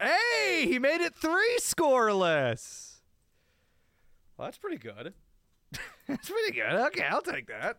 [0.00, 3.00] Hey, he made it three scoreless.
[4.36, 5.14] Well, that's pretty good.
[6.08, 6.72] that's pretty good.
[6.86, 7.78] Okay, I'll take that.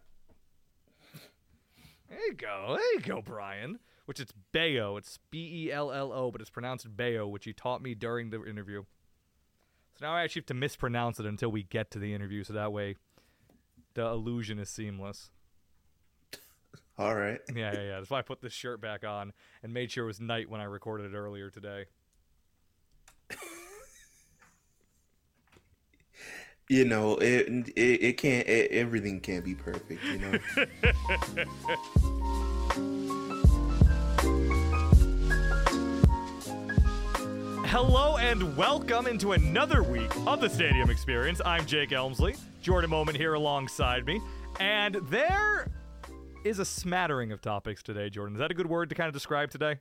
[2.10, 2.76] There you go.
[2.78, 3.80] There you go, Brayan.
[4.06, 4.98] Which it's Bayo.
[4.98, 8.30] It's B E L L O, but it's pronounced Bayo, which he taught me during
[8.30, 8.84] the interview.
[9.98, 12.54] So now I actually have to mispronounce it until we get to the interview, so
[12.54, 12.96] that way
[13.94, 15.32] the illusion is seamless.
[16.98, 17.40] All right.
[17.54, 17.98] Yeah, yeah, yeah.
[17.98, 19.34] That's why I put this shirt back on
[19.64, 21.86] and made sure it was night when I recorded it earlier today.
[26.70, 28.48] You know, it it, it can't.
[28.48, 30.02] It, everything can't be perfect.
[30.06, 30.40] You know.
[37.66, 41.42] Hello and welcome into another week of the Stadium Experience.
[41.46, 42.36] I'm Jake Elmsley.
[42.62, 44.22] Jordan Moment here alongside me.
[44.62, 45.68] And there
[46.46, 48.36] is a smattering of topics today, Jordan.
[48.36, 49.80] Is that a good word to kind of describe today?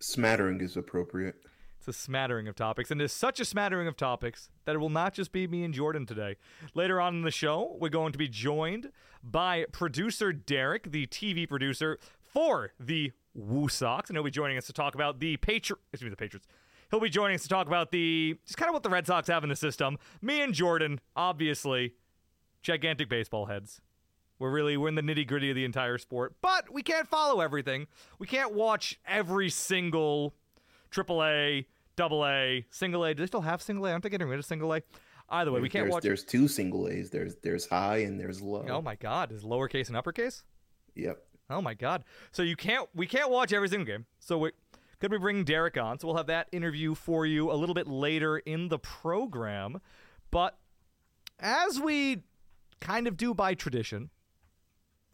[0.00, 1.36] Smattering is appropriate.
[1.80, 4.78] It's a smattering of topics, and it is such a smattering of topics that it
[4.80, 6.36] will not just be me and Jordan today.
[6.74, 8.90] Later on in the show, we're going to be joined
[9.24, 14.66] by producer Derrick, the TV producer for the Woo Sox, and he'll be joining us
[14.66, 15.82] to talk about the Patriots.
[15.90, 16.46] Excuse me, the Patriots.
[16.90, 19.28] He'll be joining us to talk about the just kind of what the Red Sox
[19.28, 19.96] have in the system.
[20.20, 21.94] Me and Jordan, obviously,
[22.62, 23.80] gigantic baseball heads.
[24.38, 27.40] We're really we're in the nitty gritty of the entire sport, but we can't follow
[27.40, 27.86] everything.
[28.18, 30.34] We can't watch every single
[30.90, 33.14] triple A, double A, single A.
[33.14, 33.92] Do they still have single A?
[33.92, 34.82] Aren't they getting rid of single A?
[35.30, 36.02] Either way, we can't there's, watch.
[36.02, 37.10] There's two single A's.
[37.10, 38.66] There's there's high and there's low.
[38.68, 39.30] Oh my God!
[39.30, 40.42] Is lowercase and uppercase?
[40.96, 41.22] Yep.
[41.48, 42.04] Oh my God!
[42.32, 44.06] So you can't we can't watch every single game.
[44.18, 44.50] So we
[44.98, 45.98] could be bringing Derrick on.
[45.98, 49.80] So we'll have that interview for you a little bit later in the program.
[50.30, 50.58] But
[51.38, 52.24] as we
[52.80, 54.10] kind of do by tradition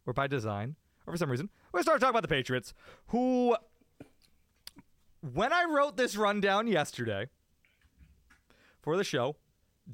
[0.07, 2.73] or by design or for some reason, we're gonna start talking about the Patriots,
[3.09, 3.55] who
[5.33, 7.29] when I wrote this rundown yesterday
[8.83, 9.37] for the show,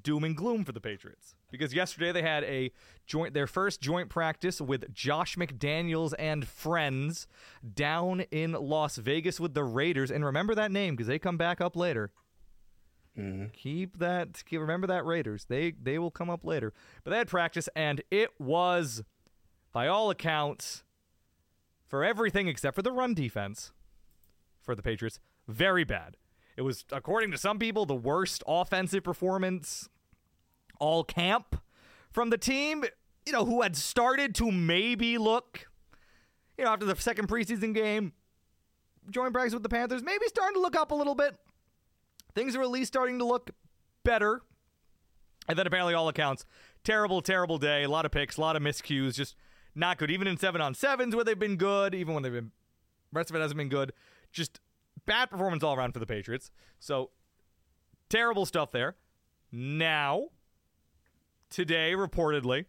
[0.00, 2.72] doom and gloom for the Patriots because yesterday they had a
[3.06, 7.26] joint their first joint practice with Josh McDaniels and friends
[7.75, 11.60] down in Las Vegas with the Raiders and remember that name because they come back
[11.60, 12.10] up later.
[13.19, 13.49] Mm-hmm.
[13.53, 15.44] Keep that keep, remember that Raiders.
[15.47, 16.72] They they will come up later.
[17.04, 19.03] But they had practice and it was
[19.72, 20.84] by all accounts
[21.87, 23.72] for everything except for the run defense
[24.62, 26.17] for the Patriots very bad.
[26.56, 29.89] It was, according to some people, the worst offensive performance
[30.78, 31.61] all camp
[32.11, 32.84] from the team,
[33.25, 35.69] you know, who had started to maybe look,
[36.59, 38.12] you know, after the second preseason game,
[39.11, 41.37] joint practice with the Panthers, maybe starting to look up a little bit.
[42.34, 43.50] Things are at least starting to look
[44.05, 44.43] better.
[45.49, 46.44] And then apparently, all accounts,
[46.84, 47.83] terrible, terrible day.
[47.83, 49.34] A lot of picks, a lot of miscues, just
[49.75, 50.11] not good.
[50.11, 52.53] Even in seven on sevens where they've been good, even when they've been,
[53.12, 53.93] rest of it hasn't been good.
[54.32, 54.60] Just
[55.06, 56.50] bad performance all around for the Patriots.
[56.81, 57.10] So
[58.09, 58.97] terrible stuff there.
[59.50, 60.28] Now,
[61.50, 62.66] today, reportedly,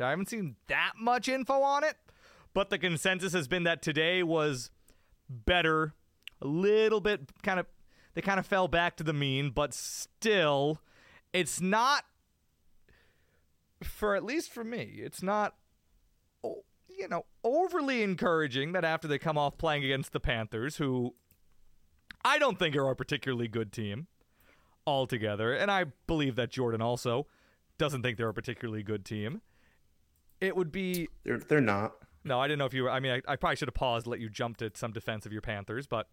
[0.00, 1.96] I haven't seen that much info on it,
[2.52, 4.70] but the consensus has been that today was
[5.28, 5.94] better,
[6.42, 7.66] a little bit kind of,
[8.14, 10.80] they kind of fell back to the mean, but still,
[11.32, 12.04] it's not,
[13.82, 15.54] for at least for me, it's not
[16.96, 21.14] you know, overly encouraging that after they come off playing against the Panthers, who
[22.24, 24.06] I don't think are a particularly good team
[24.86, 27.26] altogether, and I believe that Jordan also
[27.78, 29.42] doesn't think they're a particularly good team.
[30.40, 31.94] It would be They're they're not.
[32.24, 32.90] no, I didn't know if you were.
[32.90, 35.26] I mean, I, I probably should have paused, to let you jump to some defense
[35.26, 36.08] of your Panthers, but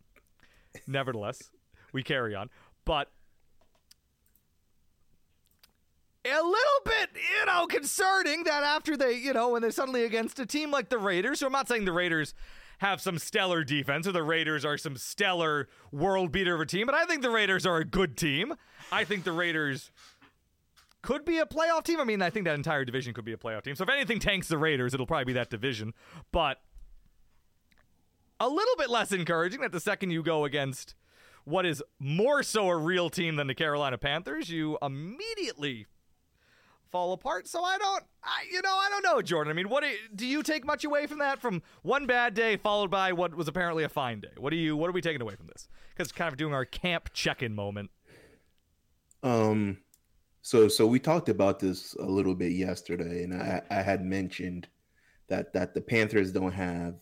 [0.88, 1.52] nevertheless,
[1.94, 2.50] we carry on.
[2.86, 3.10] But
[6.26, 10.40] a little bit, you know, concerning that after they, you know, when they're suddenly against
[10.40, 11.40] a team like the Raiders.
[11.40, 12.34] So I'm not saying the Raiders
[12.80, 16.86] have some stellar defense or the Raiders are some stellar world beater of a team,
[16.86, 18.54] but I think the Raiders are a good team.
[18.92, 19.92] I think the Raiders
[21.02, 22.00] could be a playoff team.
[22.00, 23.76] I mean, I think that entire division could be a playoff team.
[23.76, 25.94] So if anything tanks the Raiders, it'll probably be that division.
[26.32, 26.60] But
[28.40, 30.96] a little bit less encouraging that the second you go against
[31.44, 35.88] what is more so a real team than the Carolina Panthers, you immediately
[36.92, 37.48] fall apart.
[37.48, 39.52] So I don't, I, you know, I don't know, Jordan.
[39.52, 41.40] I mean, what do you, do you take much away from that?
[41.40, 44.34] From one bad day followed by what was apparently a fine day.
[44.38, 45.68] What do you, what are we taking away from this?
[45.90, 47.90] Because kind of doing our camp check-in moment.
[49.24, 49.78] Um,
[50.42, 54.68] so so we talked about this a little bit yesterday, and I I had mentioned
[55.28, 56.96] that that the Panthers don't have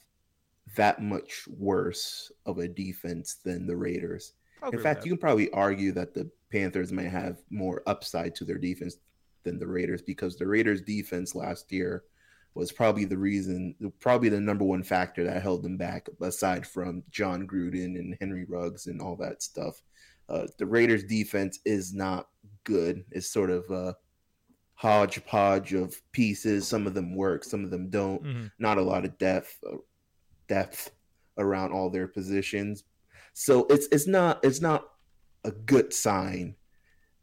[0.76, 4.34] that much worse of a defense than the Raiders.
[4.62, 8.46] I'll In fact, you can probably argue that the Panthers might have more upside to
[8.46, 8.98] their defense
[9.44, 12.04] than the Raiders because the Raiders' defense last year
[12.56, 17.04] was probably the reason, probably the number one factor that held them back, aside from
[17.10, 19.82] Jon Gruden and Henry Ruggs and all that stuff.
[20.28, 22.28] Uh, the Raiders' defense is not
[22.64, 23.04] good.
[23.12, 23.96] It's sort of a
[24.74, 26.68] hodgepodge of pieces.
[26.68, 28.24] Some of them work, some of them don't.
[28.24, 28.46] Mm-hmm.
[28.60, 29.78] Not a lot of depth, uh,
[30.48, 30.92] depth
[31.38, 32.84] around all their positions.
[33.34, 34.90] So it's it's not it's not
[35.44, 36.56] a good sign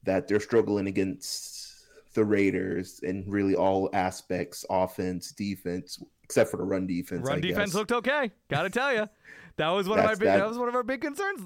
[0.04, 1.55] that they're struggling against
[2.16, 7.26] the Raiders in really all aspects, offense, defense, except for the run defense.
[7.26, 7.74] Run I defense guess.
[7.74, 8.32] looked okay.
[8.50, 9.08] Got to tell you,
[9.56, 11.40] that was one of my big, that- that was one of our big concerns.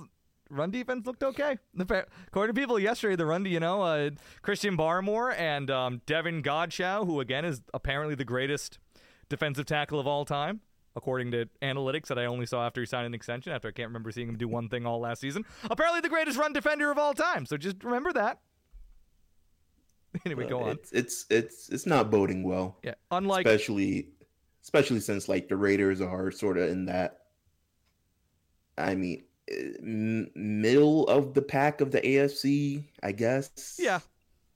[0.49, 1.59] Run defense looked okay.
[1.75, 4.11] The According to people yesterday, the run, do you know, uh,
[4.43, 8.79] Christian Barmore and um, Davon Godchaux, who again is apparently the greatest
[9.29, 10.61] defensive tackle of all time,
[10.97, 13.53] according to analytics that I only saw after he signed an extension.
[13.53, 15.45] After I can't remember seeing him do one thing all last season.
[15.71, 17.47] Apparently, the greatest run defender of all time.
[17.47, 18.41] So just remember that.
[20.27, 20.71] Anyway, go on.
[20.71, 24.09] It's it's it's it's not boding well, Yeah, unlike especially
[24.63, 27.19] especially since like the Raiders are sort of in that.
[28.77, 29.25] I mean,
[30.35, 33.79] middle of the pack of the AFC, I guess.
[33.79, 34.01] Yeah.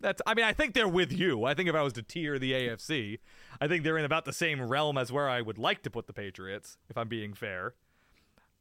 [0.00, 1.44] That's I mean, I think they're with you.
[1.44, 3.20] I think if I was to tier the AFC,
[3.60, 6.06] I think they're in about the same realm as where I would like to put
[6.06, 7.74] the Patriots, if I'm being fair.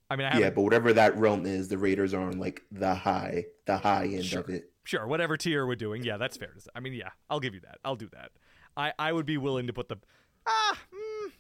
[0.10, 2.94] I mean, I Yeah, but whatever that realm is, the Raiders are on like the
[2.94, 4.42] high, the high end Sure.
[4.42, 4.72] of it.
[4.84, 6.70] Sure, whatever tier we're doing, yeah, that's fair to say.
[6.76, 7.80] I mean, yeah, I'll give you that.
[7.84, 8.32] I'll do that.
[8.76, 9.98] I I would be willing to put the
[10.48, 11.32] ah mm,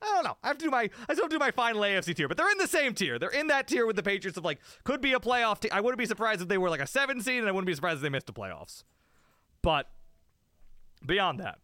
[0.00, 0.36] I don't know.
[0.42, 2.36] I have to do my I still have to do my final AFC tier, but
[2.36, 3.18] they're in the same tier.
[3.18, 5.70] They're in that tier with the Patriots of like could be a playoff team.
[5.72, 7.74] I wouldn't be surprised if they were like a seven seed, and I wouldn't be
[7.74, 8.84] surprised if they missed the playoffs.
[9.62, 9.90] But
[11.04, 11.58] beyond that,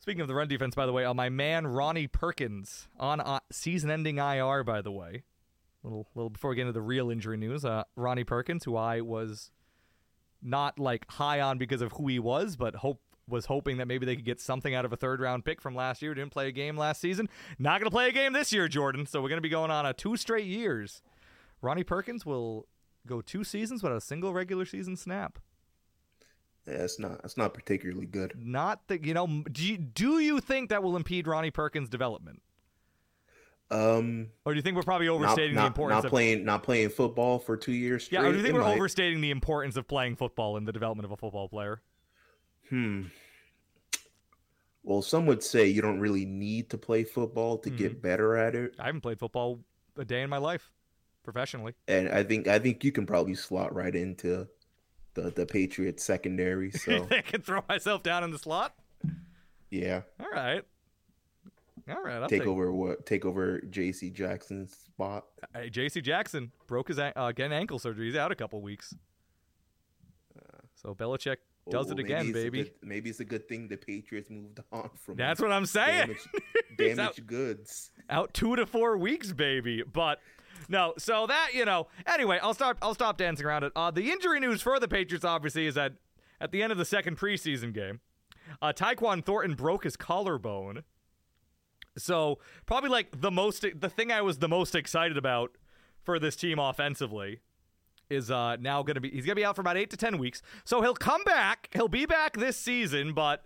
[0.00, 3.40] speaking of the run defense, by the way, uh, my man Ronnie Perkins on uh,
[3.50, 4.64] season-ending IR.
[4.64, 5.24] By the way,
[5.82, 9.00] little little before we get into the real injury news, uh, Ronnie Perkins, who I
[9.00, 9.50] was
[10.42, 14.04] not like high on because of who he was, but hope was hoping that maybe
[14.04, 16.14] they could get something out of a third round pick from last year.
[16.14, 17.28] Didn't play a game last season.
[17.58, 19.06] Not going to play a game this year, Jordan.
[19.06, 21.02] So we're going to be going on a two straight years.
[21.60, 22.66] Ronnie Perkins will
[23.06, 25.38] go two seasons without a single regular season snap.
[26.66, 28.34] Yeah, it's not it's not particularly good.
[28.36, 29.26] Not that you know.
[29.50, 32.40] Do you, do you think that will impede Ronnie Perkins' development,
[33.72, 36.62] Um, or do you think we're probably not, overstating the importance not of playing not
[36.62, 38.20] playing football for two years straight.
[38.20, 38.26] yeah?
[38.28, 38.76] Or do you think we're might.
[38.76, 41.80] overstating the importance of playing football in the development of a football player?
[42.68, 43.04] Hmm.
[44.82, 47.78] Well, some would say you don't really need to play football to Mm-hmm.
[47.78, 49.60] get better at it, I haven't played football
[49.96, 50.70] a day in my life
[51.22, 51.74] professionally.
[51.88, 54.48] and I think I think you can probably slot right into
[55.14, 56.70] the the Patriots secondary.
[56.76, 58.74] So I can throw myself down in the slot?
[59.70, 60.62] yeah, All right.
[61.90, 62.22] All right.
[62.22, 64.10] I'll take take over what take over J.C.
[64.10, 65.24] Jackson's spot.
[65.54, 66.00] Hey, J.C.
[66.00, 68.06] Jackson broke his uh, again ankle surgery.
[68.06, 68.94] He's out a couple weeks.
[70.74, 71.36] So Belichick
[71.70, 72.62] does Oh, it again, maybe it's a baby.
[72.64, 75.16] good- maybe it's a good thing the Patriots moved on from.
[75.16, 76.08] That's what I'm saying.
[76.08, 76.28] damaged,
[76.78, 77.90] damaged out- goods.
[78.10, 79.82] out two to four weeks, baby.
[79.84, 80.18] But
[80.68, 81.86] no, so that you know.
[82.06, 82.78] Anyway, I'll stop.
[82.82, 83.72] I'll stop dancing around it.
[83.76, 85.92] Uh, the injury news for the Patriots, obviously, is that
[86.40, 88.00] at the end of the second preseason game,
[88.60, 90.82] uh, Tyquan Thornton broke his collarbone.
[91.96, 95.52] So probably like the most, the thing I was the most excited about
[96.02, 97.40] for this team offensively
[98.10, 99.96] is uh, now going to be he's going to be out for about eight to
[99.96, 100.42] ten weeks.
[100.64, 101.68] So he'll come back.
[101.72, 103.44] He'll be back this season, but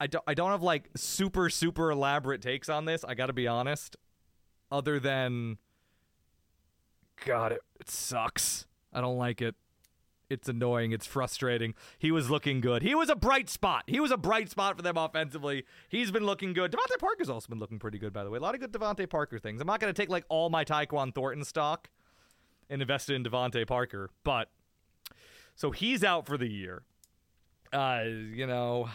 [0.00, 3.04] I don't I don't have like super super elaborate takes on this.
[3.04, 3.96] I got to be honest.
[4.70, 5.58] Other than
[7.24, 8.66] God, it, it sucks.
[8.92, 9.54] I don't like it.
[10.30, 10.92] It's annoying.
[10.92, 11.74] It's frustrating.
[11.98, 12.82] He was looking good.
[12.82, 13.84] He was a bright spot.
[13.86, 15.64] He was a bright spot for them offensively.
[15.88, 16.70] He's been looking good.
[16.70, 18.38] DeVante Parker's also been looking pretty good, by the way.
[18.38, 19.60] A lot of good DeVante Parker things.
[19.60, 21.88] I'm not going to take like all my Tyquan Thornton stock
[22.68, 24.50] and invest it in DeVante Parker, but
[25.54, 26.82] so he's out for the year.
[27.72, 28.88] Uh, you know,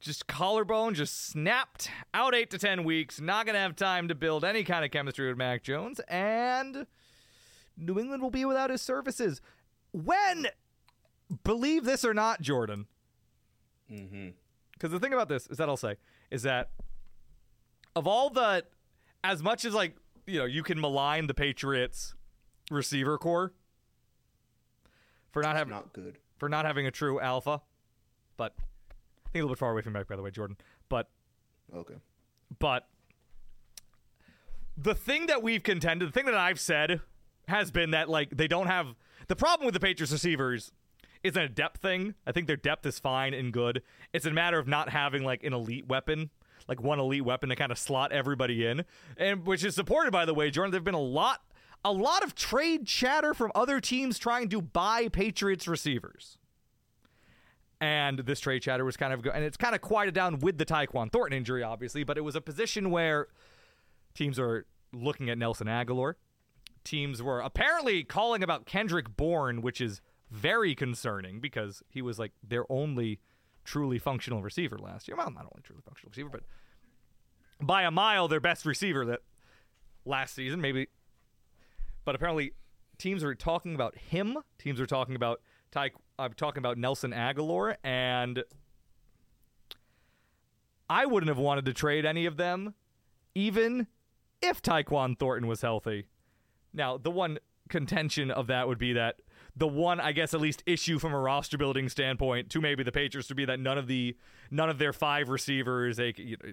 [0.00, 4.44] just collarbone just snapped out eight to ten weeks not gonna have time to build
[4.44, 6.86] any kind of chemistry with mac jones and
[7.76, 9.40] new england will be without his services
[10.04, 10.46] when
[11.44, 12.86] believe this or not jordan
[13.92, 14.28] Mm-hmm.
[14.72, 15.94] because the thing about this is that i'll say
[16.30, 16.70] is that
[17.94, 18.64] of all the
[19.24, 19.94] as much as like
[20.26, 22.14] you know you can malign the patriots
[22.70, 23.52] receiver corps
[25.30, 26.16] for not having Not good.
[26.38, 27.60] for not having a true alpha.
[28.36, 30.56] But I think a little bit far away from back, by the way, Jordan.
[30.88, 31.08] But
[31.74, 31.94] Okay.
[32.58, 32.88] but
[34.76, 37.00] the thing that we've contended, the thing that I've said
[37.48, 38.94] has been that like they don't have
[39.28, 40.72] the problem with the Patriots receivers
[41.22, 42.14] isn't a depth thing.
[42.26, 43.82] I think their depth is fine and good.
[44.12, 46.30] It's a matter of not having like an elite weapon,
[46.68, 48.84] like one elite weapon to kind of slot everybody in,
[49.16, 50.70] and which is supported by the way, Jordan.
[50.70, 51.40] There've been a lot,
[51.84, 56.38] a lot of trade chatter from other teams trying to buy Patriots receivers.
[57.80, 60.64] and this trade chatter was kind of and it's kind of quieted down with the
[60.64, 63.26] Tyquan Thornton injury, obviously, but it was a position where
[64.14, 66.14] teams are looking at Nelson Agholor.
[66.86, 70.00] Teams were apparently calling about Kendrick Bourne, which is
[70.30, 73.18] very concerning because he was like their only
[73.64, 75.16] truly functional receiver last year.
[75.16, 76.42] Well, not only truly functional receiver, but
[77.60, 79.22] by a mile their best receiver that
[80.04, 80.86] last season, maybe.
[82.04, 82.52] But apparently,
[82.98, 84.38] teams are talking about him.
[84.56, 85.40] Teams are talking about
[85.72, 85.90] Ty.
[86.20, 88.44] I'm talking about Nelson Agholor, and
[90.88, 92.74] I wouldn't have wanted to trade any of them,
[93.34, 93.88] even
[94.40, 96.06] if Tyquan Thornton was healthy.
[96.76, 99.16] Now, the one contention of that would be that
[99.56, 102.92] the one, I guess, at least issue from a roster building standpoint to maybe the
[102.92, 104.16] Patriots would be that none of the
[104.50, 106.52] none of their five receivers, they, you know,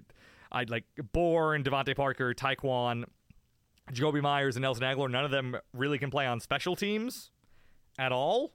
[0.50, 3.04] I'd like Bourne, DeVante Parker, Tyquan,
[3.92, 5.10] Jakobi Myers, and Nelson Agholor.
[5.10, 7.30] None of them really can play on special teams
[7.98, 8.52] at all.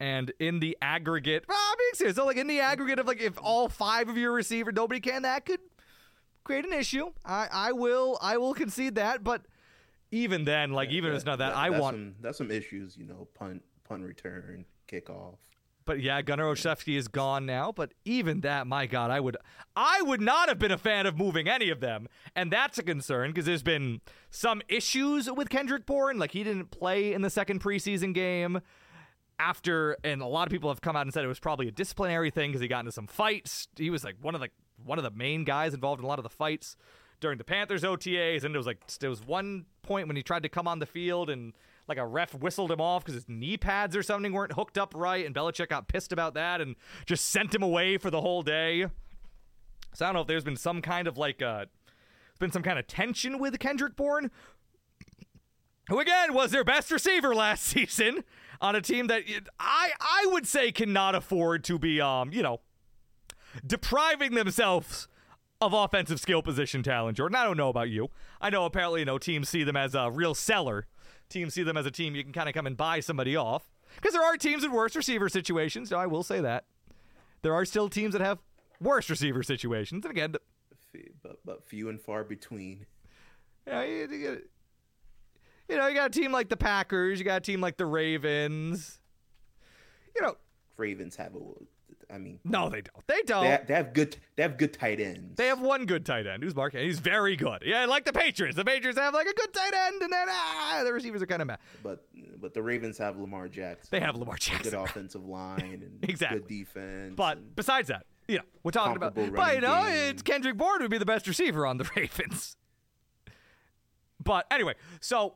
[0.00, 2.16] And in the aggregate, well, I'm being serious.
[2.16, 5.22] So, like in the aggregate of like if all five of your receiver nobody can,
[5.22, 5.60] that could
[6.42, 7.12] create an issue.
[7.24, 9.42] I, I will I will concede that, but
[10.12, 11.94] even then, like even if it's not that, I that's want.
[11.96, 15.36] some, that's some issues, you know, punt, punt return, kickoff.
[15.84, 17.72] But yeah, Gunnar Olszewski is gone now.
[17.72, 19.36] But even that, my God, I would,
[19.74, 22.84] I would not have been a fan of moving any of them, and that's a
[22.84, 24.00] concern because there's been
[24.30, 26.18] some issues with Kendrick Bourne.
[26.18, 28.60] Like he didn't play in the second preseason game
[29.40, 31.72] after, and a lot of people have come out and said it was probably a
[31.72, 33.66] disciplinary thing because he got into some fights.
[33.76, 34.50] He was like one of the
[34.84, 36.76] one of the main guys involved in a lot of the fights
[37.22, 40.42] during the Panthers OTAs, and it was like there was one point when he tried
[40.42, 41.54] to come on the field and
[41.88, 44.92] like a ref whistled him off because his knee pads or something weren't hooked up
[44.94, 46.76] right, and Belichick got pissed about that and
[47.06, 48.86] just sent him away for the whole day.
[49.94, 51.66] So I don't know if there's been some kind of like uh
[52.38, 54.30] been some kind of tension with Kendrick Bourne,
[55.88, 58.24] who again was their best receiver last season
[58.60, 59.22] on a team that
[59.58, 62.60] I I would say cannot afford to be um you know
[63.66, 65.08] depriving themselves
[65.62, 67.16] of offensive skill position talent.
[67.16, 68.08] Jordan, I don't know about you.
[68.40, 70.86] I know apparently you know teams see them as a real seller.
[71.28, 73.70] Teams see them as a team you can kind of come and buy somebody off
[73.96, 75.88] because there are teams in worse receiver situations.
[75.88, 76.64] So I will say that
[77.42, 78.38] there are still teams that have
[78.80, 80.04] worse receiver situations.
[80.04, 80.34] And again,
[81.22, 82.86] But but few and far between.
[83.66, 84.42] you know, you, you-
[85.68, 87.86] you know, you got a team like the Packers, you got a team like the
[87.86, 89.00] Ravens.
[90.14, 90.36] You know,
[90.76, 91.38] Ravens have a.
[92.12, 93.06] I mean, no, they don't.
[93.06, 93.42] They don't.
[93.44, 94.16] they have, they have good.
[94.36, 95.36] They have good tight ends.
[95.36, 96.74] They have one good tight end who's Mark.
[96.74, 97.62] He's very good.
[97.64, 98.54] Yeah, like the Patriots.
[98.54, 101.40] The Patriots have like a good tight end, and then ah, the receivers are kind
[101.40, 101.56] of meh.
[101.82, 102.04] but
[102.38, 103.88] but the Ravens have Lamar Jackson.
[103.90, 104.72] They have Lamar Jackson.
[104.72, 106.40] good offensive line and Exactly.
[106.40, 107.14] good defense.
[107.16, 109.14] But besides that, you know, we're talking about.
[109.14, 110.10] But you know, game.
[110.10, 112.56] it's Kendrick Bourne would be the best receiver on the Ravens.
[114.22, 115.34] But anyway, so,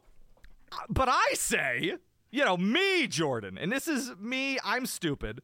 [0.72, 1.94] uh, but I say,
[2.30, 4.58] you know, me, Jordan, and this is me.
[4.62, 5.40] I'm stupid.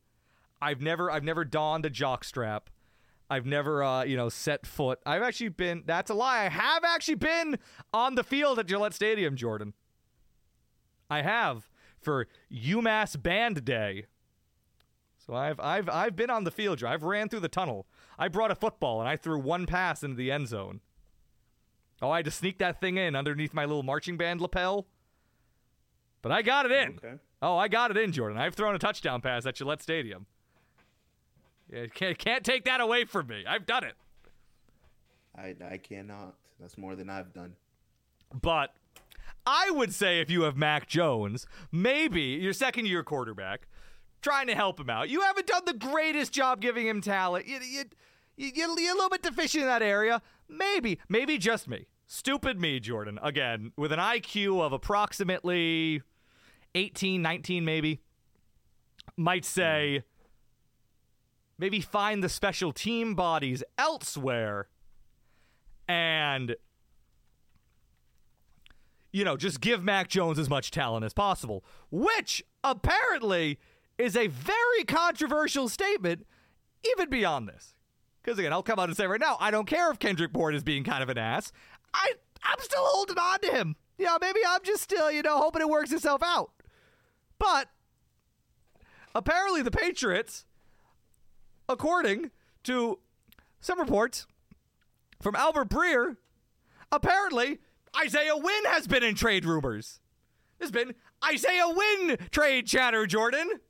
[0.62, 2.70] I've never, I've never donned a jock strap.
[3.28, 5.00] I've never, uh, you know, set foot.
[5.04, 5.82] I've actually been.
[5.86, 6.44] That's a lie.
[6.44, 7.58] I have actually been
[7.92, 9.74] on the field at Gillette Stadium, Jordan.
[11.10, 11.68] I have
[12.00, 14.06] for UMass Band Day.
[15.26, 16.82] So I've I've I've been on the field.
[16.84, 17.86] I've ran through the tunnel.
[18.18, 20.80] I brought a football and I threw one pass into the end zone.
[22.00, 24.86] Oh, I had to sneak that thing in underneath my little marching band lapel.
[26.20, 26.98] But I got it in.
[27.02, 27.14] Okay.
[27.40, 28.38] Oh, I got it in, Jordan.
[28.38, 30.26] I've thrown a touchdown pass at Gillette Stadium.
[31.72, 33.44] Yeah, can't can't take that away from me.
[33.48, 33.94] I've done it.
[35.36, 36.34] I I cannot.
[36.60, 37.54] That's more than I've done.
[38.40, 38.74] But
[39.46, 43.66] I would say if you have Mac Jones, maybe your second year quarterback,
[44.20, 45.08] trying to help him out.
[45.08, 47.46] You haven't done the greatest job giving him talent.
[47.46, 47.84] You, you,
[48.36, 50.22] you, you're a little bit deficient in that area.
[50.48, 51.86] Maybe, maybe just me.
[52.06, 53.18] Stupid me, Jordan.
[53.22, 56.02] Again, with an IQ of approximately
[56.74, 58.00] 18, 19, maybe,
[59.16, 60.11] might say hmm.
[61.62, 64.66] Maybe find the special team bodies elsewhere
[65.86, 66.56] and
[69.12, 73.60] you know, just give Mac Jones as much talent as possible, which apparently
[73.96, 76.26] is a very controversial statement,
[76.90, 77.76] even beyond this.
[78.20, 80.56] Because again, I'll come out and say right now, I don't care if Kendrick Bourne
[80.56, 81.52] is being kind of an ass.
[81.94, 83.76] I I'm still holding on to him.
[83.98, 86.50] You know, maybe I'm just still, you know, hoping it works itself out.
[87.38, 87.68] But
[89.14, 90.44] apparently the Patriots,
[91.68, 92.30] according
[92.64, 92.98] to
[93.60, 94.26] some reports
[95.20, 96.16] from Albert Breer,
[96.90, 97.58] apparently
[97.96, 100.00] Isaiah Wynn has been in trade rumors.
[100.58, 103.60] There's been Isaiah Wynn trade chatter, Jordan.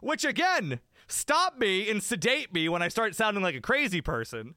[0.00, 4.54] Which again, stop me and sedate me when I start sounding like a crazy person.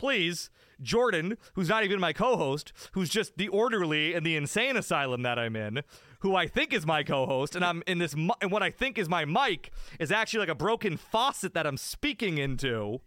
[0.00, 0.50] please,
[0.82, 5.38] Jordan, who's not even my co-host, who's just the orderly in the insane asylum that
[5.38, 5.82] I'm in,
[6.20, 9.08] who I think is my co-host, and I'm in this, and what I think is
[9.08, 13.00] my mic is actually like a broken faucet that I'm speaking into.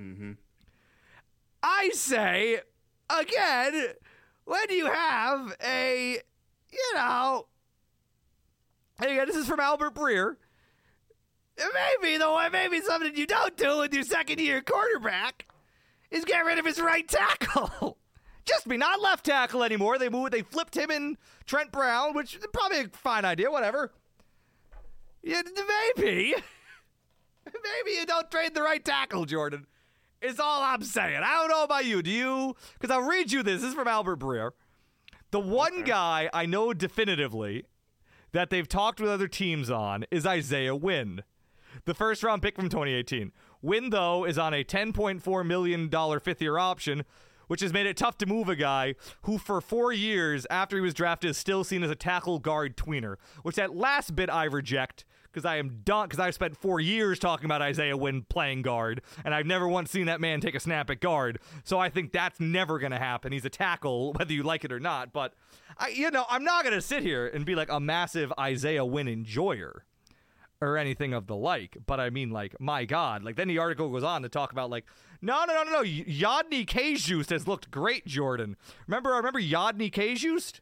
[0.00, 0.32] Mm-hmm.
[1.62, 2.60] I say
[3.10, 3.88] again,
[4.44, 6.18] when you have a,
[6.70, 7.46] you know,
[9.00, 10.36] hey, again, this is from Albert Breer.
[11.58, 15.46] Maybe the maybe something you don't do with your second year quarterback
[16.10, 17.98] is get rid of his right tackle.
[18.48, 19.98] Just me, not left tackle anymore.
[19.98, 23.50] They moved, they flipped him in Trent Brown, which is probably a fine idea.
[23.50, 23.92] Whatever.
[25.22, 25.42] Yeah,
[25.96, 26.34] maybe,
[27.44, 29.66] maybe you don't trade the right tackle, Jordan.
[30.20, 31.20] Is all I'm saying.
[31.22, 32.02] I don't know about you.
[32.02, 32.56] Do you?
[32.78, 33.60] Because I'll read you this.
[33.60, 34.50] This is from Albert Breer.
[35.30, 37.66] The one guy I know definitively
[38.32, 41.22] that they've talked with other teams on is Isaiah Wynn,
[41.84, 43.32] the first round pick from 2018.
[43.62, 47.04] Wynn, though, is on a $10.4 million fifth year option,
[47.48, 50.82] which has made it tough to move a guy who, for four years after he
[50.82, 54.44] was drafted, is still seen as a tackle guard tweener, which that last bit I
[54.44, 58.62] reject because I am done because I've spent four years talking about Isaiah Wynn playing
[58.62, 61.38] guard, and I've never once seen that man take a snap at guard.
[61.64, 63.32] So I think that's never going to happen.
[63.32, 65.12] He's a tackle, whether you like it or not.
[65.12, 65.34] But
[65.76, 68.84] I, you know, I'm not going to sit here and be like a massive Isaiah
[68.84, 69.84] Wynn enjoyer
[70.60, 71.76] or anything of the like.
[71.86, 74.70] But I mean, like, my God, like then the article goes on to talk about
[74.70, 74.84] like,
[75.20, 75.82] no, no, no, no, no.
[75.82, 78.56] Yodny Cajuste has looked great, Jordan.
[78.86, 80.60] Remember, I remember Yodny Cajuste?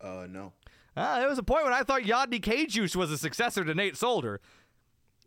[0.00, 0.52] Uh, no.
[0.96, 3.96] Uh, there was a point when I thought Yodny Cajuste was a successor to Nate
[3.96, 4.40] Solder.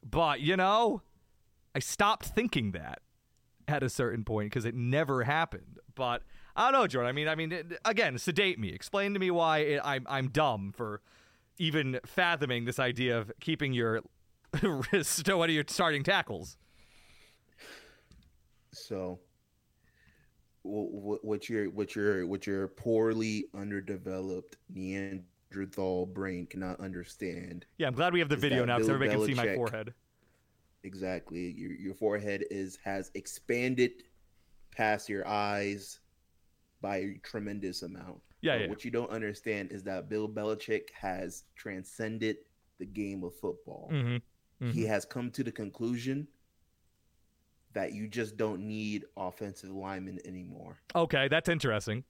[0.07, 1.01] But, you know,
[1.73, 2.99] I stopped thinking that
[3.67, 5.79] at a certain point because it never happened.
[5.95, 6.21] But
[6.55, 7.09] I don't know, Jordan.
[7.09, 8.69] I mean, I mean, it- again, sedate me.
[8.69, 11.01] Explain to me why it, I'm I'm dumb for
[11.57, 14.01] even fathoming this idea of keeping your
[14.61, 16.57] one of your starting tackles.
[18.71, 19.19] So,
[20.63, 27.93] what what your what your what your poorly underdeveloped Neanderthal brain cannot understand Yeah, I'm
[27.93, 29.93] glad we have the video now because Bill everybody can see my forehead.
[30.83, 34.03] exactly your your forehead is has expanded
[34.75, 35.99] past your eyes
[36.81, 38.21] by a tremendous amount.
[38.45, 38.67] Yeah, yeah.
[38.67, 42.37] What you don't understand is that Bill Belichick has transcended
[42.79, 43.89] the game of football.
[43.91, 44.69] Mm-hmm.
[44.71, 46.27] He has come to the conclusion
[47.73, 50.77] that you just don't need offensive linemen anymore.
[50.95, 52.03] Okay, that's interesting.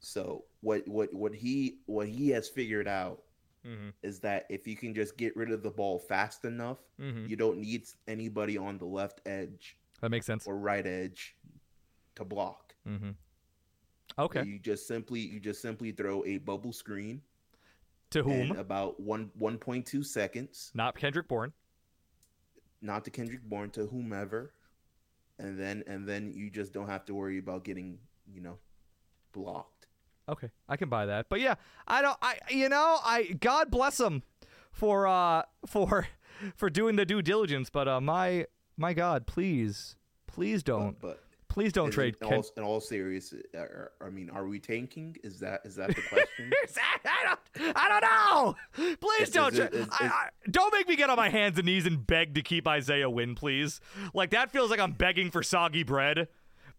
[0.00, 3.22] So what what what he what he has figured out
[3.64, 3.90] Mm-hmm.
[4.02, 7.26] is that if you can just get rid of the ball fast enough, Mm-hmm.
[7.28, 10.48] you don't need anybody on the left edge That makes sense.
[10.48, 11.36] or right edge
[12.16, 12.74] to block.
[14.18, 14.42] Okay.
[14.44, 17.22] You just simply you just simply throw a bubble screen
[18.10, 18.32] To whom?
[18.32, 21.52] in about one one point two seconds, Not Kendrick Bourne.
[22.80, 24.52] not to Kendrick Bourne to whomever,
[25.38, 27.98] and then and then you just don't have to worry about getting
[28.32, 28.58] you know
[29.32, 29.86] blocked.
[30.28, 31.26] Okay, I can buy that.
[31.28, 31.54] But yeah,
[31.86, 32.16] I don't.
[32.22, 34.22] I you know I God bless him
[34.72, 36.06] for uh for
[36.56, 37.70] for doing the due diligence.
[37.70, 38.46] But uh my
[38.76, 39.96] my God, please
[40.26, 41.21] please don't But, but
[41.52, 42.16] please don't in- trade.
[42.22, 43.64] In Ken- all, in all serious, uh,
[44.00, 45.16] I mean, are we tanking?
[45.22, 46.50] Is that is that the question?
[47.04, 47.76] I don't.
[47.76, 48.96] I don't know.
[48.96, 49.52] Please Is- don't.
[49.52, 52.06] is tra- is- I, I, don't make me get on my hands and knees and
[52.06, 53.80] beg to keep Isaiah Wynn, please.
[54.14, 56.28] Like that feels like I'm begging for soggy bread.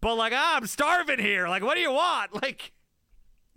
[0.00, 1.48] But like ah, I'm starving here.
[1.48, 2.42] Like what do you want?
[2.42, 2.72] Like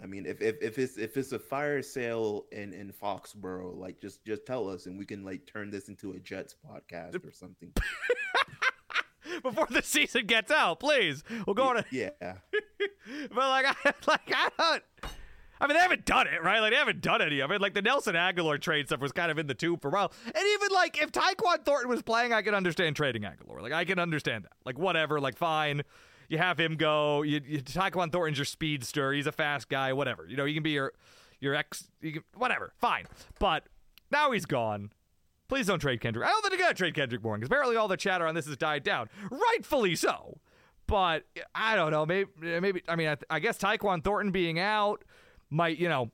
[0.01, 3.99] I mean, if, if if it's if it's a fire sale in in Foxborough, like
[3.99, 7.31] just just tell us, and we can like turn this into a Jets podcast or
[7.31, 7.73] something.
[9.43, 11.23] before the season gets out, please.
[11.45, 11.77] We'll go on.
[11.77, 14.83] A, yeah, but like I like I don't.
[15.59, 16.59] I mean, they haven't done it, right?
[16.59, 17.59] Like, they haven't done any of it.
[17.59, 20.13] Like, the Nelson Agholor trade stuff was kind of in the tube for a while.
[20.23, 23.59] And even, like, if Tyquan Thornton was playing, I could understand trading Agholor.
[23.61, 24.51] Like, I can understand that.
[24.65, 25.19] Like, whatever.
[25.19, 25.81] Like, fine.
[26.29, 27.23] You have him go.
[27.23, 29.13] You, you, Tyquan Thornton's your speedster.
[29.13, 29.93] He's a fast guy.
[29.93, 30.27] Whatever.
[30.27, 30.93] You know, he can be your
[31.39, 31.89] your ex.
[32.01, 32.73] You can, whatever.
[32.77, 33.05] Fine.
[33.39, 33.63] But
[34.11, 34.91] now he's gone.
[35.47, 36.27] Please don't trade Kendrick.
[36.27, 38.35] I don't think they're going to trade Kendrick Bourne because apparently all the chatter on
[38.35, 39.09] this has died down.
[39.31, 40.39] Rightfully so.
[40.87, 41.23] But
[41.55, 42.05] I don't know.
[42.05, 42.81] Maybe, maybe.
[42.87, 45.03] I mean, I, I guess Tyquan Thornton being out
[45.49, 46.11] might, you know,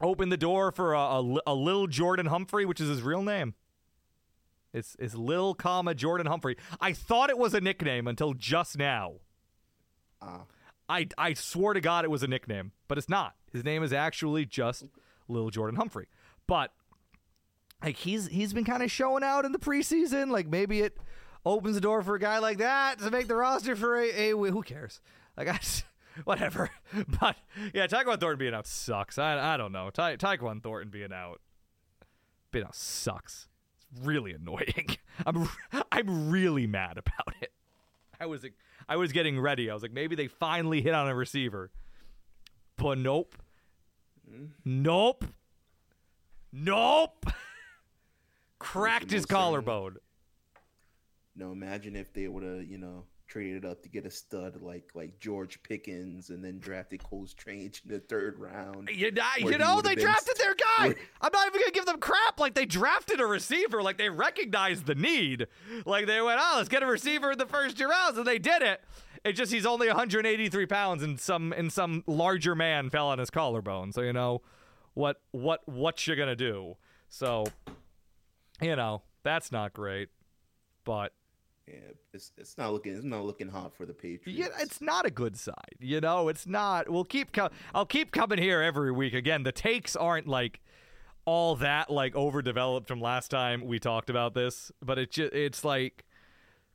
[0.00, 3.54] open the door for a, a, a little Jordan Humphrey, which is his real name.
[4.72, 6.56] It's it's Lil, comma Jordan Humphrey.
[6.80, 9.14] I thought it was a nickname until just now.
[10.20, 10.40] uh,
[10.88, 13.34] I I swore to God it was a nickname, but it's not.
[13.52, 14.84] His name is actually just
[15.28, 16.08] Lil Jordan Humphrey.
[16.48, 16.72] But
[17.84, 20.30] like he's he's been kind of showing out in the preseason.
[20.30, 20.96] Like maybe it
[21.44, 24.30] opens the door for a guy like that to make the roster for a, a
[24.30, 25.00] who cares?
[25.36, 25.84] Like I just,
[26.24, 26.70] whatever.
[27.20, 27.36] But
[27.74, 29.18] yeah, Tyquan Thornton being out sucks.
[29.18, 29.90] I I don't know.
[29.90, 31.40] Ta- Tyquan Thornton being out
[32.50, 33.48] being out sucks.
[33.76, 34.96] It's really annoying.
[35.26, 35.48] I'm
[35.92, 37.52] I'm really mad about it.
[38.18, 38.46] I was
[38.88, 39.70] I was getting ready.
[39.70, 41.70] I was like, maybe they finally hit on a receiver,
[42.76, 43.36] but nope,
[44.30, 44.50] mm.
[44.64, 45.24] nope,
[46.52, 47.26] nope.
[48.64, 49.96] Cracked his collarbone.
[51.36, 54.60] No, imagine if they would have, you know, traded it up to get a stud
[54.62, 58.88] like like George Pickens and then drafted Cole Strange in the third round.
[58.90, 60.86] You, know- you know, they drafted their guy.
[60.88, 62.38] where- I'm not even gonna give them crap.
[62.38, 63.82] Like they drafted a receiver.
[63.82, 65.46] Like they recognized the need.
[65.84, 68.38] Like they went, oh, let's get a receiver in the first two rounds, and they
[68.38, 68.80] did it.
[69.24, 73.30] It just he's only 183 pounds, and some and some larger man fell on his
[73.30, 73.92] collarbone.
[73.92, 74.42] So you know,
[74.94, 76.76] what what what you gonna do?
[77.08, 77.44] So,
[78.64, 80.08] you know, that's not great.
[80.84, 81.12] But
[81.66, 81.74] Yeah,
[82.12, 84.38] it's it's not looking it's not looking hot for the Patriots.
[84.38, 85.76] Yeah, it's not a good side.
[85.80, 86.88] You know, it's not.
[86.88, 87.32] We'll keep.
[87.32, 89.14] Co- I'll keep coming here every week.
[89.14, 90.60] Again, the takes aren't like
[91.26, 95.64] all that like overdeveloped from last time we talked about this, but it just it's
[95.64, 96.04] like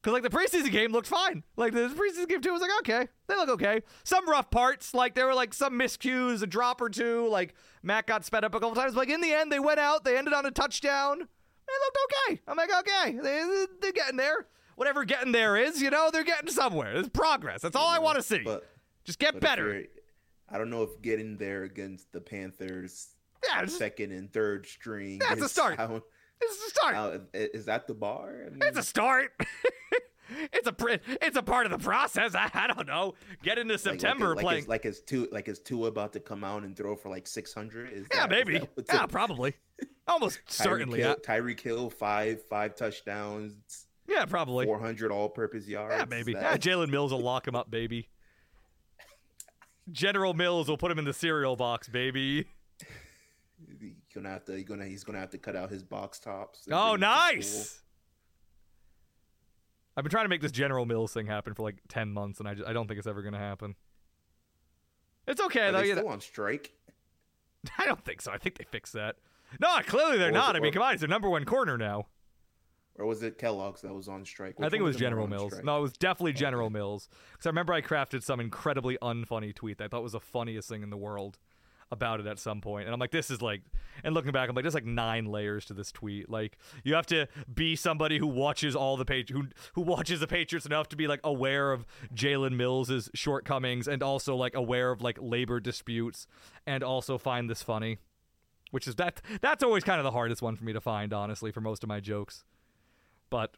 [0.01, 1.43] because like the preseason game looked fine.
[1.57, 3.81] Like the preseason game too was like okay, they look okay.
[4.03, 7.27] Some rough parts, like there were like some miscues, a drop or two.
[7.27, 8.93] Like Matt got sped up a couple times.
[8.93, 10.03] But, like in the end, they went out.
[10.03, 11.27] They ended on a touchdown.
[11.69, 12.41] They looked okay.
[12.47, 14.47] I'm like okay, they they're getting there.
[14.75, 16.93] Whatever getting there is, you know, they're getting somewhere.
[16.93, 17.61] There's progress.
[17.61, 18.39] That's all I want to see.
[18.39, 18.65] But
[19.03, 19.83] Just get better.
[20.49, 23.09] I don't know if getting there against the Panthers
[23.47, 25.19] Yeah, second and third string.
[25.19, 25.77] That's a start.
[25.77, 26.01] how-
[26.41, 26.95] it's a start.
[26.95, 28.43] how- is that the bar?
[28.47, 29.33] I mean, It's a start.
[30.53, 30.75] it's a
[31.25, 32.35] it's a part of the process.
[32.35, 33.15] I, I don't know.
[33.43, 34.61] Get into like- like- September like, playing.
[34.63, 37.27] Is, like is two like is Tua about to come out and throw for like
[37.27, 38.07] six hundred?
[38.13, 38.61] yeah, maybe.
[38.91, 39.55] Yeah, probably.
[40.07, 40.99] Almost certainly.
[41.01, 44.65] Hill, Yeah, Tyreek five five touchdowns, yeah probably.
[44.65, 45.95] four hundred all-purpose yards.
[45.97, 46.33] Yeah, maybe.
[46.33, 48.09] That- Yeah, Jalen Mills will lock him up, baby.
[49.91, 52.45] General Mills will put him in the cereal box, baby.
[53.81, 54.53] You're gonna have to.
[54.53, 54.85] You're gonna.
[54.85, 56.67] He's gonna have to cut out his box tops.
[56.71, 57.81] Oh, nice.
[59.99, 62.47] I've been trying to make this General Mills thing happen for like ten months, and
[62.47, 63.75] I, just, I don't think it's ever gonna happen.
[65.27, 65.81] It's okay Are though.
[65.81, 66.71] they still on strike?
[67.77, 68.31] I don't think so.
[68.31, 69.17] I think they fixed that.
[69.59, 70.55] No, clearly they're not.
[70.55, 72.07] it- I mean, come on, he's their number one corner now.
[72.95, 74.55] Or was it Kellogg's that was on strike?
[74.59, 75.51] I think it was of them were General Mills.
[75.53, 75.65] strike?
[75.65, 77.09] No, it was definitely General Mills.
[77.31, 80.67] Because I remember I crafted some incredibly unfunny tweet that I thought was the funniest
[80.69, 81.37] thing in the world
[81.91, 82.85] about it at some point.
[82.85, 83.61] And I'm like, this is like,
[84.03, 86.29] and looking back, I'm like, there's like nine layers to this tweet.
[86.29, 90.27] Like, you have to be somebody who watches all the page, who who watches the
[90.27, 95.01] Patriots enough to be like aware of Jalen Mills' shortcomings and also like aware of
[95.01, 96.27] like labor disputes
[96.65, 97.97] and also find this funny.
[98.71, 101.51] Which is that that's always kind of the hardest one for me to find, honestly,
[101.51, 102.43] for most of my jokes.
[103.31, 103.55] But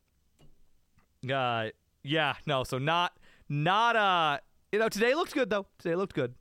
[1.30, 1.70] uh,
[2.04, 2.64] yeah, no.
[2.64, 3.18] So not,
[3.50, 3.96] not.
[3.96, 4.40] Uh,
[4.72, 5.66] you know, today looked good though.
[5.80, 6.34] Today looked good.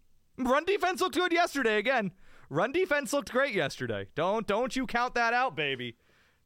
[0.44, 2.12] Run defense looked good yesterday again.
[2.48, 4.08] Run defense looked great yesterday.
[4.14, 5.96] Don't don't you count that out, baby.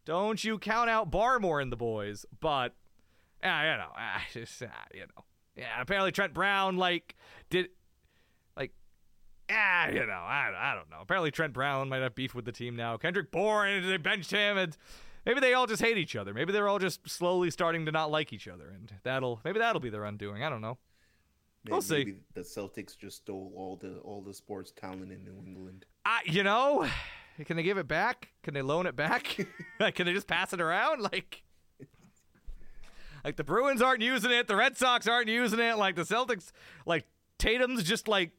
[0.04, 2.26] Don't you count out Barmore and the boys.
[2.40, 2.74] But,
[3.42, 5.24] yeah, you know, ah, just, ah, you know,
[5.57, 5.80] yeah.
[5.80, 7.14] Apparently Trent Brown like
[7.50, 7.68] did,
[8.57, 8.72] like,
[9.50, 10.98] ah, you know, I, I don't know.
[11.00, 12.96] Apparently Trent Brown might have beef with the team now.
[12.96, 14.76] Kendrick Bourne, they benched him, and
[15.24, 16.35] maybe they all just hate each other.
[16.35, 19.80] Maybe they're all just slowly starting to not like each other, and that'll maybe that'll
[19.80, 20.42] be their undoing.
[20.42, 20.78] I don't know.
[21.68, 21.96] We'll see.
[21.96, 25.87] Maybe the Celtics just stole all the all the sports talent in New England.
[26.05, 26.87] I, you know,
[27.46, 28.29] can they give it back?
[28.42, 29.37] Can they loan it back?
[29.81, 31.00] like, can they just pass it around?
[31.00, 31.42] Like,
[33.24, 35.77] like the Bruins aren't using it, the Red Sox aren't using it.
[35.79, 36.53] Like the Celtics,
[36.85, 37.07] like
[37.38, 38.33] Tatum's just like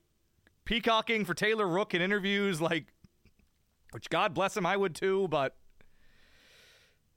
[0.65, 2.61] peacocking for Taylor Rook in interviews.
[2.61, 2.93] Like,
[3.91, 5.27] which God bless him, I would too.
[5.29, 5.55] But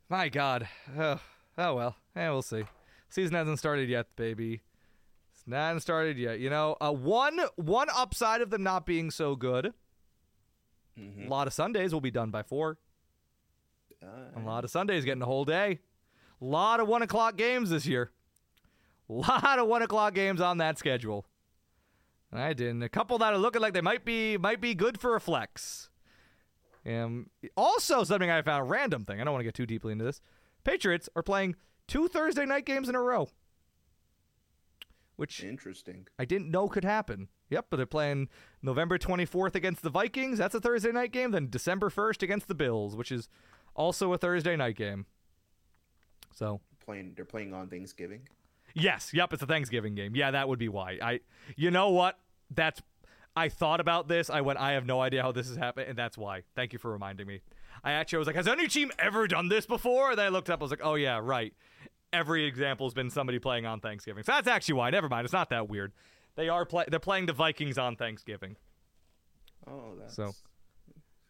[0.08, 0.68] my God,
[0.98, 1.20] oh,
[1.58, 2.64] oh well, yeah, we'll see.
[3.10, 4.62] Season hasn't started yet, baby.
[5.48, 6.40] Not started yet.
[6.40, 9.72] You know, uh, one one upside of them not being so good.
[10.98, 11.26] Mhm.
[11.26, 12.76] A lot of Sundays will be done by four.
[14.02, 15.80] A lot of Sundays getting a whole day.
[16.40, 18.12] A lot of one o'clock games this year.
[19.08, 21.26] A lot of one o'clock games on that schedule.
[22.30, 22.82] I didn't.
[22.82, 25.88] a couple that are looking like they might be might be good for a flex.
[26.86, 29.18] Um, also, something I found a random thing.
[29.20, 30.20] I don't want to get too deeply into this.
[30.62, 31.56] Patriots are playing
[31.86, 33.30] two Thursday night games in a row,
[35.18, 36.06] which Interesting.
[36.16, 37.26] I didn't know could happen.
[37.50, 38.28] Yep, but they're playing
[38.62, 40.38] November 24th against the Vikings.
[40.38, 41.32] That's a Thursday night game.
[41.32, 43.28] Then December 1st against the Bills, which is
[43.74, 45.06] also a Thursday night game.
[46.34, 47.14] So, Playing.
[47.16, 48.28] They're playing on Thanksgiving.
[48.74, 50.14] yes, yep, it's a Thanksgiving game.
[50.14, 50.98] Yeah, that would be why.
[51.02, 51.20] I
[51.56, 52.16] You know what?
[52.54, 52.80] That's
[53.36, 54.30] I thought about this.
[54.30, 56.42] I went, I have no idea how this has happened, and that's why.
[56.54, 57.40] Thank you for reminding me.
[57.84, 60.10] I actually was like, has any team ever done this before?
[60.10, 61.54] And then I looked up, I was like, oh yeah, right.
[62.12, 64.24] Every example's been somebody playing on Thanksgiving.
[64.24, 64.90] So that's actually why.
[64.90, 65.24] Never mind.
[65.24, 65.92] It's not that weird.
[66.36, 68.56] They are play they're playing the Vikings on Thanksgiving.
[69.66, 70.32] Oh, that's So.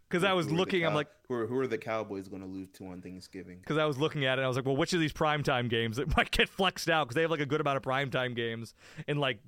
[0.08, 0.86] because I was Who are the looking.
[0.86, 3.58] I'm like, who are, who are the Cowboys going to lose to on Thanksgiving?
[3.58, 5.68] because I was looking at it, and I was like, well, which of these primetime
[5.68, 7.04] games that might get flexed out?
[7.06, 8.74] Because they have like a good amount of primetime games
[9.08, 9.38] in like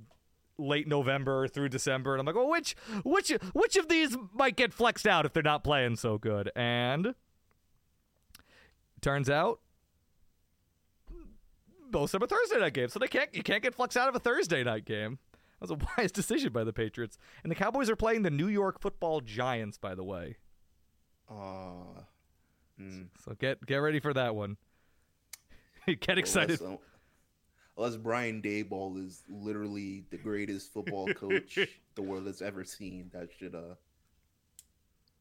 [0.59, 4.73] late November through December, and I'm like, well, which which which of these might get
[4.73, 6.51] flexed out if they're not playing so good?
[6.57, 7.14] And
[9.01, 9.61] turns out
[11.92, 14.09] most of them are Thursday night games, so they can't you can't get flexed out
[14.09, 15.18] of a Thursday night game.
[15.61, 17.18] That was a wise decision by the Patriots.
[17.42, 20.37] And the Cowboys are playing the New York Football Giants, by the way.
[21.31, 22.03] Uh,
[22.81, 24.57] mm, So get get ready for that one.
[26.00, 26.61] get excited.
[26.61, 26.79] Unless,
[27.76, 31.59] unless Brian Daboll is literally the greatest football coach
[31.94, 33.74] the world has ever seen, that should uh,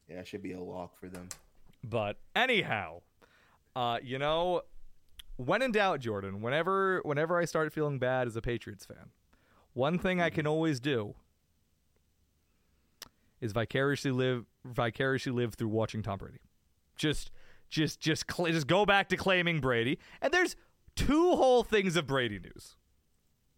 [0.08, 1.30] yeah, that should be a lock for them.
[1.84, 3.02] But anyhow,
[3.76, 4.64] uh, you know,
[5.40, 9.12] when in doubt, Jordan, whenever whenever I start feeling bad as a Patriots fan,
[9.74, 11.16] one thing I can always do
[13.40, 16.40] is vicariously live vicariously live through watching Tom Brady.
[16.98, 17.32] Just
[17.70, 19.98] just just cl- just go back to claiming Brady.
[20.22, 20.56] And there's
[20.96, 22.76] two whole things of Brady news.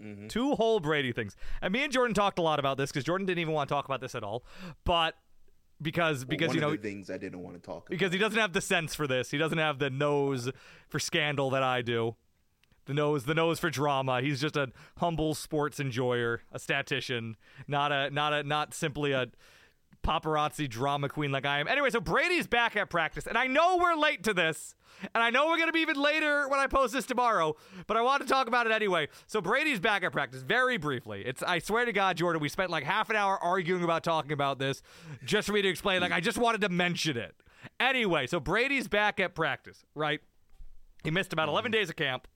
[0.01, 0.29] Mhm.
[0.29, 1.35] Two whole Brady things.
[1.61, 3.73] And me and Jordan talked a lot about this because Jordan didn't even want to
[3.73, 4.43] talk about this at all.
[4.83, 5.15] But
[5.81, 7.89] because because One you know things I didn't want to talk about.
[7.89, 9.31] because he doesn't have the sense for this.
[9.31, 10.49] He doesn't have the nose
[10.87, 12.15] for scandal that I do.
[12.85, 14.21] The nose, the nose for drama.
[14.21, 19.27] He's just a humble sports enjoyer, a statistician, not a not a not simply a
[20.03, 21.67] paparazzi drama queen like I am.
[21.67, 24.75] Anyway, so Brady's back at practice, and I know we're late to this,
[25.13, 27.55] and I know we're gonna be even later when I post this tomorrow,
[27.87, 29.07] but I want to talk about it anyway.
[29.27, 31.23] So Brady's back at practice, very briefly.
[31.25, 34.31] It's I swear to God, Jordan, we spent like half an hour arguing about talking
[34.31, 34.81] about this,
[35.25, 36.01] just for me to explain.
[36.01, 37.35] Like I just wanted to mention it.
[37.79, 40.21] Anyway, so Brady's back at practice, right?
[41.03, 42.27] He missed about 11 days of camp.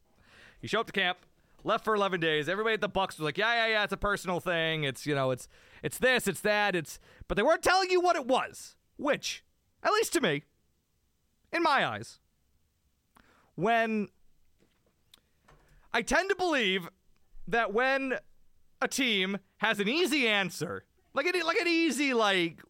[0.59, 1.19] He showed up to camp,
[1.65, 2.47] left for 11 days.
[2.47, 4.83] Everybody at the Bucs was like, "Yeah, yeah, yeah, it's a personal thing.
[4.83, 5.47] It's, you know, it's
[5.83, 9.43] it's this, it's that, it's but they weren't telling you what it was, which
[9.83, 10.43] at least to me
[11.51, 12.19] in my eyes
[13.55, 14.07] when
[15.93, 16.89] I tend to believe
[17.47, 18.15] that when
[18.81, 22.61] a team has an easy answer, like an, like an easy like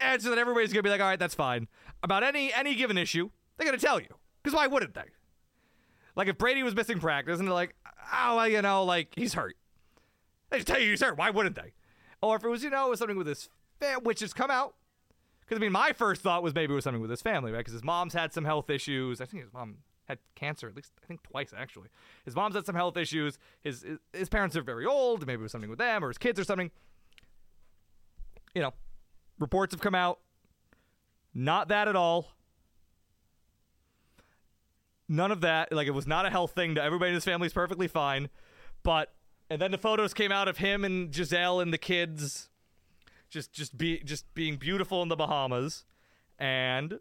[0.00, 1.68] answer that everybody's gonna be like, all right, that's fine
[2.02, 4.08] about any any given issue, they're gonna tell you
[4.42, 5.04] because why wouldn't they?
[6.14, 7.74] Like if Brady was missing practice and they're like,
[8.12, 9.56] oh, well, you know, like he's hurt,
[10.50, 11.16] they just tell you he's hurt.
[11.16, 11.72] Why wouldn't they?
[12.20, 13.48] Or if it was, you know, it was something with his
[13.80, 14.74] fam, which has come out.
[15.40, 17.58] Because I mean, my first thought was maybe it was something with his family, right?
[17.58, 19.20] Because his mom's had some health issues.
[19.20, 21.88] I think his mom had cancer, at least I think twice actually.
[22.24, 23.38] His mom's had some health issues.
[23.62, 25.26] His his, his parents are very old.
[25.26, 26.70] Maybe it was something with them or his kids or something.
[28.54, 28.74] You know,
[29.38, 30.20] reports have come out.
[31.34, 32.28] Not that at all.
[35.12, 35.70] None of that.
[35.70, 36.74] Like it was not a health thing.
[36.76, 38.30] To everybody in his family is perfectly fine.
[38.82, 39.12] But
[39.50, 42.48] and then the photos came out of him and Gisele and the kids
[43.28, 45.84] just just be just being beautiful in the Bahamas.
[46.38, 46.98] And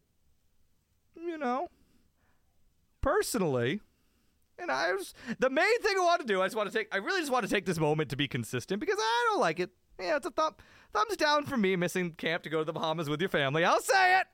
[1.15, 1.69] you know,
[2.99, 3.79] personally,
[4.59, 6.41] and I was the main thing I want to do.
[6.41, 6.93] I just want to take.
[6.93, 9.61] I really just want to take this moment to be consistent because I don't like
[9.61, 9.69] it.
[9.97, 10.55] Yeah, it's a thumb,
[10.93, 13.63] thumbs down for me missing camp to go to the Bahamas with your family.
[13.63, 14.27] I'll say it.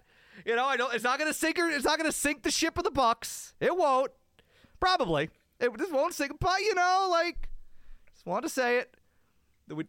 [0.45, 0.93] You know, I don't.
[0.93, 1.57] It's not gonna sink.
[1.57, 3.53] Her, it's not gonna sink the ship of the Bucs.
[3.59, 4.11] It won't.
[4.79, 5.29] Probably.
[5.59, 6.33] It just won't sink.
[6.39, 7.49] But you know, like,
[8.13, 8.95] just want to say it.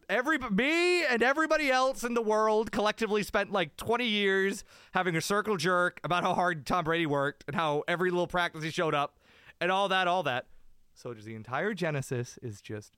[0.09, 5.21] Every me and everybody else in the world collectively spent like 20 years having a
[5.21, 8.93] circle jerk about how hard Tom Brady worked and how every little practice he showed
[8.95, 9.21] up
[9.61, 10.47] and all that, all that.
[10.95, 12.97] So just the entire genesis is just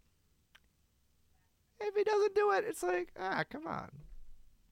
[1.80, 3.90] if he doesn't do it, it's like ah, come on,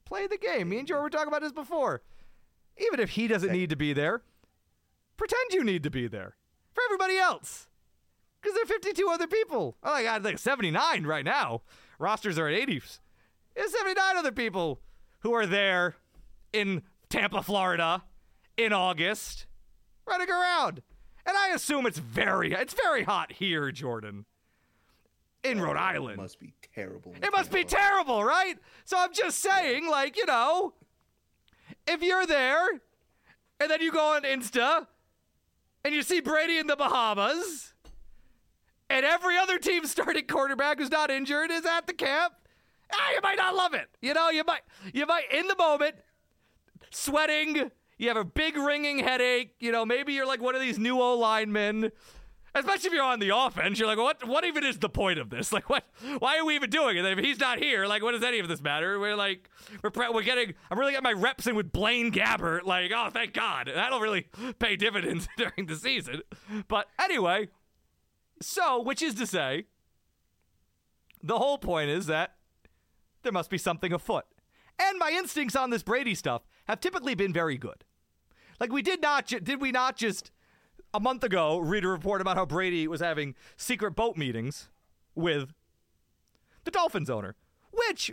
[0.07, 0.71] play the game.
[0.71, 2.03] Me and Joe were talking about this before.
[2.79, 4.23] Even if he doesn't need to be there,
[5.17, 6.37] pretend you need to be there
[6.73, 7.69] for everybody else.
[8.41, 9.77] Because there are 52 other people.
[9.83, 11.63] Oh my God, like 79 right now.
[11.99, 13.01] Rosters are at 80s.
[13.57, 14.81] There's 79 other people
[15.21, 15.97] who are there
[16.53, 18.05] in Tampa, Florida
[18.57, 19.47] in August
[20.07, 20.83] running around.
[21.27, 24.25] And I assume it's very, it's very hot here, Jordan.
[25.45, 26.19] In Rhode Island.
[26.19, 27.15] It must be terrible.
[27.23, 28.57] It must be terrible, right?
[28.85, 30.75] So I'm just saying, like, you know,
[31.89, 32.67] if you're there
[33.61, 34.87] and then you go on Insta
[35.85, 37.73] and you see Brady in the Bahamas
[38.91, 42.35] and every other team starting quarterback who's not injured is at the camp,
[42.93, 43.89] ah, you might not love it.
[44.01, 45.97] You know, you might, you might, in the moment,
[46.91, 50.79] sweating, you have a big ringing headache, you know, maybe you're like one of these
[50.79, 51.91] new O linemen.
[52.55, 54.27] Especially if you're on the offense, you're like, what?
[54.27, 55.53] What even is the point of this?
[55.59, 55.85] Like, what?
[56.19, 57.05] Why are we even doing it?
[57.05, 58.99] If he's not here, like, what does any of this matter?
[58.99, 59.51] We're like,
[59.83, 60.55] we're pre- we're getting.
[60.71, 62.65] I'm really getting my reps in with Blaine Gabbert.
[62.65, 63.71] Like, oh, thank God.
[63.73, 66.23] That'll really pay dividends during the season.
[66.69, 67.49] But anyway,
[68.41, 69.67] so which is to say,
[71.23, 72.35] the whole point is that
[73.23, 74.25] there must be something afoot.
[74.79, 77.85] And my instincts on this Brady stuff have typically been very good.
[78.61, 80.31] Like we did not ju- did we not just
[80.99, 84.69] a month ago read a report about how Brady was having secret boat meetings
[85.15, 85.55] with
[86.65, 87.37] the Dolphins owner,
[87.71, 88.11] which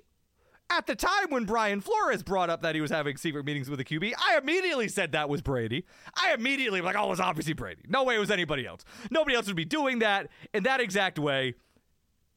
[0.70, 3.80] at the time when Brian Flores brought up that he was having secret meetings with
[3.80, 5.84] the QB, I immediately said that was Brady.
[6.14, 7.82] I immediately was like, oh, it was obviously Brady.
[7.88, 8.86] No way it was anybody else.
[9.10, 11.56] Nobody else would be doing that in that exact way.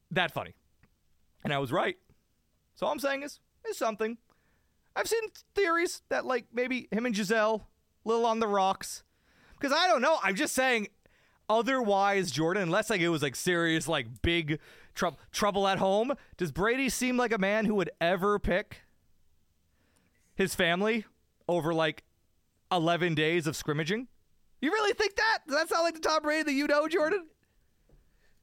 [0.09, 0.55] That funny.
[1.43, 1.97] And I was right.
[2.73, 4.17] So all I'm saying is, is something.
[4.95, 5.21] I've seen
[5.53, 7.67] theories that like maybe him and Gisele,
[8.03, 9.03] a little on the rocks.
[9.59, 10.17] Because I don't know.
[10.23, 10.87] I'm just saying
[11.49, 14.59] otherwise, Jordan, unless like it was like serious, like big
[14.95, 18.81] tr- trouble at home, does Brady seem like a man who would ever pick
[20.35, 21.05] his family
[21.47, 22.03] over like
[22.71, 24.07] 11 days of scrimmaging?
[24.61, 25.39] You really think that?
[25.47, 27.25] Does that sound like the Tom Brady that you know, Jordan?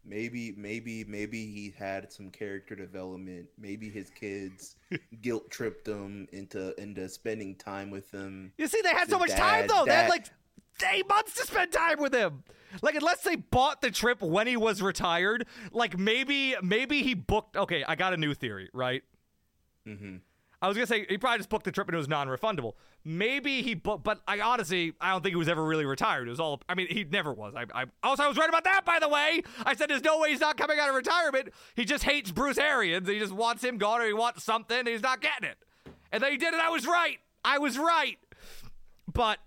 [0.08, 3.46] Maybe, maybe, maybe he had some character development.
[3.58, 4.76] Maybe his kids
[5.20, 8.52] guilt tripped him into into spending time with him.
[8.56, 9.84] You see, they had so much time dad- though.
[9.84, 10.26] They had like
[10.84, 12.44] eight months to spend time with him.
[12.82, 17.56] Like unless they bought the trip when he was retired, like maybe maybe he booked.
[17.56, 19.02] Okay, I got a new theory, right?
[19.86, 20.16] Mm-hmm.
[20.60, 22.72] I was gonna say he probably just booked the trip and it was non-refundable.
[23.04, 26.26] Maybe he booked, but I honestly I don't think he was ever really retired.
[26.26, 26.60] It was all.
[26.68, 27.54] I mean, he never was.
[27.54, 29.42] I, I also I was right about that, by the way.
[29.64, 31.50] I said there's no way he's not coming out of retirement.
[31.74, 33.08] He just hates Bruce Arians.
[33.08, 35.56] He just wants him gone, or he wants something, and he's not getting it.
[36.10, 36.60] And then he did it.
[36.60, 37.18] I was right.
[37.44, 38.18] I was right.
[39.12, 39.38] But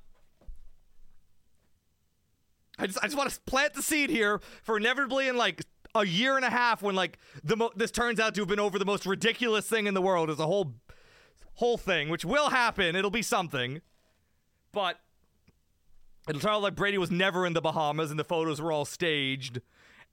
[2.80, 5.63] I just I just want to plant the seed here for inevitably in like
[5.96, 8.60] a year and a half when like the mo- this turns out to have been
[8.60, 10.76] over the most ridiculous thing in the world as a whole
[11.56, 12.96] whole thing, which will happen.
[12.96, 13.82] It'll be something,
[14.72, 15.00] but
[16.28, 18.86] it'll turn out like Brady was never in the Bahamas and the photos were all
[18.86, 19.60] staged,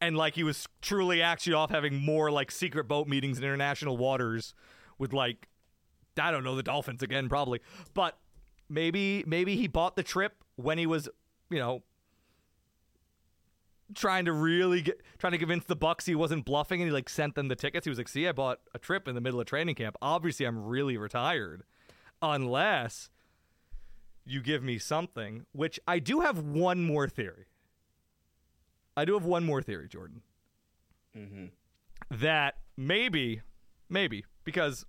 [0.00, 3.96] and like he was truly actually off having more like secret boat meetings in international
[3.96, 4.54] waters
[4.98, 5.48] with like
[6.18, 7.60] I don't know the Dolphins again probably,
[7.94, 8.18] but
[8.68, 11.08] maybe maybe he bought the trip when he was
[11.48, 11.82] you know
[13.94, 17.08] trying to really get trying to convince the Bucs he wasn't bluffing and he like
[17.08, 17.84] sent them the tickets.
[17.84, 19.96] He was like see i bought a trip in the middle of training camp.
[20.02, 21.62] Obviously i'm really retired
[22.22, 23.10] unless
[24.24, 27.46] you give me something which i do have one more theory.
[28.96, 30.22] I do have one more theory jordan.
[31.16, 31.50] Mhm.
[32.10, 33.40] that maybe
[33.88, 34.84] maybe because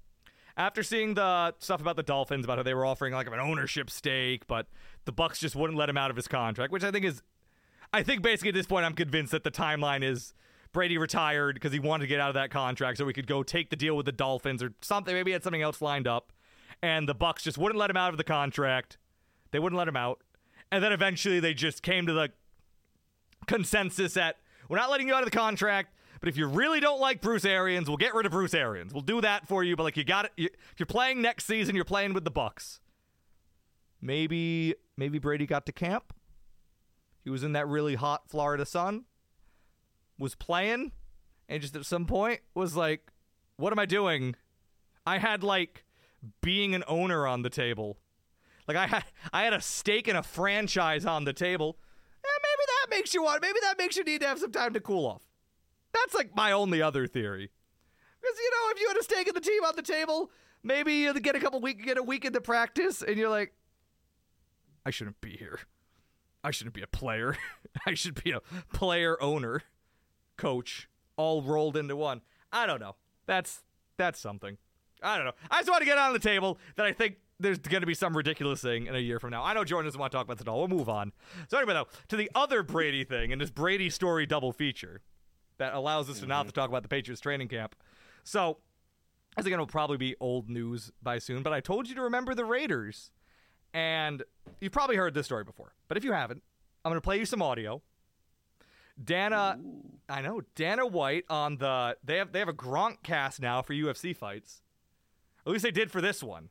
[0.58, 3.92] after seeing the stuff about the Dolphins about how they were offering like an ownership
[3.92, 4.66] stake, but
[5.06, 7.22] the Bucs just wouldn't let him out of his contract, which I think is,
[7.94, 10.34] I think basically at this point I'm convinced that the timeline is
[10.74, 13.44] Brady retired because he wanted to get out of that contract so he could go
[13.44, 15.14] take the deal with the Dolphins or something.
[15.14, 16.32] Maybe he had something else lined up,
[16.82, 18.98] and the Bucs just wouldn't let him out of the contract.
[19.52, 20.22] They wouldn't let him out,
[20.72, 22.30] and then eventually they just came to the
[23.48, 24.38] consensus that
[24.70, 25.94] we're not letting you out of the contract.
[26.20, 28.94] But if you really don't like Bruce Arians, we'll get rid of Bruce Arians.
[28.94, 29.76] We'll do that for you.
[29.76, 30.32] But like you got it.
[30.36, 32.80] If you're playing next season, you're playing with the Bucs.
[34.02, 36.14] Maybe maybe Brady got to camp.
[37.28, 39.04] He was in that really hot Florida sun.
[40.18, 40.94] Was playing,
[41.50, 43.12] and just at some point was like,
[43.58, 44.34] "What am I doing?"
[45.06, 45.84] I had like
[46.42, 47.98] being an owner on the table.
[48.66, 51.78] Like I had I had a stake in a franchise on the table.
[52.24, 53.42] Eh, maybe that makes you want.
[53.42, 55.24] Maybe that makes you need to have some time to cool off.
[55.92, 57.52] That's like my only other theory.
[58.22, 60.32] Because you know, if you had a stake in the team on the table,
[60.64, 63.52] maybe you get a couple week, get a week into practice, and you're like,
[64.86, 65.60] I shouldn't be here.
[66.44, 67.38] I shouldn't be a player.
[67.86, 68.42] I should be a
[68.74, 69.64] player owner,
[70.38, 72.22] coach, all rolled into one.
[72.52, 72.96] I don't know.
[73.26, 73.64] That's
[73.98, 74.58] that's something.
[75.02, 75.34] I don't know.
[75.52, 77.94] I just want to get on the table that I think there's going to be
[77.94, 79.44] some ridiculous thing in a year from now.
[79.44, 80.60] I know Jordan doesn't want to talk about this at all.
[80.60, 81.12] We'll move on.
[81.50, 85.02] So anyway, though, to the other Brady thing and this Brady story double feature
[85.58, 86.62] that allows us to not have to mm-hmm.
[86.62, 87.76] talk about the Patriots training camp.
[88.24, 88.58] So
[89.38, 92.34] I think it'll probably be old news by soon, but I told you to remember
[92.34, 93.12] the Raiders.
[93.74, 94.24] And
[94.60, 95.74] you've probably heard this story before.
[95.88, 96.42] But if you haven't,
[96.84, 97.82] I'm going to play you some audio.
[99.04, 99.60] Dana,
[100.10, 103.74] I know Dana White on the they have they have a Gronk cast now for
[103.74, 104.62] UFC fights.
[105.46, 106.50] At least they did for this one.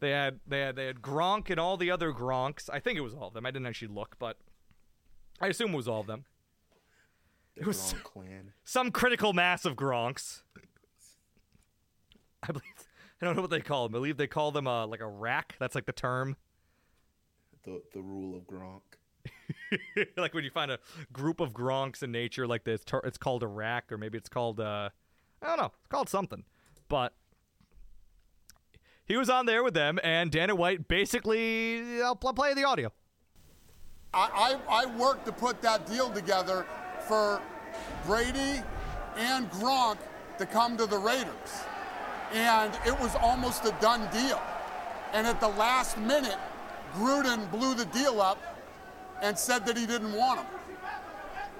[0.00, 2.68] They had they had they had Gronk and all the other Gronks.
[2.72, 3.46] I think it was all of them.
[3.46, 4.36] I didn't actually look, but
[5.40, 6.24] I assume it was all of them.
[7.56, 8.52] The was- Gronk clan.
[8.64, 10.42] Some critical mass of Gronks.
[12.42, 12.64] I believe
[13.22, 13.94] I don't know what they call them.
[13.94, 15.54] I believe they call them uh, like a rack.
[15.60, 16.36] That's like the term.
[17.64, 18.80] The the rule of Gronk.
[20.16, 20.80] like when you find a
[21.12, 24.58] group of Gronks in nature, like this, it's called a rack, or maybe it's called
[24.58, 24.90] uh,
[25.40, 26.42] I don't know, it's called something.
[26.88, 27.14] But
[29.04, 32.92] he was on there with them, and Dana White basically, I'll play the audio.
[34.12, 36.66] I, I, I worked to put that deal together
[37.06, 37.40] for
[38.04, 38.62] Brady
[39.16, 39.98] and Gronk
[40.38, 41.64] to come to the Raiders.
[42.32, 44.40] And it was almost a done deal.
[45.12, 46.38] And at the last minute,
[46.94, 48.38] Gruden blew the deal up
[49.22, 50.46] and said that he didn't want him.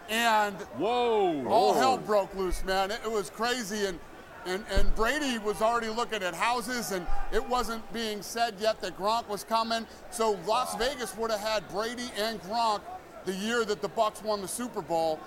[0.09, 1.47] And Whoa!
[1.47, 2.91] all hell broke loose, man.
[2.91, 3.99] It, it was crazy, and,
[4.45, 8.99] and and Brady was already looking at houses, and it wasn't being said yet that
[8.99, 9.87] Gronk was coming.
[10.11, 12.81] So Las Vegas would have had Brady and Gronk
[13.25, 15.21] the year that the Bucs won the Super Bowl,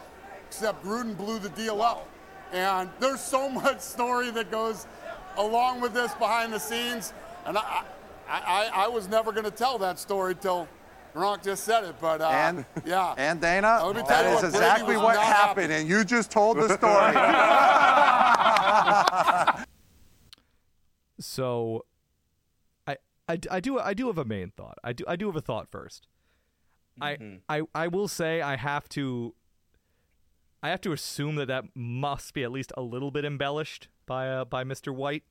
[0.45, 2.07] except Gruden blew the deal up.
[2.51, 4.85] And there's so much story that goes
[5.38, 7.13] along with this behind the scenes,
[7.45, 7.83] and I
[8.27, 8.39] I,
[8.73, 10.67] I, I was never going to tell that story till.
[11.15, 13.15] Gronk just said it, but uh, And yeah.
[13.17, 15.81] and Dana, Let me tell that you is what, exactly what not happened, happy.
[15.83, 17.15] and you just told the story.
[21.19, 21.86] So,
[22.86, 22.97] I,
[23.29, 24.77] I, I do I do have a main thought.
[24.83, 26.01] I do I do have a thought 1st
[27.01, 29.33] I, I I will say I have to.
[30.63, 34.30] I have to assume that that must be at least a little bit embellished by
[34.30, 34.93] uh, by Mr.
[34.93, 35.24] White.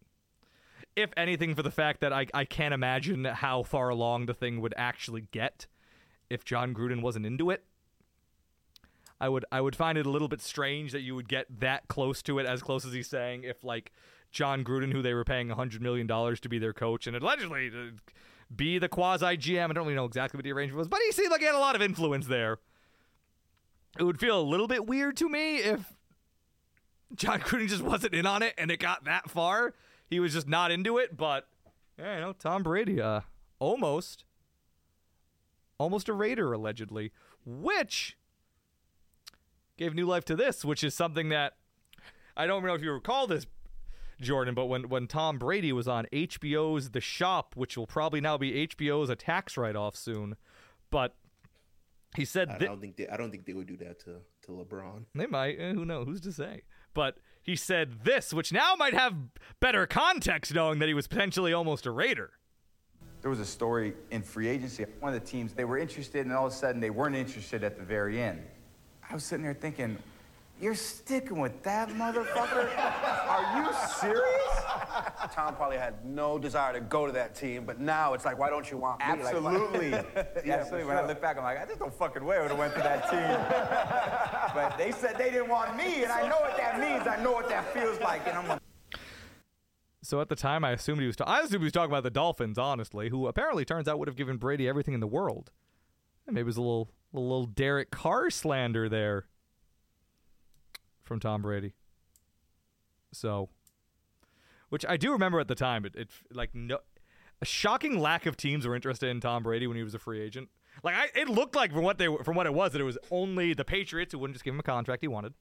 [0.96, 4.60] If anything, for the fact that I I can't imagine how far along the thing
[4.60, 5.66] would actually get
[6.30, 7.64] if Jon Gruden wasn't into it.
[9.20, 11.88] I would I would find it a little bit strange that you would get that
[11.88, 13.92] close to it, as close as he's saying, if like
[14.30, 17.70] Jon Gruden, who they were paying hundred million dollars to be their coach and allegedly
[17.70, 17.92] to
[18.54, 19.70] be the quasi GM.
[19.70, 21.54] I don't really know exactly what the arrangement was, but he seemed like he had
[21.54, 22.58] a lot of influence there.
[23.98, 25.94] It would feel a little bit weird to me if
[27.14, 29.74] Jon Gruden just wasn't in on it and it got that far.
[30.08, 31.48] He was just not into it, but
[31.98, 33.20] yeah, you know, Tom Brady, uh,
[33.58, 34.24] almost,
[35.78, 37.12] almost a Raider allegedly,
[37.44, 38.16] which
[39.76, 41.54] gave new life to this, which is something that
[42.36, 43.46] I don't know if you recall this,
[44.20, 48.38] Jordan, but when when Tom Brady was on HBO's The Shop, which will probably now
[48.38, 50.36] be HBO's A Tax Write Off soon,
[50.90, 51.14] but
[52.16, 53.08] he said I thi- don't think they.
[53.08, 55.04] I don't think they would do that to to LeBron.
[55.14, 55.56] they might.
[55.58, 56.06] eh, Who knows?
[56.06, 56.62] Who's to say?
[56.94, 59.14] But he said this, which now might have
[59.60, 62.30] better context, knowing that he was potentially almost a Raider.
[63.20, 64.84] There was a story in free agency.
[65.00, 67.64] One of the teams, they were interested, and all of a sudden they weren't interested
[67.64, 68.42] at the very end.
[69.08, 69.96] I was sitting there thinking,
[70.60, 72.70] you're sticking with that motherfucker?
[72.78, 74.63] Are you serious?
[75.32, 78.48] Tom probably had no desire to go to that team, but now it's like, why
[78.50, 79.06] don't you want me?
[79.06, 79.90] Like, why- Absolutely.
[80.44, 80.82] Yeah, Absolutely.
[80.82, 82.58] for When I look back, I'm like, I just don't fucking way I would have
[82.58, 84.54] went to that team.
[84.54, 87.06] but they said they didn't want me, and I know what that means.
[87.06, 88.60] I know what that feels like, and I'm like,
[90.02, 91.16] So at the time, I assumed he was.
[91.16, 94.08] Ta- I assumed he was talking about the Dolphins, honestly, who apparently turns out would
[94.08, 95.50] have given Brady everything in the world.
[96.26, 99.26] And maybe it was a little, a little Derek Carr slander there
[101.02, 101.72] from Tom Brady.
[103.12, 103.48] So,
[104.74, 105.84] which I do remember at the time.
[105.84, 106.78] It, it like no,
[107.40, 110.20] a shocking lack of teams were interested in Tom Brady when he was a free
[110.20, 110.48] agent.
[110.82, 112.98] Like I, it looked like from what they from what it was that it was
[113.12, 115.34] only the Patriots who wouldn't just give him a contract he wanted,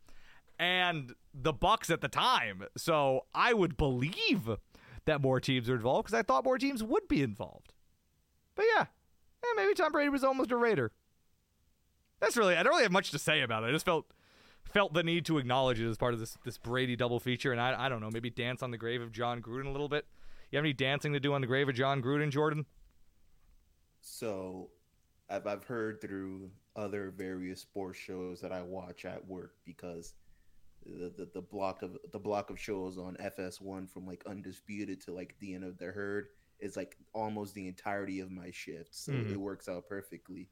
[0.59, 2.65] and the Bucs at the time.
[2.77, 4.47] So I would believe
[5.05, 7.73] that more teams are involved because I thought more teams would be involved.
[8.53, 8.85] But yeah,
[9.43, 10.91] yeah, maybe Tom Brady was almost a Raider.
[12.19, 13.69] That's really I don't really have much to say about it.
[13.69, 14.05] I just felt
[14.71, 17.61] felt the need to acknowledge it as part of this this Brady double feature, and
[17.61, 20.05] I I don't know maybe dance on the grave of Jon Gruden a little bit.
[20.51, 22.65] You have any dancing to do on the grave of Jon Gruden, Jordan?
[24.01, 24.69] So,
[25.29, 30.13] I've I've heard through other various sports shows that I watch at work because
[30.85, 35.13] the, the the block of the block of shows on FS1 from like undisputed to
[35.13, 36.27] like the end of the herd
[36.59, 39.31] is like almost the entirety of my shift, so Mhm.
[39.31, 40.49] it works out perfectly.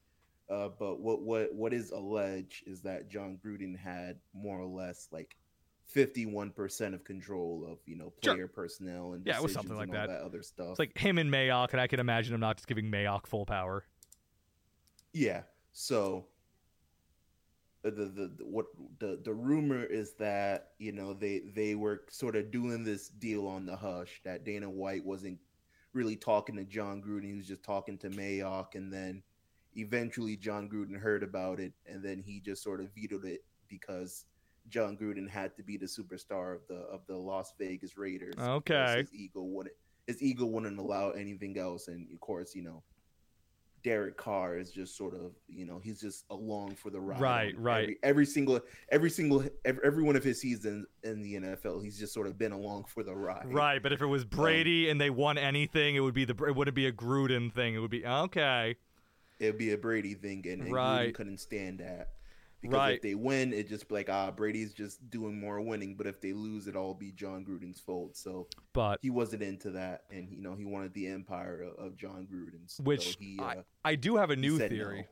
[0.52, 5.08] Uh, but what what what is alleged is that Jon Gruden had more or less
[5.12, 5.36] like.
[5.94, 8.34] 51% of control of you know Sure.
[8.36, 10.08] player personnel and Yeah, it was something like that.
[10.08, 12.68] that other stuff It's like him and Mayock, and I can imagine him not just
[12.68, 13.84] giving Mayock full power.
[15.12, 15.42] Yeah.
[15.74, 16.28] So
[17.82, 18.68] the, the the the- what
[19.00, 23.46] the the rumor is that you know they they were sort of doing this deal
[23.46, 25.40] on the hush that Dana White wasn't
[25.92, 29.24] really talking to Jon Gruden he was just talking to Mayock and then
[29.76, 34.26] eventually Jon Gruden heard about it and then he just sort of vetoed it because
[34.70, 39.00] Jon Gruden had to be the superstar of the of the Las Vegas Raiders Okay.
[39.00, 39.76] his ego wouldn't
[40.08, 42.84] his ego wouldn't allow anything else and of course you know
[43.84, 47.20] Derek Carr is just sort of, you know, he's just along for the ride.
[47.20, 47.82] Right, right.
[47.84, 48.60] Every, every single,
[48.92, 52.38] every single, every, every one of his seasons in the NFL, he's just sort of
[52.38, 53.46] been along for the ride.
[53.48, 56.36] Right, but if it was Brady um, and they won anything, it would be the
[56.46, 57.74] it wouldn't be a Gruden thing.
[57.74, 58.76] It would be okay.
[59.42, 61.08] It'd be a Brady thing, and, and Right.
[61.10, 62.10] Gruden couldn't stand that.
[62.62, 62.96] Because Right.
[62.98, 65.96] if they win, it just be like ah, Brady's just doing more winning.
[65.96, 68.16] But if they lose, it all be Jon Gruden's fault.
[68.16, 71.98] So But he wasn't into that, and you know he wanted the empire of, of
[71.98, 72.68] Jon Gruden.
[72.68, 75.02] So which he, I, uh, I do have a new theory.
[75.02, 75.08] no.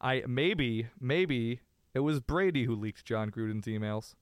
[0.00, 1.60] I maybe maybe
[1.92, 4.14] it was Brady who leaked Jon Gruden's emails.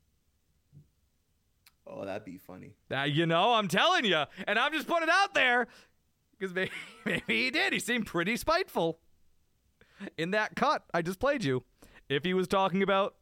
[1.86, 2.74] Oh, that'd be funny.
[2.90, 5.68] Uh, you know, I'm telling you, and I'm just putting it out there
[6.38, 6.70] because maybe,
[7.04, 7.72] maybe he did.
[7.72, 8.98] He seemed pretty spiteful
[10.18, 11.64] in that cut I just played you.
[12.08, 13.16] If he was talking about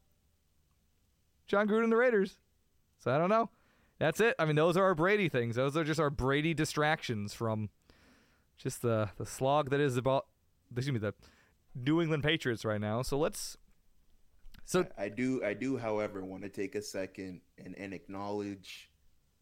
[1.47, 2.37] Jon Gruden and the Raiders,
[2.99, 3.51] so I don't know.
[3.99, 4.35] That's it.
[4.39, 5.57] I mean, those are our Brady things.
[5.57, 7.71] Those are just our Brady distractions from
[8.59, 10.27] just the the slog that is about.
[10.77, 11.15] Excuse me, the
[11.75, 13.03] New England Patriots right now.
[13.03, 13.57] So let's.
[14.67, 18.91] So I do, I do, however, want to take a second and, and acknowledge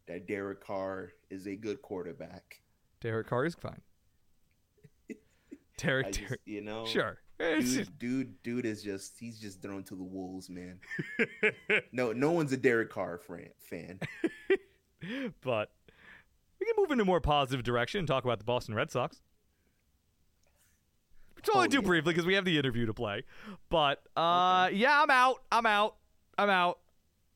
[0.06, 2.61] that Derek Carr is a good quarterback.
[3.02, 3.80] Derek Carr is fine.
[5.76, 7.18] Derek, just, Derek you know, sure.
[7.38, 10.78] Dude, dude, dude is just he's just thrown to the wolves, man.
[11.92, 13.98] no, no one's a Derek Carr fan.
[15.40, 15.72] but
[16.60, 19.20] we can move into a more positive direction and talk about the Boston Red Sox.
[21.34, 21.86] Which I'll only Oh, do yeah.
[21.86, 23.24] briefly because we have the interview to play.
[23.68, 25.42] But uh, yeah, I'm out.
[25.50, 25.96] I'm out.
[26.38, 26.78] I'm out.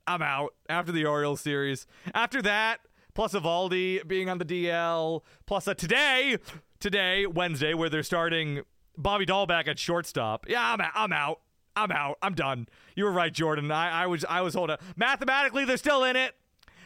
[0.07, 1.89] I'm out after the Orioles series.
[2.15, 2.79] After that,
[3.17, 6.37] plus Eovaldi being on the DL, plus a today,
[6.79, 8.61] today Wednesday, where they're starting
[8.97, 10.45] Bobby Dalbec at shortstop.
[10.49, 10.93] Yeah, I'm out.
[10.95, 11.41] I'm out.
[11.75, 12.19] I'm out.
[12.23, 12.69] I'm done.
[12.95, 13.71] You were right, Jordan.
[13.71, 14.77] I, I was I was holding.
[14.97, 16.35] Mathematically, they're still in it.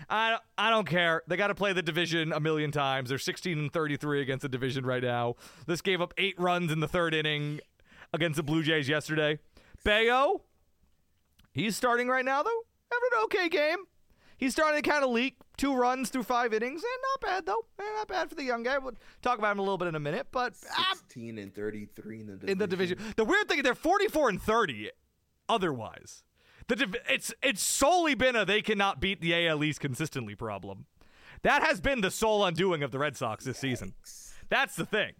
[0.09, 1.23] I I don't care.
[1.27, 3.09] They got to play the division a million times.
[3.09, 5.35] They're 16 and 33 against the division right now.
[5.67, 7.59] This gave up eight runs in the third inning
[8.15, 9.41] against the Blue Jays yesterday.
[9.83, 10.43] Bello,
[11.53, 12.63] he's starting right now though.
[12.93, 13.79] Having an okay game.
[14.41, 17.65] He's starting to kind of leak two runs through five innings, and not bad though.
[17.79, 18.79] Eh, not bad for the young guy.
[18.79, 22.21] We'll talk about him a little bit in a minute, but ah, Sixteen and thirty-three
[22.21, 22.49] in the division.
[22.51, 22.99] in the division.
[23.17, 24.91] The weird thing is they're 44 and 30
[25.49, 26.25] otherwise.
[26.69, 30.87] The div- it's it's solely been a they cannot beat the AL East consistently problem.
[31.43, 33.95] That has been the sole undoing of the Red Sox this season.
[34.49, 35.13] That's the thing.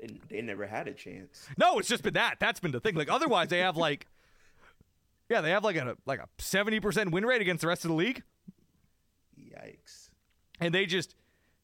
[0.00, 1.46] They, they never had a chance.
[1.56, 2.36] No, it's just been that.
[2.40, 2.94] That's been the thing.
[2.96, 4.06] Like otherwise they have like
[5.28, 7.94] Yeah, they have like a like a 70% win rate against the rest of the
[7.94, 8.22] league
[9.52, 10.10] Yikes.
[10.60, 11.14] and they just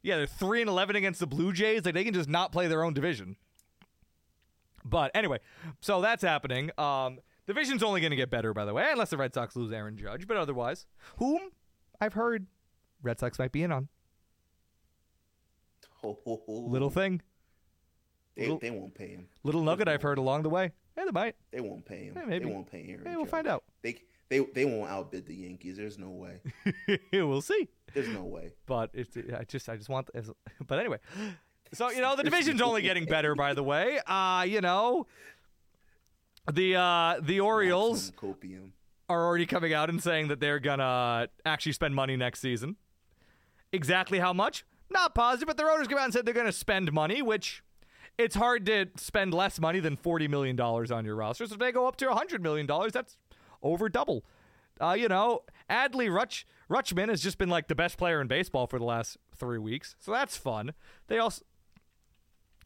[0.03, 1.84] yeah, they're 3 and 11 against the Blue Jays.
[1.84, 3.36] Like they can just not play their own division.
[4.84, 5.39] But anyway,
[5.80, 6.70] so that's happening.
[6.78, 9.72] Um, division's only going to get better, by the way, unless the Red Sox lose
[9.72, 10.26] Aaron Judge.
[10.26, 10.86] But otherwise,
[11.16, 11.51] whom
[12.01, 12.47] I've heard
[13.03, 13.89] Red Sox might be in on.
[16.03, 16.16] Ho.
[16.47, 17.20] Little thing,
[18.36, 19.26] they, little- they won't pay him.
[19.43, 20.70] little nugget I've heard along the way.
[20.97, 21.34] Yeah, they might.
[21.51, 22.14] They won't pay him.
[22.16, 22.45] Yeah, maybe.
[22.45, 23.05] They won't pay Aaron.
[23.05, 23.30] Hey, we'll Judge.
[23.30, 23.64] find out.
[23.82, 23.97] They
[24.28, 25.76] they they won't outbid the Yankees.
[25.76, 26.41] There's no way.
[27.12, 27.68] we'll see.
[27.95, 28.53] There's no way.
[28.66, 30.11] But it's I just I just want.
[30.66, 30.99] But anyway,
[31.72, 33.34] so you know the division's only getting better.
[33.34, 35.07] By the way, uh, you know.
[36.51, 38.70] The uh the Orioles copium.
[39.11, 42.76] are already coming out and saying that they're gonna actually spend money next season.
[43.70, 44.64] Exactly how much?
[44.91, 47.62] Not positive, but their owners came out and said they're gonna spend money, which
[48.16, 51.47] it's hard to spend less money than forty million dollars on your roster.
[51.47, 53.18] So if they go up to hundred million dollars, that's
[53.62, 54.24] over double.
[54.81, 58.66] Uh, you know, Adley Rutsch Rutschman has just been like the best player in baseball
[58.66, 60.72] for the last three weeks, so that's fun.
[61.09, 61.45] They also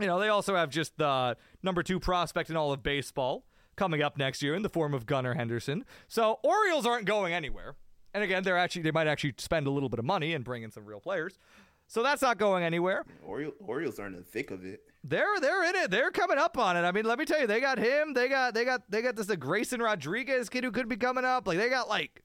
[0.00, 3.44] you know, they also have just the number two prospect in all of baseball
[3.76, 5.84] coming up next year in the form of Gunnar Henderson.
[6.08, 7.76] So Orioles aren't going anywhere.
[8.14, 10.62] And again, they're actually they might actually spend a little bit of money and bring
[10.62, 11.38] in some real players.
[11.86, 13.04] So that's not going anywhere.
[13.26, 14.80] Oriole, Orioles are in the thick of it.
[15.04, 15.90] They're they're in it.
[15.90, 16.82] They're coming up on it.
[16.82, 18.14] I mean, let me tell you, they got him.
[18.14, 21.24] They got they got they got this uh, Grayson Rodriguez kid who could be coming
[21.24, 21.46] up.
[21.46, 22.22] Like they got like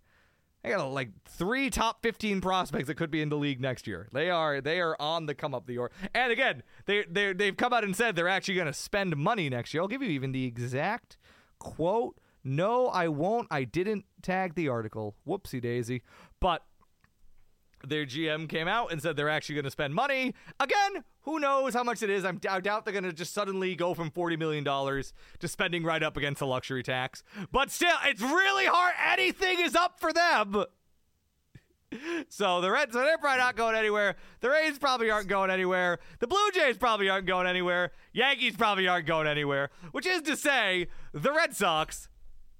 [0.63, 4.07] they got like three top fifteen prospects that could be in the league next year.
[4.13, 5.65] They are they are on the come up.
[5.65, 8.73] The or and again they they they've come out and said they're actually going to
[8.73, 9.81] spend money next year.
[9.81, 11.17] I'll give you even the exact
[11.57, 12.19] quote.
[12.43, 13.47] No, I won't.
[13.51, 15.15] I didn't tag the article.
[15.27, 16.03] Whoopsie daisy.
[16.39, 16.63] But
[17.86, 20.34] their GM came out and said they're actually going to spend money.
[20.59, 22.25] Again, who knows how much it is?
[22.25, 26.17] I doubt they're going to just suddenly go from $40 million to spending right up
[26.17, 27.23] against the luxury tax.
[27.51, 28.93] But still, it's really hard.
[29.11, 30.65] Anything is up for them.
[32.28, 34.17] So the Reds, so they're probably not going anywhere.
[34.41, 35.99] The Rays probably aren't going anywhere.
[36.19, 37.91] The Blue Jays probably aren't going anywhere.
[38.11, 39.69] Yankees probably aren't going anywhere.
[39.93, 42.09] Which is to say, the Red Sox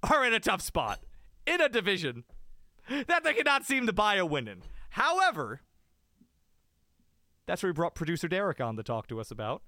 [0.02, 1.00] are in a tough spot
[1.46, 2.24] in a division
[2.88, 4.62] that they cannot seem to buy a win in.
[4.90, 5.60] However,
[7.46, 9.62] that's where we brought producer Derrick on to talk to us about.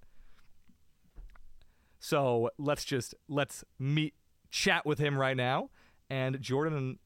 [1.98, 4.14] So let's just let's meet
[4.50, 5.70] chat with him right now,
[6.08, 6.98] and Jordan and,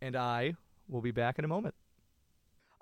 [0.00, 0.54] and I
[0.88, 1.74] will be back in a moment.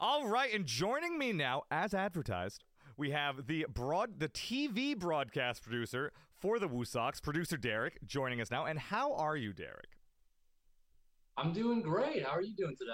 [0.00, 2.64] All right, and joining me now, as advertised,
[2.96, 8.40] we have the broad the TV broadcast producer for the Woo Sox, producer Derrick, joining
[8.40, 8.64] us now.
[8.64, 9.96] And how are you, Derrick?
[11.36, 12.24] I'm doing great.
[12.24, 12.92] How are you doing today?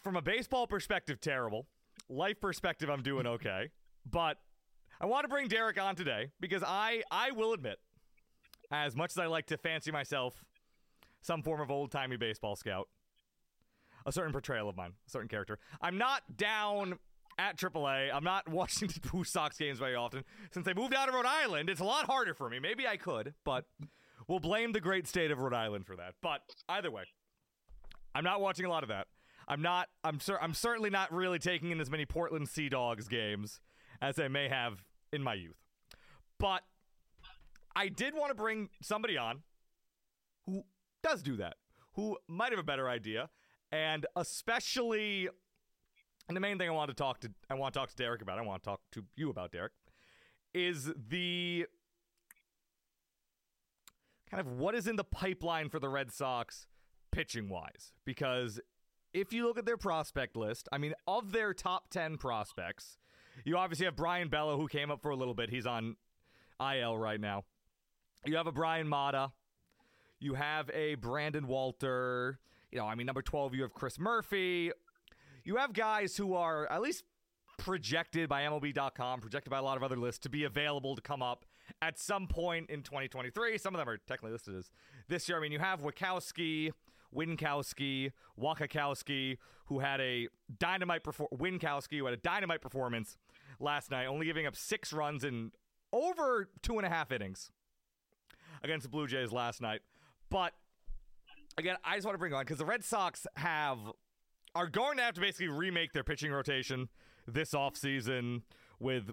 [0.00, 1.66] From a baseball perspective, terrible.
[2.08, 3.70] Life perspective, I'm doing okay.
[4.10, 4.38] But
[5.00, 7.78] I want to bring Derek on today because I, I will admit,
[8.70, 10.44] as much as I like to fancy myself
[11.20, 12.88] some form of old timey baseball scout,
[14.06, 15.58] a certain portrayal of mine, a certain character.
[15.80, 16.98] I'm not down
[17.38, 18.10] at AAA.
[18.12, 20.24] I'm not watching the Blue Sox games very often.
[20.50, 22.58] Since I moved out of Rhode Island, it's a lot harder for me.
[22.58, 23.66] Maybe I could, but
[24.28, 26.14] we'll blame the great state of Rhode Island for that.
[26.22, 27.04] But either way,
[28.14, 29.06] I'm not watching a lot of that.
[29.48, 29.88] I'm not.
[30.04, 30.20] I'm.
[30.20, 33.60] Cer- I'm certainly not really taking in as many Portland Sea Dogs games
[34.00, 35.56] as I may have in my youth.
[36.38, 36.62] But
[37.74, 39.42] I did want to bring somebody on
[40.46, 40.64] who
[41.02, 41.56] does do that,
[41.94, 43.30] who might have a better idea,
[43.70, 45.28] and especially.
[46.28, 48.22] And the main thing I want to talk to I want to talk to Derrick
[48.22, 48.38] about.
[48.38, 49.72] I want to talk to you about Derrick
[50.54, 51.66] is the
[54.30, 56.66] kind of what is in the pipeline for the Red Sox
[57.10, 58.60] pitching wise because
[59.14, 62.98] if you look at their prospect list, I mean, of their top 10 prospects,
[63.44, 65.50] you obviously have Brayan Bello, who came up for a little bit.
[65.50, 65.96] He's on
[66.60, 67.44] IL right now.
[68.24, 69.32] You have a Bryan Mata.
[70.20, 72.38] You have a Brandon Walter.
[72.70, 74.70] You know, I mean, number 12, you have Chris Murphy.
[75.44, 77.04] You have guys who are at least
[77.58, 81.22] projected by MLB.com, projected by a lot of other lists to be available to come
[81.22, 81.44] up
[81.80, 83.58] at some point in 2023.
[83.58, 84.70] Some of them are technically listed as
[85.08, 85.38] this year.
[85.38, 86.70] I mean, you have Witkowski,
[87.14, 93.16] Winkowski, Wakakowski, who had a dynamite perfor- Winkowski, who had a dynamite performance
[93.60, 95.52] last night, only giving up six runs in
[95.92, 97.50] over two and a half innings
[98.62, 99.80] against the Blue Jays last night.
[100.30, 100.54] But
[101.58, 103.78] again, I just want to bring on because the Red Sox have
[104.54, 106.88] are going to have to basically remake their pitching rotation
[107.26, 108.42] this offseason
[108.78, 109.10] with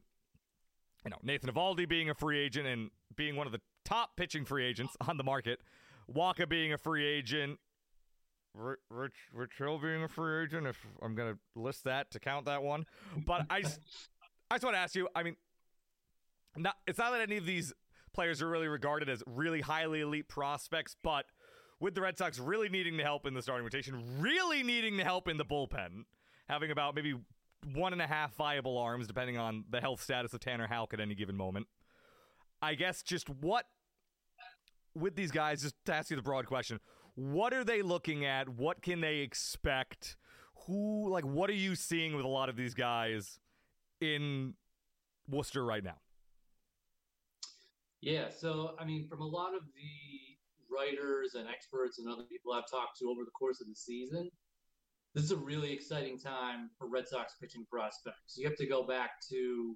[1.06, 4.46] you know Nathan Eovaldi being a free agent and being one of the top pitching
[4.46, 5.60] free agents on the market,
[6.14, 7.60] Wacha being a free agent,
[8.54, 10.68] Rich Rich, Hill being a free agent.
[10.68, 12.86] If I'm going to list that to count that one,
[13.26, 13.58] but I
[14.50, 15.08] I just want to ask you.
[15.16, 15.36] I mean,
[16.58, 17.74] not it's not that any of these
[18.14, 21.26] players are really regarded as really highly elite prospects, but
[21.80, 25.04] with the Red Sox really needing the help in the starting rotation, really needing the
[25.04, 26.04] help in the bullpen,
[26.48, 27.16] having about maybe
[27.74, 31.00] one and a half viable arms, depending on the health status of Tanner Houck at
[31.00, 31.68] any given moment.
[32.62, 33.66] I guess just what
[34.96, 36.80] with these guys, just to ask you the broad question,
[37.16, 38.50] what are they looking at?
[38.50, 40.18] What can they expect?
[40.68, 43.40] Who like what are you seeing with a lot of these guys
[44.02, 44.54] in
[45.28, 45.98] Worcester right now?
[48.02, 52.54] Yeah, so I mean, from a lot of the writers and experts and other people
[52.54, 54.30] I've talked to over the course of the season,
[55.14, 58.38] this is a really exciting time for Red Sox pitching prospects.
[58.38, 59.76] You have to go back to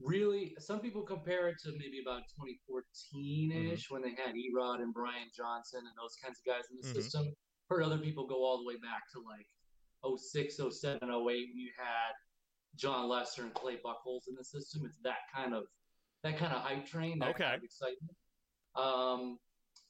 [0.00, 3.94] really, some people compare it to maybe about 2014 ish mm-hmm.
[3.94, 7.00] when they had E-Rod and Brian Johnson and those kinds of guys in the mm-hmm.
[7.00, 7.34] system.
[7.68, 9.46] Heard other people go all the way back to like
[10.18, 12.12] 06, 07, 08 when you had
[12.76, 14.82] Jon Lester and Clay Buchholz in the system.
[14.84, 15.64] It's that kind of
[16.22, 17.44] that kind of hype train, that okay.
[17.44, 18.16] kind of excitement.
[18.76, 19.38] Um,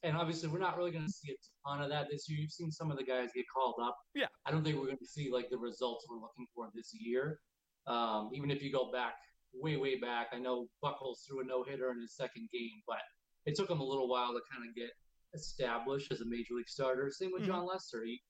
[0.03, 2.39] and obviously, we're not really going to see a ton of that this year.
[2.39, 3.97] You've seen some of the guys get called up.
[4.15, 4.27] Yeah.
[4.47, 7.39] I don't think we're going to see like the results we're looking for this year.
[7.87, 9.15] Um, even if you go back
[9.55, 12.99] way, way back, I know Buchholz threw a no hitter in his second game, but
[13.47, 14.91] it took him a little while to kind of get
[15.35, 17.11] established as a major league starter.
[17.11, 17.53] Same with mm-hmm.
[17.53, 18.05] Jon Lester.
[18.05, 18.21] He,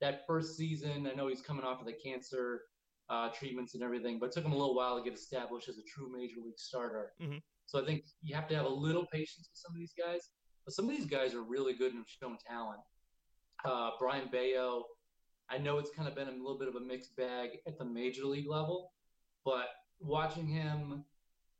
[0.00, 2.62] that first season, I know he's coming off of the cancer
[3.10, 5.78] uh, treatments and everything, but it took him a little while to get established as
[5.78, 7.12] a true major league starter.
[7.22, 7.38] Mm-hmm.
[7.66, 10.30] So I think you have to have a little patience with some of these guys.
[10.64, 12.80] But some of these guys are really good and have shown talent.
[13.64, 14.84] Uh, Brayan Bello,
[15.50, 17.84] I know it's kind of been a little bit of a mixed bag at the
[17.84, 18.92] major league level,
[19.44, 19.68] but
[20.00, 21.04] watching him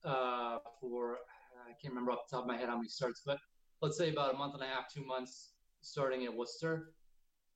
[0.05, 1.19] uh, for
[1.67, 3.39] I can't remember off the top of my head how many starts, but
[3.83, 6.93] let's say about a month and a half, two months starting at Worcester,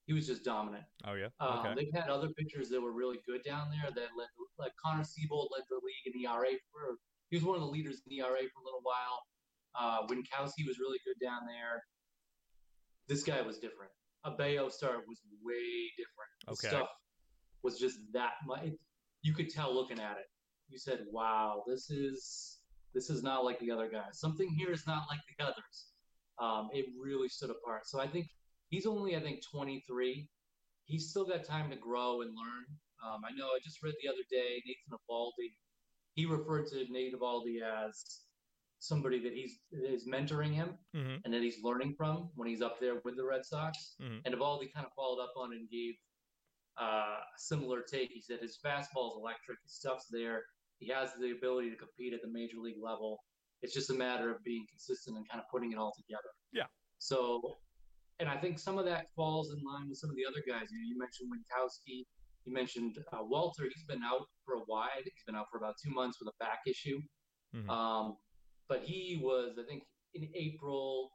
[0.06, 0.84] he was just dominant.
[1.06, 1.28] Oh yeah.
[1.40, 1.74] Um, okay.
[1.76, 4.28] they've had other pitchers that were really good down there that led,
[4.58, 6.98] like Connor Seabold led the league in ERA for.
[7.30, 9.22] He was one of the leaders in ERA for a little while.
[9.74, 11.82] Uh, Winkowski was really good down there.
[13.08, 13.90] This guy was different.
[14.24, 16.32] A Bello start was way different.
[16.46, 16.76] The okay.
[16.76, 16.88] Stuff
[17.62, 18.68] was just that much.
[19.22, 20.26] You could tell looking at it.
[20.72, 22.58] You said, "Wow, this is
[22.94, 24.18] this is not like the other guys.
[24.18, 25.86] Something here is not like the others."
[26.38, 27.86] Um, it really stood apart.
[27.86, 28.26] So I think
[28.68, 30.28] he's only, I think, 23.
[30.86, 32.64] He's still got time to grow and learn.
[33.04, 33.46] Um, I know.
[33.46, 35.52] I just read the other day Nathan Eovaldi.
[36.14, 38.22] He referred to Nate Eovaldi as
[38.78, 41.16] somebody that he's is mentoring him mm-hmm.
[41.24, 43.94] and that he's learning from when he's up there with the Red Sox.
[44.02, 44.18] Mm-hmm.
[44.24, 45.94] And Eovaldi kind of followed up on and gave
[46.80, 48.10] uh, a similar take.
[48.10, 50.42] He said his fastball is electric, his stuff's there.
[50.82, 53.18] He has the ability to compete at the major league level.
[53.62, 56.30] It's just a matter of being consistent and kind of putting it all together.
[56.52, 56.66] Yeah.
[56.98, 57.58] So,
[58.18, 60.68] and I think some of that falls in line with some of the other guys.
[60.70, 62.04] You, know, you mentioned Winkowski.
[62.44, 63.64] You mentioned uh, Walter.
[63.72, 64.88] He's been out for a while.
[65.02, 66.98] He's been out for about two months with a back issue.
[67.54, 67.70] Mm-hmm.
[67.70, 68.16] Um,
[68.68, 71.10] but he was, I think, in April.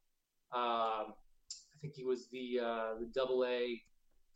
[0.53, 1.13] Um,
[1.51, 3.81] I think he was the uh, the Double A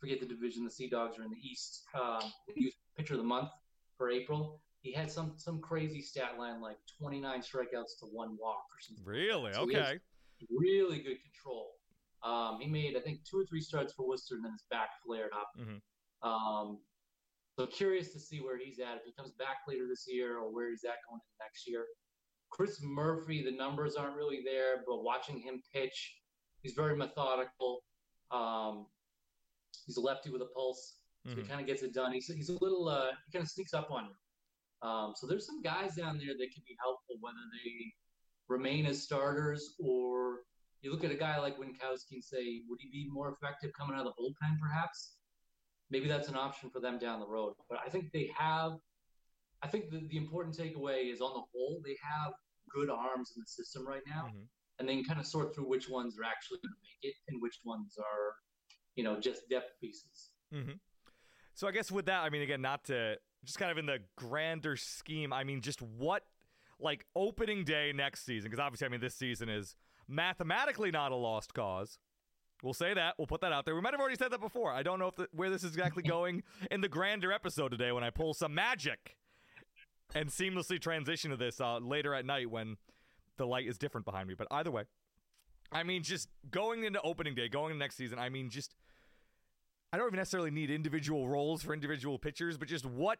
[0.02, 0.64] forget the division.
[0.64, 1.84] The Sea Dogs are in the East.
[1.94, 3.50] Um, he was pitcher of the month
[3.96, 4.60] for April.
[4.82, 9.04] He had some some crazy stat line like 29 strikeouts to one walk or something.
[9.04, 9.52] Really?
[9.54, 10.00] So Okay.
[10.50, 11.78] really good control.
[12.24, 14.90] Um, he made I think two or three starts for Worcester, and then his back
[15.04, 15.52] flared up.
[15.56, 15.80] Mhm.
[16.22, 16.84] Um,
[17.56, 20.50] so curious to see where he's at if he comes back later this year or
[20.50, 21.86] where he's at going into next year.
[22.50, 26.20] Chris Murphy, the numbers aren't really there, but watching him pitch,
[26.62, 27.84] he's very methodical.
[28.30, 28.86] Um,
[29.86, 31.48] he's a lefty with a pulse, so he Mhm.
[31.48, 32.12] kind of gets it done.
[32.12, 34.14] He's, he's a little, uh, he kind of sneaks up on you.
[34.82, 37.92] Um, so there's some guys down there that can be helpful, whether they
[38.48, 40.40] remain as starters or
[40.82, 43.94] you look at a guy like Winkowski and say, would he be more effective coming
[43.96, 45.14] out of the bullpen, perhaps?
[45.90, 47.54] Maybe that's an option for them down the road.
[47.70, 48.72] But I think they have,
[49.62, 52.32] I think the, the important takeaway is on the whole, they have
[52.68, 54.26] good arms in the system right now.
[54.34, 54.46] Mhm.
[54.78, 57.40] And then kind of sort through which ones are actually going to make it and
[57.40, 58.34] which ones are,
[58.96, 60.30] you know, just depth pieces.
[60.52, 60.72] Mm-hmm.
[61.54, 63.98] So I guess with that, I mean, again, not to just kind of in the
[64.16, 65.32] grander scheme.
[65.32, 66.24] I mean, just what
[66.78, 68.50] like opening day next season?
[68.50, 69.76] Because obviously, I mean, this season is
[70.08, 71.98] mathematically not a lost cause.
[72.62, 73.14] We'll say that.
[73.18, 73.74] We'll put that out there.
[73.74, 74.72] We might have already said that before.
[74.72, 77.90] I don't know if the, where this is exactly going in the grander episode today
[77.90, 79.16] when I pull some magic
[80.14, 82.76] and seamlessly transition to this uh, later at night when
[83.36, 84.34] the light is different behind me.
[84.34, 84.84] But either way,
[85.72, 88.18] I mean, just going into opening day, going into next season.
[88.18, 88.76] I mean, just
[89.92, 93.18] I don't even necessarily need individual roles for individual pitchers, but just what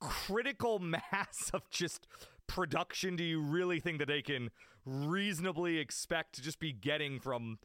[0.00, 0.78] critical
[1.12, 2.06] mass of just
[2.46, 4.50] production do you really think that they can
[4.84, 7.58] reasonably expect to just be getting from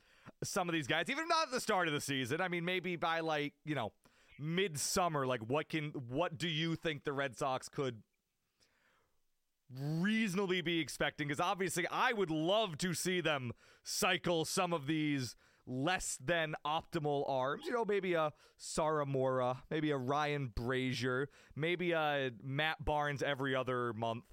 [0.43, 2.41] some of these guys, even not at the start of the season?
[2.41, 3.91] I mean, maybe by like, you know,
[4.39, 8.01] midsummer, like what can what do you think the Red Sox could
[9.79, 11.27] reasonably be expecting?
[11.27, 13.51] Because obviously I would love to see them
[13.83, 15.35] cycle some of these
[15.71, 17.65] less than optimal arms.
[17.65, 23.93] You know, maybe a Sawamura, maybe a Ryan Brasier, maybe a Matt Barnes every other
[23.93, 24.25] month.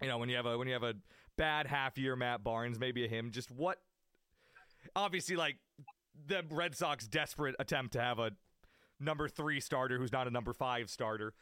[0.00, 0.94] You know, when you have a when you have a
[1.36, 3.30] bad half year Matt Barnes, maybe a him.
[3.32, 3.78] Just what
[4.94, 5.56] obviously like
[6.26, 8.30] the Red Sox desperate attempt to have a
[9.00, 11.34] number three starter who's not a number five starter.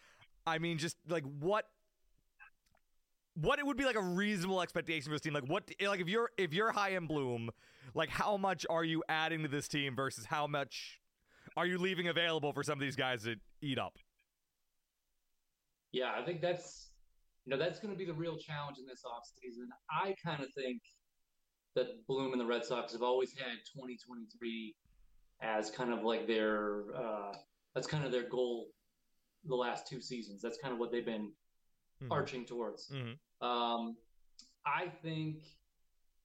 [0.46, 1.66] I mean, just like what
[3.40, 5.34] what it would be like a reasonable expectation for this team.
[5.34, 7.50] Like what like if you're if you're Chaim Bloom,
[7.94, 10.98] like how much are you adding to this team versus how much
[11.56, 13.98] are you leaving available for some of these guys to eat up?
[15.92, 16.90] Yeah, I think that's
[17.44, 19.66] you know that's going to be the real challenge in this offseason.
[19.90, 20.82] I kind of think
[21.74, 24.74] that Bloom and the Red Sox have always had 2023
[25.42, 27.32] as kind of like their uh,
[27.74, 28.68] that's kind of their goal
[29.44, 30.40] the last two seasons.
[30.42, 31.32] That's kind of what they've been
[32.02, 32.08] Mhm.
[32.10, 32.90] arching towards.
[32.90, 33.18] Mhm.
[33.40, 33.96] Um,
[34.64, 35.42] I think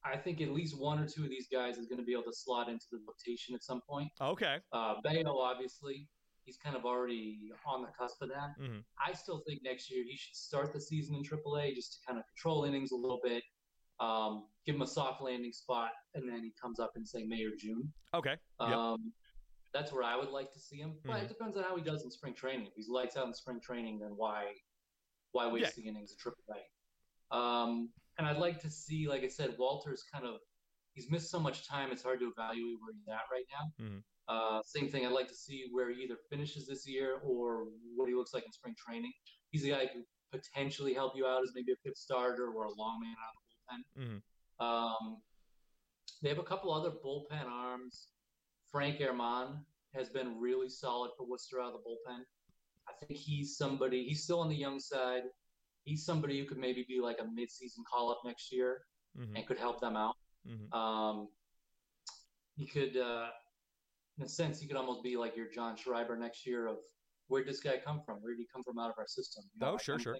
[0.03, 2.23] I think at least one or two of these guys is going to be able
[2.23, 4.09] to slot into the rotation at some point.
[4.19, 4.57] Okay.
[4.73, 6.07] Uh, Bello, obviously,
[6.43, 8.55] he's kind of already on the cusp of that.
[8.59, 8.83] Mhm.
[8.97, 12.17] I still think next year he should start the season in AAA just to kind
[12.17, 13.43] of control innings a little bit,
[13.99, 17.43] um, give him a soft landing spot, and then he comes up in say May
[17.43, 17.93] or June.
[18.15, 18.37] Okay.
[18.59, 18.69] Yep.
[18.69, 19.13] Um,
[19.73, 21.23] That's where I would like to see him, but Mhm.
[21.23, 22.67] it depends on how he does in spring training.
[22.67, 24.59] If he's lights out in spring training, then why
[25.31, 26.61] why waste the innings at AAA?
[27.31, 30.35] Um, and I'd like to see, like I said, Walter's kind of
[30.93, 33.85] he's missed so much time; it's hard to evaluate where he's at right now.
[33.85, 34.03] Mhm.
[34.27, 35.05] Uh, same thing.
[35.05, 38.45] I'd like to see where he either finishes this year or what he looks like
[38.45, 39.11] in spring training.
[39.51, 39.99] He's a guy who
[40.31, 43.35] could potentially help you out as maybe a fifth starter or a long man out
[43.35, 44.21] of the bullpen.
[44.59, 44.63] Mhm.
[44.65, 45.21] Um,
[46.21, 48.09] they have a couple other bullpen arms.
[48.71, 52.25] Frank German has been really solid for Worcester out of the bullpen.
[52.87, 54.05] I think he's somebody.
[54.05, 55.23] He's still on the young side.
[55.83, 58.85] He's somebody who could maybe be like a midseason call up next year
[59.17, 59.35] Mhm.
[59.35, 60.15] and could help them out.
[60.45, 60.71] Mhm.
[60.73, 61.27] Um,
[62.55, 63.31] he could, uh,
[64.17, 66.67] in a sense, he could almost be like your John Schreiber next year.
[66.67, 66.79] Of
[67.27, 68.21] where did this guy come from?
[68.21, 69.43] Where did he come from out of our system?
[69.55, 70.17] You Oh, sure, sure.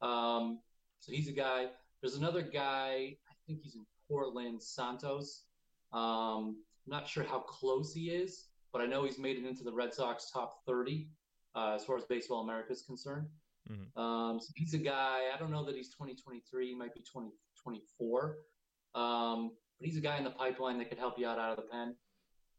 [0.00, 0.62] Um,
[1.00, 1.70] so he's a guy.
[2.00, 3.18] There's another guy.
[3.30, 5.46] I think he's in Portland, Santos.
[5.92, 9.64] Um, I'm not sure how close he is, but I know he's made it into
[9.64, 11.08] the Red Sox top 30
[11.54, 13.28] uh, as far as Baseball America is concerned.
[13.68, 13.96] Mhm.
[13.96, 15.30] Um, so he's a guy.
[15.34, 16.68] I don't know that he's 2023.
[16.68, 18.38] He might be 2024.
[18.94, 21.64] Um, but he's a guy in the pipeline that could help you out out of
[21.64, 21.96] the pen.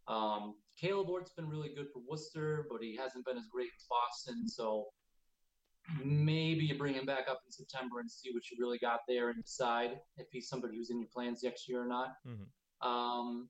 [0.07, 3.85] Um, Caleb Ort's been really good for Worcester, but he hasn't been as great as
[3.89, 4.47] Boston.
[4.47, 4.87] So
[6.03, 9.29] maybe you bring him back up in September and see what you really got there
[9.29, 12.17] and decide if he's somebody who's in your plans next year or not.
[12.25, 12.47] Mhm.
[12.81, 13.49] Um,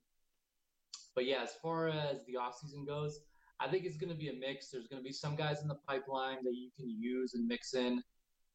[1.16, 3.22] but yeah, as far as the offseason goes,
[3.60, 4.70] I think it's going to be a mix.
[4.70, 7.74] There's going to be some guys in the pipeline that you can use and mix
[7.74, 8.02] in.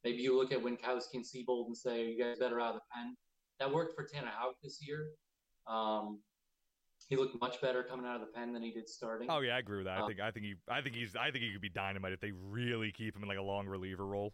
[0.05, 2.80] Maybe you look at Winkowski and Seabold and say, you guys better out of the
[2.94, 3.16] pen.
[3.61, 5.11] That worked for Tanner Houck this year.
[5.66, 6.20] Um,
[7.09, 9.28] He looked much better coming out of the pen than he did starting.
[9.30, 9.98] Oh yeah, I agree with that.
[9.98, 12.12] I Uh, think I think he I think he's I think he could be dynamite
[12.12, 14.32] if they really keep him in like a long reliever role.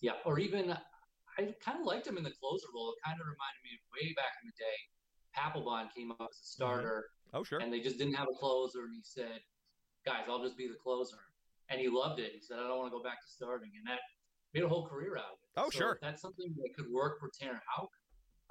[0.00, 0.70] Yeah, or even
[1.38, 2.92] I kind of liked him in the closer role.
[2.92, 4.78] It kind of reminded me of way back in the day.
[5.36, 7.58] Papelbon came up as a starter, Oh sure.
[7.58, 9.40] and they just didn't have a closer, and he said,
[10.06, 11.18] "Guys, I'll just be the closer,"
[11.68, 12.32] and he loved it.
[12.32, 14.00] He said, "I don't want to go back to starting," and that
[14.54, 15.50] made a whole career out of it.
[15.56, 15.98] Oh, So sure.
[16.00, 17.90] that's something that could work for Tanner Houck,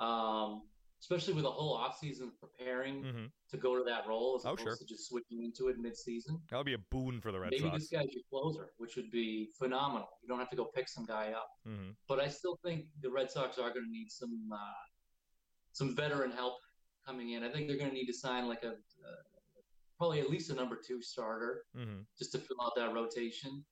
[0.06, 0.64] um,
[1.02, 4.64] especially with a whole offseason preparing hmm to go to that role as Oh, opposed
[4.64, 4.76] sure.
[4.78, 6.42] to just switching into it mid-season.
[6.50, 7.72] That would be a boon for the Red Maybe Sox.
[7.72, 10.10] Maybe this guy's your closer, which would be phenomenal.
[10.24, 13.10] You don't have to go pick some guy up hmm but I still think the
[13.12, 14.58] Red Sox are going to need some uh,
[15.72, 16.56] some veteran help
[17.06, 17.44] coming in.
[17.44, 19.22] I think they're going to need to sign like a uh,
[19.98, 23.64] probably at least a number two starter hmm just to fill out that rotation.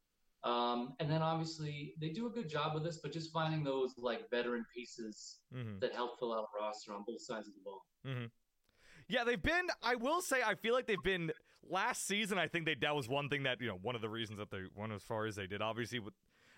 [0.43, 3.93] Um, and then obviously they do a good job with this, but just finding those
[3.97, 7.61] like veteran pieces hmm that help fill out a roster on both sides of the
[7.63, 7.81] ball.
[8.05, 8.25] hmm
[9.07, 9.67] Yeah, they've been.
[9.83, 11.31] I will say, I feel like they've been.
[11.69, 14.09] Last season, I think they that was one thing that you know one of the
[14.09, 15.61] reasons that they went as far as they did.
[15.61, 16.15] Obviously, with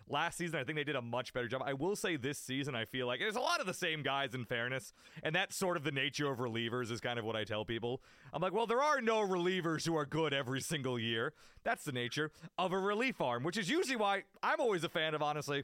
[0.07, 1.61] last season, I think they did a much better job.
[1.65, 4.33] I will say this season, I feel like there's a lot of the same guys.
[4.33, 6.91] In fairness, and that's sort of the nature of relievers.
[6.91, 8.01] Is kind of what I tell people.
[8.31, 11.33] I'm like, well, there are no relievers who are good every single year.
[11.63, 15.13] That's the nature of a relief arm, which is usually why I'm always a fan
[15.13, 15.21] of.
[15.21, 15.63] Honestly,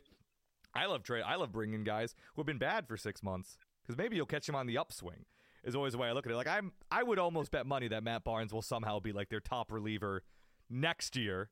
[0.73, 1.23] I love trade.
[1.25, 4.45] I love bringing guys who have been bad for six months because maybe you'll catch
[4.45, 5.25] them on the upswing.
[5.63, 6.35] Is always the way I look at it.
[6.35, 9.41] Like I'm, I would almost bet money that Matt Barnes will somehow be like their
[9.41, 10.23] top reliever
[10.69, 11.49] next year,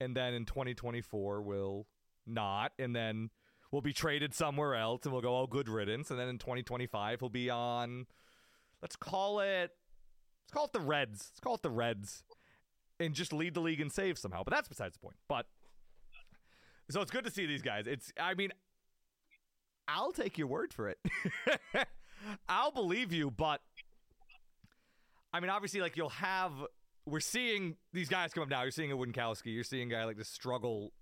[0.00, 1.86] and then in 2024 we'll
[2.26, 3.30] not, and then
[3.70, 7.20] we'll be traded somewhere else, and we'll go, oh, good riddance, and then in 2025
[7.20, 8.06] he'll be on.
[8.82, 9.72] Let's call it.
[10.42, 11.30] Let's call it the Reds.
[11.30, 12.24] Let's call it the Reds,
[13.00, 14.42] and just lead the league in saves somehow.
[14.44, 15.16] But that's besides the point.
[15.28, 15.46] But
[16.90, 17.86] so it's good to see these guys.
[17.86, 18.50] It's I mean
[19.86, 20.98] I'll take your word for it.
[22.48, 23.60] I'll believe you, but
[25.32, 26.52] I mean obviously like you'll have
[27.08, 28.62] we're seeing these guys come up now.
[28.62, 30.92] You're seeing a Winkowski, you're seeing a guy like this struggle.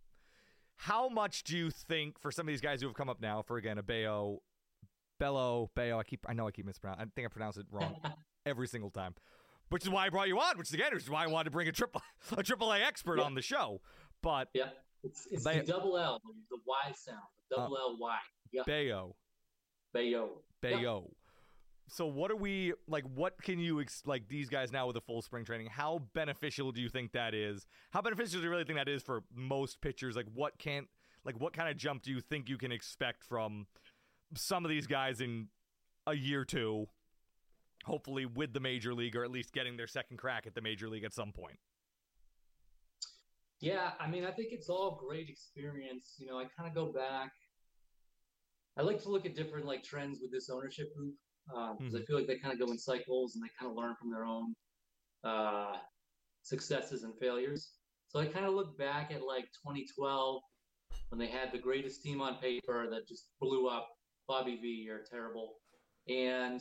[0.76, 3.42] How much do you think for some of these guys who have come up now
[3.42, 4.40] for again a Bayo
[5.18, 7.96] Bello, Bayo, I keep I know I keep mispronouncing I think I pronounce it wrong
[8.46, 9.14] every single time.
[9.70, 11.44] Which is why I brought you on, which is again, which is why I wanted
[11.46, 12.02] to bring a triple
[12.36, 13.24] a triple A expert Yeah.
[13.24, 13.80] on the show.
[14.22, 14.68] But Yeah,
[15.02, 17.18] it's, it's They- the double L, the Y sound,
[17.50, 18.16] the double uh, L Y.
[18.52, 19.16] Yeah, Bayo,
[19.94, 20.42] Bayo.
[20.62, 21.10] Bayo.
[21.88, 23.04] So what are we like?
[23.14, 25.68] What can you ex- like these guys now with a full spring training?
[25.70, 27.66] How beneficial do you think that is?
[27.90, 30.16] How beneficial do you really think that is for most pitchers?
[30.16, 30.88] Like what can't
[31.24, 33.66] like what kind of jump do you think you can expect from
[34.34, 35.48] some of these guys in
[36.06, 36.86] a year two?
[37.84, 40.88] Hopefully with the major league or at least getting their second crack at the major
[40.88, 41.58] league at some point.
[43.60, 46.14] Yeah, I mean, I think it's all great experience.
[46.18, 47.30] You know, I kind of go back.
[48.76, 51.14] I like to look at different like trends with this ownership group
[51.48, 53.94] because I feel like they kind of go in cycles and they kind of learn
[53.96, 54.54] from their own
[55.24, 55.76] uh,
[56.42, 57.72] successes and failures.
[58.08, 60.42] So I kind of look back at like 2012
[61.10, 63.88] when they had the greatest team on paper that just blew up.
[64.28, 65.54] Bobby V, you're terrible,
[66.08, 66.60] and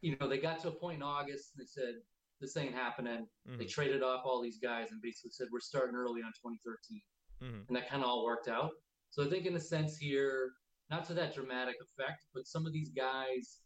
[0.00, 1.94] you know they got to a point in August and they said
[2.40, 3.26] this ain't happening.
[3.46, 3.68] They Mhm.
[3.68, 7.02] traded off all these guys and basically said we're starting early on 2013,
[7.42, 7.66] Mhm.
[7.66, 8.70] and that kind of all worked out.
[9.10, 10.54] So I think in a sense here,
[10.88, 13.60] not to that dramatic effect, but some of these guys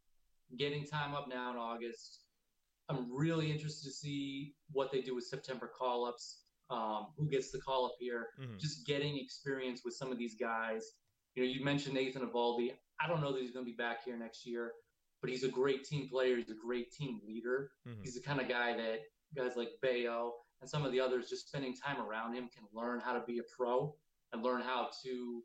[0.58, 2.24] getting time up now in August.
[2.88, 6.40] I'm really interested to see what they do with September call ups.
[6.70, 8.30] Um, who gets the call up here?
[8.38, 8.58] Mhm.
[8.58, 10.94] Just getting experience with some of these guys.
[11.34, 12.76] You know, you mentioned Nathan Eovaldi.
[13.00, 14.72] I don't know that he's going to be back here next year,
[15.20, 16.36] but he's a great team player.
[16.36, 17.72] He's a great team leader.
[17.86, 18.02] Mhm.
[18.02, 19.00] He's the kind of guy that
[19.34, 23.00] guys like Bello and some of the others just spending time around him can learn
[23.00, 23.94] how to be a pro
[24.32, 25.44] and learn how to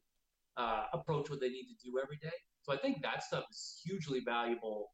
[0.57, 2.33] uh, approach what they need to do every day.
[2.63, 4.91] So I think that stuff is hugely valuable.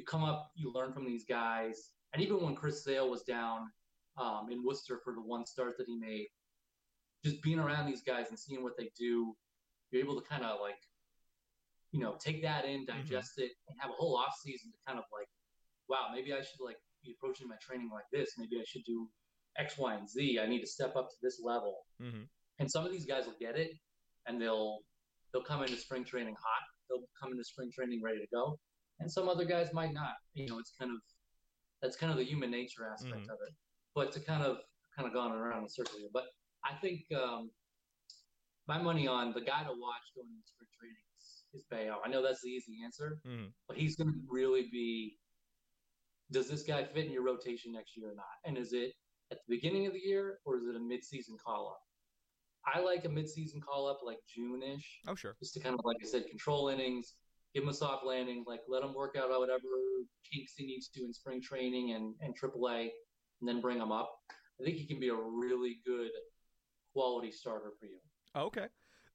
[0.00, 3.70] You come up, you learn from these guys, and even when Chris Sale was down
[4.16, 6.26] um, in Worcester for the one start that he made,
[7.22, 9.36] just being around these guys and seeing what they do,
[9.90, 10.80] you're able to kind of like,
[11.92, 14.98] you know, take that in, digest it, and have a whole off season to kind
[14.98, 15.28] of like,
[15.86, 18.32] wow, maybe I should like be approaching my training like this.
[18.38, 19.06] Maybe I should do
[19.58, 20.38] X, Y, and Z.
[20.42, 21.84] I need to step up to this level.
[22.00, 22.26] Mhm.
[22.58, 23.72] And some of these guys will get it,
[24.24, 24.78] and they'll
[25.30, 26.62] they'll come into spring training hot.
[26.88, 28.58] They'll come into spring training ready to go,
[29.00, 30.14] and some other guys might not.
[30.34, 30.98] You know, it's kind of
[31.82, 33.54] that's kind of the human nature aspect of it.
[33.94, 34.58] But to kind of
[34.96, 36.08] kind of gone around in a circle here.
[36.12, 36.24] But
[36.64, 37.50] I think um,
[38.68, 42.00] my money on the guy to watch going into spring training is, is Bello.
[42.04, 43.52] I know that's the easy answer, Mhm.
[43.66, 45.16] but he's going to really be.
[46.30, 48.36] Does this guy fit in your rotation next year or not?
[48.44, 48.92] And is it
[49.32, 51.80] at the beginning of the year or is it a mid-season call-up?
[52.72, 55.34] I like a mid-season call-up like June-ish, Oh sure.
[55.40, 57.14] just to kind of, like I said, control innings,
[57.54, 59.66] give him a soft landing, like let him work out whatever
[60.32, 62.90] kinks he needs to in spring training and and AAA,
[63.40, 64.12] and then bring him up.
[64.60, 66.10] I think he can be a really good
[66.92, 67.98] quality starter for you.
[68.36, 68.66] Okay.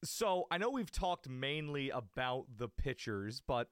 [0.04, 3.70] So I know we've talked mainly about the pitchers, but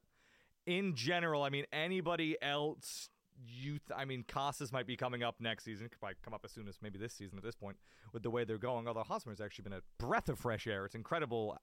[0.65, 3.09] in general, I mean, anybody else
[3.45, 5.89] you th- I mean Casas might be coming up next season.
[5.89, 7.77] Could probably come up as soon as maybe this season at this point
[8.13, 8.87] with the way they're going.
[8.87, 10.85] Although Hosmer's actually been a breath of fresh air.
[10.85, 11.57] It's incredible.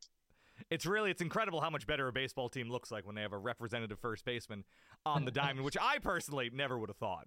[0.68, 3.32] It's really it's incredible how much better a baseball team looks like when they have
[3.32, 4.64] a representative first baseman
[5.06, 7.26] on the diamond, which I personally never would have thought.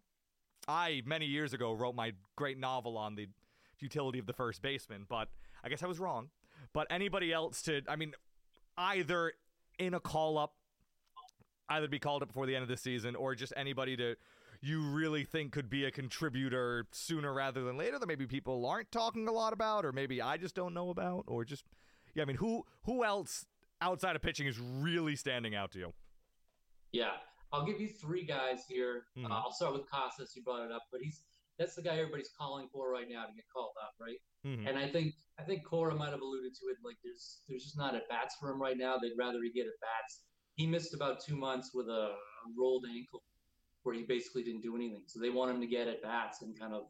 [0.67, 3.27] I many years ago wrote my great novel on the
[3.77, 5.29] futility of the first baseman, but
[5.63, 6.29] I guess I was wrong.
[6.73, 8.13] But anybody else to I mean
[8.77, 9.33] either
[9.79, 10.53] in a call up
[11.69, 14.15] either be called up before the end of the season or just anybody to
[14.61, 18.91] you really think could be a contributor sooner rather than later that maybe people aren't
[18.91, 21.65] talking a lot about or maybe I just don't know about or just
[22.15, 23.45] yeah I mean who who else
[23.81, 25.93] outside of pitching is really standing out to you
[26.91, 27.17] Yeah,
[27.51, 29.05] I'll give you three guys here.
[29.17, 29.25] Mhm.
[29.25, 30.35] Uh, I'll start with Casas.
[30.35, 31.23] You brought it up, but he's
[31.57, 34.19] that's the guy everybody's calling for right now to get called up, right?
[34.45, 34.67] Mhm.
[34.67, 36.77] And I think I think Cora might have alluded to it.
[36.83, 38.97] Like there's there's just not at bats for him right now.
[38.97, 40.23] They'd rather he get at bats.
[40.55, 42.15] He missed about two months with a
[42.55, 43.23] rolled ankle,
[43.83, 45.03] where he basically didn't do anything.
[45.07, 46.83] So they want him to get at bats and kind of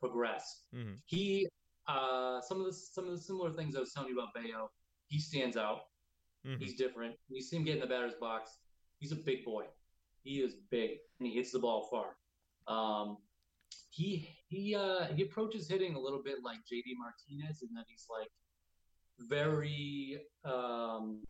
[0.00, 0.66] progress.
[0.72, 1.00] Mhm.
[1.06, 1.46] He
[1.86, 4.70] uh, some of the some of the similar things I was telling you about Bello.
[5.08, 5.80] He stands out.
[6.46, 6.58] Mhm.
[6.58, 7.16] He's different.
[7.28, 8.58] You see him get in the batter's box.
[8.98, 9.66] He's a big boy.
[10.22, 12.16] He is big and he hits the ball far.
[12.66, 13.18] Um,
[13.90, 18.06] he he uh, he approaches hitting a little bit like JD Martinez in that he's
[18.10, 18.30] like
[19.20, 21.22] very um,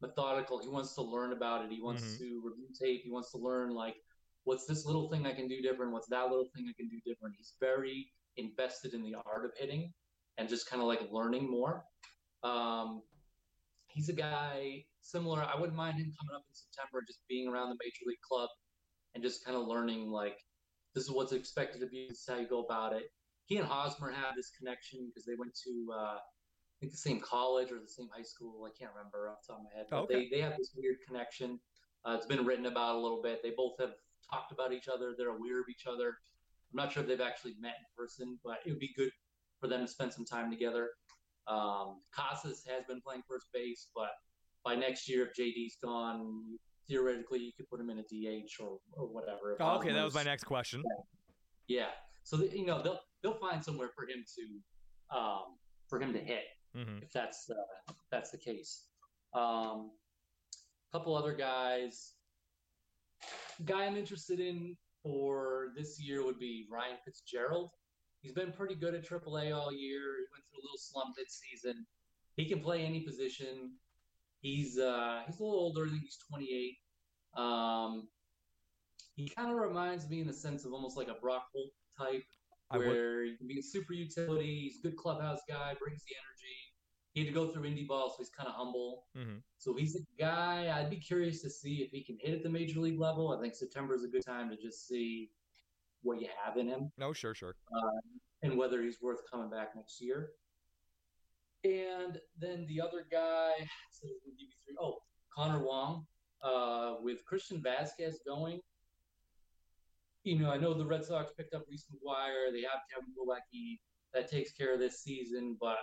[0.00, 0.60] methodical.
[0.60, 1.70] He wants to learn about it.
[1.70, 2.18] He wants Mhm.
[2.18, 3.02] to review tape.
[3.04, 3.96] He wants to learn like
[4.44, 5.92] what's this little thing I can do different.
[5.92, 7.36] What's that little thing I can do different.
[7.36, 9.92] He's very invested in the art of hitting
[10.38, 11.84] and just kind of like learning more.
[12.42, 13.02] Um,
[13.86, 15.42] he's a guy similar.
[15.42, 18.48] I wouldn't mind him coming up in September, just being around the major league club
[19.14, 20.38] and just kind of learning like
[20.94, 22.08] this is what's expected of you.
[22.08, 23.04] This is how you go about it.
[23.46, 27.20] He and Hosmer have this connection because they went to uh, I think the same
[27.20, 28.64] college or the same high school.
[28.66, 30.28] I can't remember off the top of my head, but Okay.
[30.30, 31.60] they they have this weird connection.
[32.04, 33.40] Uh, it's been written about a little bit.
[33.42, 33.92] They both have
[34.28, 35.14] talked about each other.
[35.16, 36.16] They're aware of each other.
[36.72, 39.10] I'm not sure if they've actually met in person, but it would be good
[39.60, 40.90] for them to spend some time together.
[41.46, 44.10] Um, Casas has been playing first base, but
[44.64, 46.58] by next year, if JD's gone,
[46.88, 49.56] theoretically you could put him in a DH or, or whatever.
[49.60, 50.82] Oh, okay that was my next question
[51.68, 51.88] Yeah,
[52.24, 55.58] so that, you know they'll they'll find somewhere for him to um,
[55.88, 56.44] for him to hit
[56.76, 57.02] Mhm.
[57.02, 57.54] if that's uh,
[57.90, 58.86] if that's the case.
[59.34, 59.90] Um,
[60.88, 62.14] a couple other guys.
[63.64, 67.70] Guy I'm interested in for this year would be Ryan Fitzgerald.
[68.20, 70.00] He's been pretty good at AAA all year.
[70.18, 71.84] He went through a little slump this season.
[72.36, 73.72] He can play any position.
[74.40, 75.86] He's uh, he's a little older.
[75.86, 76.76] I think he's 28.
[77.36, 78.08] Um,
[79.16, 82.24] he kind of reminds me in the sense of almost like a Brock Holt type,
[82.88, 84.70] where he can be a super utility.
[84.70, 86.56] He's a good clubhouse guy, brings the energy.
[87.12, 89.06] He had to go through indie ball, so he's kind of humble.
[89.14, 89.42] Mhm.
[89.58, 92.48] So he's a guy I'd be curious to see if he can hit at the
[92.48, 93.32] major league level.
[93.32, 95.30] I think September is a good time to just see
[96.02, 97.54] what you have in him no sure sure
[98.42, 100.34] and whether he's worth coming back next year.
[101.64, 103.52] And then the other guy,
[103.92, 104.76] so give you three.
[104.80, 105.02] Oh,
[105.32, 106.06] Connor Wong,
[106.42, 108.60] uh, with Christian Vazquez going.
[110.24, 112.52] You know, I know the Red Sox picked up Reese McGuire.
[112.52, 113.80] They have Kevin Plawecki.
[114.12, 115.56] That takes care of this season.
[115.60, 115.78] But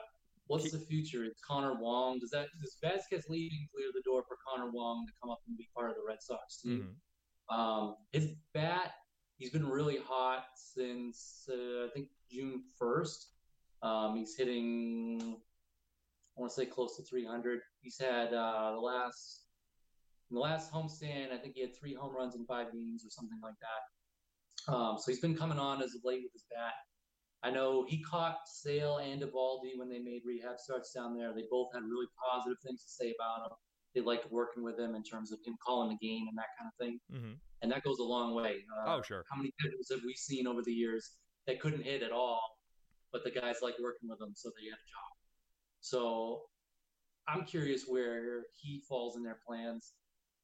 [0.49, 1.23] what's the future?
[1.23, 2.19] It's Connor Wong.
[2.19, 5.57] Does that does Vazquez leaving clear the door for Connor Wong to come up and
[5.57, 6.97] be part of the Red Sox team?
[7.51, 7.55] Mhm.
[7.55, 8.93] Um, his bat,
[9.37, 13.27] he's been really hot since uh, I think June 1st.
[13.81, 15.41] Um, he's hitting,
[16.37, 17.61] I want to say close to 300.
[17.81, 19.45] He's had uh, the last,
[20.29, 23.09] in the last homestand, I think he had three home runs in five games or
[23.09, 24.73] something like that.
[24.73, 26.73] Um, so he's been coming on as of late with his bat.
[27.43, 31.33] I know he caught Sale and Eovaldi when they made rehab starts down there.
[31.33, 33.57] They both had really positive things to say about him.
[33.95, 36.69] They liked working with him in terms of him calling the game and that kind
[36.71, 37.39] of thing Mhm.
[37.61, 38.65] and that goes a long way.
[38.77, 41.17] Uh, oh sure How many pitchers have we seen over the years
[41.47, 42.41] that couldn't hit at all,
[43.11, 45.17] but the guys liked working with them, so they had a job.
[45.79, 46.49] So
[47.27, 49.93] I'm curious where he falls in their plans.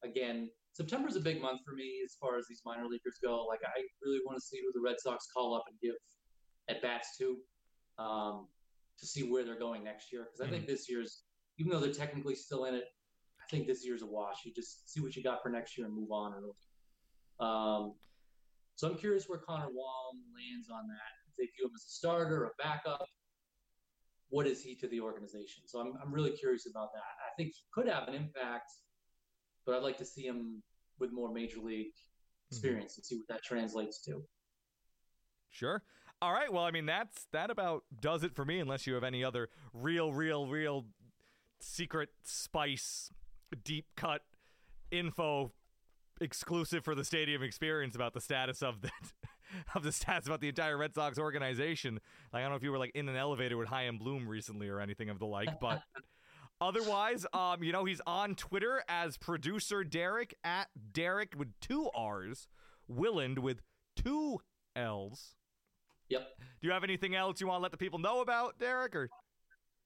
[0.03, 3.45] Again, September's a big month for me as far as these minor leaguers go.
[3.45, 5.95] Like I really want to see who the Red Sox call up and give
[6.69, 7.37] at bats too,
[7.97, 8.47] um,
[8.99, 10.25] to see where they're going next year.
[10.25, 11.23] Because I think this year's,
[11.57, 12.85] even though they're technically still in it,
[13.39, 14.45] I think this year's a wash.
[14.45, 16.33] You just see what you got for next year and move on.
[16.33, 16.53] Really.
[17.39, 17.93] Um,
[18.75, 21.11] so I'm curious where Connor Wong lands on that.
[21.29, 23.05] If they view him as a starter or a backup,
[24.29, 25.63] what is he to the organization?
[25.65, 26.99] So I'm, I'm really curious about that.
[26.99, 28.71] I think he could have an impact
[29.65, 30.61] but I'd like to see him
[30.99, 31.93] with more major league
[32.51, 34.23] experience and see what that translates to.
[35.49, 35.81] Sure.
[36.21, 36.51] All right.
[36.51, 38.59] Well, I mean, that's that about does it for me.
[38.59, 40.85] Unless you have any other real, real, real
[41.59, 43.11] secret spice,
[43.63, 44.21] deep cut
[44.91, 45.51] info
[46.21, 48.91] exclusive for the stadium experience about the status of the
[49.75, 51.99] of the stats about the entire Red Sox organization.
[52.31, 54.69] Like I don't know if you were like in an elevator with Chaim Bloom recently
[54.69, 55.81] or anything of the like, but
[56.61, 62.47] otherwise, um, you know, he's on Twitter as producer Derrick at Derrick with two R's,
[62.91, 63.61] Willand with
[63.95, 64.39] two
[64.75, 65.35] L's.
[66.09, 66.27] Yep.
[66.39, 68.95] Do you have anything else you want to let the people know about, Derrick?
[68.95, 69.09] Or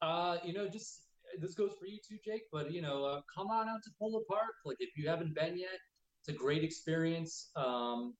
[0.02, 1.08] Uh, you know, just
[1.40, 2.44] this goes for you too, Jake.
[2.52, 4.54] But you know, uh, come on out to Polar Park.
[4.66, 5.78] Like if you haven't been yet,
[6.22, 7.52] it's a great experience.
[7.56, 8.14] Um,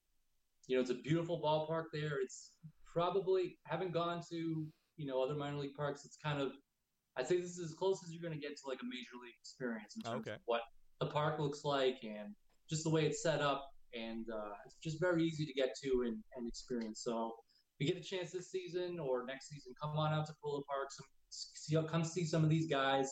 [0.68, 2.22] you know, it's a beautiful ballpark there.
[2.22, 2.52] It's
[2.86, 4.36] probably haven't gone to
[4.98, 6.06] you know other minor league parks.
[6.06, 6.52] It's kind of
[7.18, 9.16] I think this is as close as you're going to get to like a major
[9.22, 10.36] league experience in terms Okay.
[10.36, 10.62] of what
[11.00, 12.34] the park looks like and
[12.70, 13.66] just the way it's set up.
[13.94, 17.02] And uh, it's just very easy to get to and, and experience.
[17.04, 17.34] So
[17.80, 20.90] you get a chance this season or next season, come on out to Polar Park.
[20.92, 23.10] Some, see, come see some of these guys.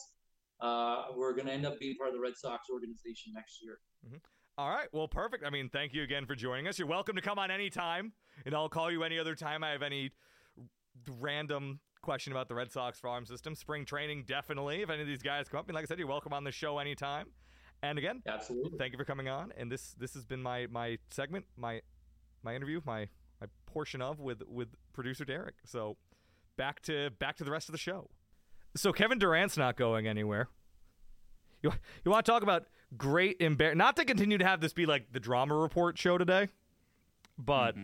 [0.60, 3.78] Uh, we're going to end up being part of the Red Sox organization next year.
[4.58, 4.88] All right.
[4.92, 5.44] Well, perfect.
[5.46, 6.78] I mean, thank you again for joining us.
[6.78, 8.12] You're welcome to come on anytime,
[8.44, 10.10] and I'll call you any other time I have any
[11.20, 13.54] random question about the Red Sox farm system.
[13.54, 14.82] Spring training, definitely.
[14.82, 16.50] If any of these guys come up, and like I said, you're welcome on the
[16.50, 17.26] show anytime.
[17.82, 18.76] And again, Absolutely.
[18.78, 19.52] thank you for coming on.
[19.56, 21.80] And this this has been my my segment, my
[22.42, 23.08] my interview, my
[23.40, 25.54] my portion of with with producer Derrick.
[25.64, 25.96] So
[26.56, 28.10] back to back to the rest of the show.
[28.76, 30.48] So Kevin Durant's not going anywhere.
[31.62, 31.72] You
[32.04, 32.66] you want to talk about
[32.96, 36.48] great embar not to continue to have this be like the drama report show today,
[37.36, 37.74] but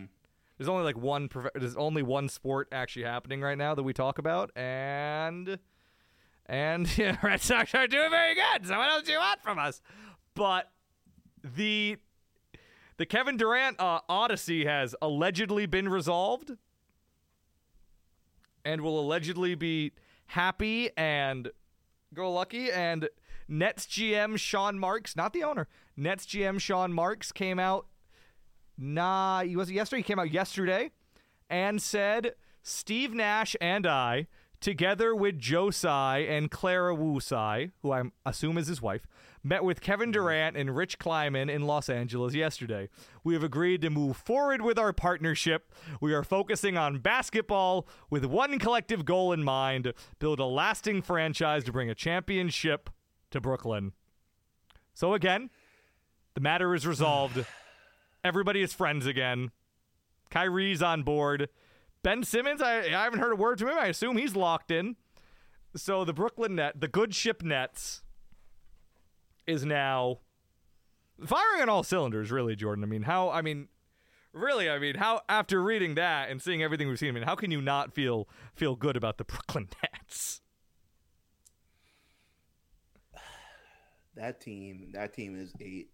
[0.58, 4.18] there's only like one there's only one sport actually happening right now that we talk
[4.18, 5.58] about and
[6.46, 8.66] and yeah, Red Sox are doing very good.
[8.66, 9.80] So what else do you want from us?
[10.34, 10.70] But
[11.42, 11.96] the
[12.96, 16.52] the Kevin Durant uh, Odyssey has allegedly been resolved
[18.64, 19.92] and will allegedly be
[20.26, 21.50] happy and
[22.12, 22.70] go lucky.
[22.70, 23.08] And
[23.48, 27.86] Nets GM Sean Marks, not the owner, Nets GM Sean Marks came out.
[28.76, 30.00] Nah, he was yesterday.
[30.00, 30.90] He came out yesterday
[31.48, 34.26] and said Steve Nash and I,
[34.60, 39.06] together with Joe Tsai and Clara Wu Tsai, who I assume is his wife,
[39.44, 40.22] met with Kevin mm-hmm.
[40.22, 42.88] Durant and Rich Kleiman in Los Angeles yesterday.
[43.22, 45.70] We have agreed to move forward with our partnership.
[46.00, 51.62] We are focusing on basketball with one collective goal in mind build a lasting franchise
[51.64, 52.90] to bring a championship
[53.30, 53.92] to Brooklyn.
[54.94, 55.50] So, again,
[56.34, 57.44] the matter is resolved.
[58.24, 59.50] Everybody is friends again.
[60.30, 61.48] Kyrie's on board.
[62.02, 63.78] Ben Simmons, I, I haven't heard a word from him.
[63.78, 64.96] I assume he's locked in.
[65.76, 68.03] So the Brooklyn Net, the good ship Nets,
[69.46, 70.18] is now
[71.24, 72.30] firing on all cylinders.
[72.30, 72.84] Really, Jordan.
[72.84, 73.30] I mean, how?
[73.30, 73.68] I mean,
[74.32, 74.68] really.
[74.68, 75.22] I mean, how?
[75.28, 78.28] After reading that and seeing everything we've seen, I mean, how can you not feel
[78.54, 80.40] feel good about the Brooklyn Nets?
[84.16, 85.86] That team, that team is a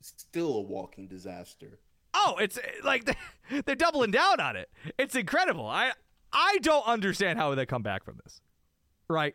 [0.00, 1.80] still a walking disaster.
[2.14, 3.16] Oh, it's eh, like
[3.64, 4.70] they're doubling down on it.
[4.98, 5.66] It's incredible.
[5.66, 5.92] I
[6.32, 8.40] I don't understand how they come back from this.
[9.08, 9.34] Right?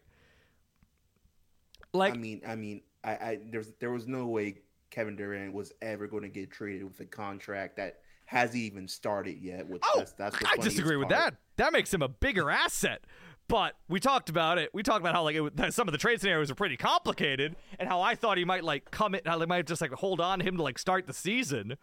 [1.94, 4.60] Like I mean, I mean, I, I there's there was no way
[4.92, 9.38] Kevin Durant was ever going to get traded with a contract that hasn't even started
[9.42, 9.68] yet.
[9.68, 11.22] Which Oh, that's, that's the I disagree with part.
[11.22, 11.36] that.
[11.56, 13.06] That makes him a bigger asset.
[13.48, 14.72] But we talked about it.
[14.74, 17.88] We talked about how like it, some of the trade scenarios are pretty complicated, and
[17.88, 20.40] how I thought he might like come in, how they might just like hold on
[20.40, 21.78] to him to like start the season,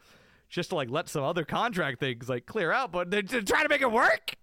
[0.50, 2.92] just to like let some other contract things like clear out.
[2.92, 4.34] But they're, they're trying to make it work.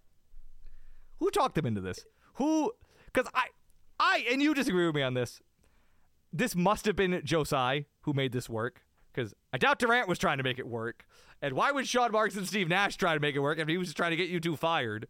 [1.20, 2.04] Who talked him into this?
[2.36, 2.72] Who?
[3.14, 3.50] Because I,
[4.00, 5.42] I and you disagree with me on this.
[6.34, 8.82] This must have been Joe Tsai who made this work.
[9.14, 11.06] Because I doubt Durant was trying to make it work.
[11.42, 13.78] And why would Sean Marks and Steve Nash try to make it work if he
[13.78, 15.08] was trying to get you two fired?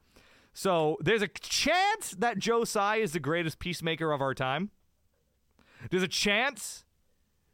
[0.54, 4.72] So there's a chance that Joe Tsai is the greatest peacemaker of our time.
[5.90, 6.84] There's a chance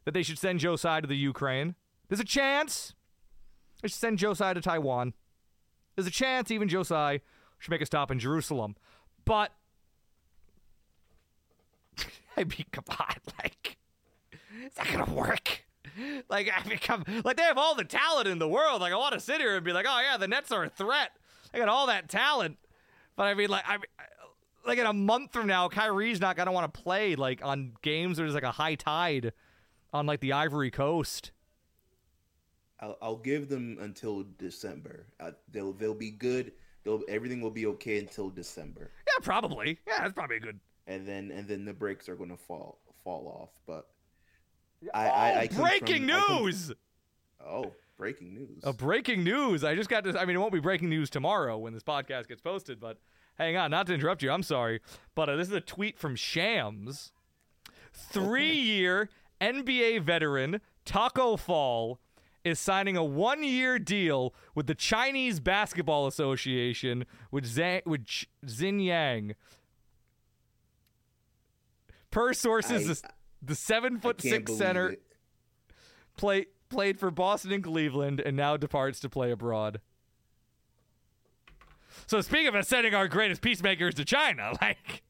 [0.04, 1.74] that they should send Joe Tsai to the Ukraine.
[2.08, 2.94] There's a chance
[3.82, 5.14] they should send Joe Tsai to Taiwan.
[5.94, 7.20] There's a chance even Joe Tsai
[7.58, 8.76] should make a stop in Jerusalem.
[9.24, 9.52] But
[12.38, 13.76] I mean, come on, like
[14.64, 15.64] it's not gonna work.
[16.28, 18.80] Like I mean, come, like they have all the talent in the world.
[18.80, 20.68] Like I want to sit here and be like, oh yeah, the Nets are a
[20.68, 21.10] threat.
[21.52, 22.58] They got all that talent,
[23.16, 23.78] but I mean, like I,
[24.64, 28.18] like in a month from now, Kyrie's not gonna want to play like on games
[28.18, 29.32] where there's like a high tide
[29.92, 31.32] on like the Ivory Coast.
[32.80, 35.06] I'll, I'll give them until December.
[35.18, 36.52] Uh, they'll they'll be good.
[36.84, 39.80] They'll everything will be okay until December, Yeah, probably.
[39.86, 40.60] Yeah, that's probably a good.
[40.88, 43.50] And then and then the brakes are going to fall fall off.
[43.66, 43.86] But
[44.92, 46.72] I, I, I breaking from- news!
[47.46, 48.62] oh, breaking news.
[48.64, 49.62] A breaking news.
[49.62, 50.16] I just got this.
[50.16, 52.98] I mean, it won't be breaking news tomorrow when this podcast gets posted, but
[53.36, 54.30] hang on, not to interrupt you.
[54.32, 54.80] I'm sorry.
[55.14, 57.12] But uh, this is a tweet from Shams.
[57.92, 59.08] Three year
[59.40, 61.98] NBA veteran Taco Fall
[62.44, 68.28] is signing a one year deal with the Chinese Basketball Association with, Zhang, with Ch-
[68.46, 69.34] Xinjiang.
[72.10, 73.10] Per sources, I-
[73.42, 75.02] the, seven foot six center it.
[76.16, 79.80] play, played for Boston and Cleveland and now departs to play abroad.
[82.06, 85.02] So speaking of sending our greatest peacemakers to China, like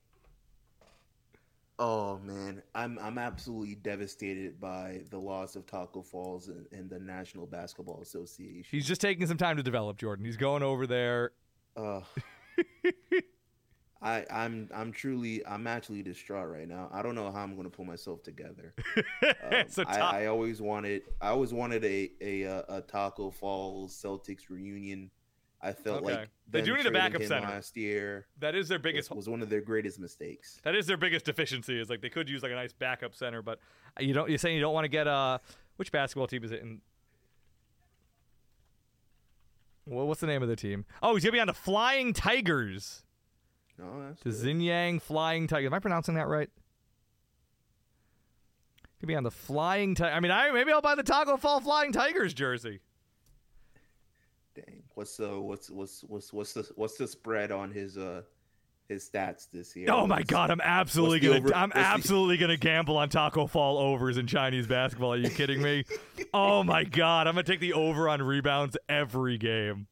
[1.81, 6.99] Oh man, I'm I'm absolutely devastated by the loss of Taco Falls and, and the
[6.99, 8.65] National Basketball Association.
[8.69, 10.25] he's just taking some time to develop, Jordan.
[10.25, 11.31] He's going over there.
[11.77, 12.01] Uh,
[14.01, 16.89] I I'm I'm truly I'm actually distraught right now.
[16.93, 18.75] I don't know how I'm going to pull myself together.
[19.51, 23.95] Um, So I, I always wanted I always wanted a a uh, a Taco Falls
[24.01, 25.11] Celtics reunion.
[25.61, 26.15] I felt Okay.
[26.15, 27.49] like They do need a backup center.
[27.49, 29.11] last year That is their biggest.
[29.11, 30.61] was one of their greatest mistakes.
[30.62, 31.81] That is their biggest deficiency.
[31.81, 33.59] Is like they could use like a nice backup center, but
[33.99, 34.29] you don't.
[34.29, 35.39] You're saying you don't want to get uh
[35.77, 36.81] which basketball team is it in?
[39.87, 40.85] Well, what's the name of the team?
[41.03, 43.03] Oh, he's gonna be on the Flying Tigers.
[43.78, 44.56] No, that's The good.
[44.59, 45.66] Xinjiang Flying Tiger.
[45.66, 46.50] Am I pronouncing that right?
[49.00, 50.14] Could be on the Flying Tiger.
[50.14, 52.80] I mean, I maybe I'll buy the Taco Fall Flying Tigers jersey.
[54.56, 54.82] Dang.
[54.94, 58.22] What's the what's what's what's what's the what's the spread on his uh
[58.88, 59.86] his stats this year?
[59.90, 60.50] Oh my God!
[60.50, 61.36] I'm absolutely gonna.
[61.36, 65.12] over- I'm what's the- absolutely gonna gamble on Taco Fall overs in Chinese basketball.
[65.12, 65.84] Are you kidding me?
[66.34, 67.28] oh my God!
[67.28, 69.86] I'm gonna take the over on rebounds every game.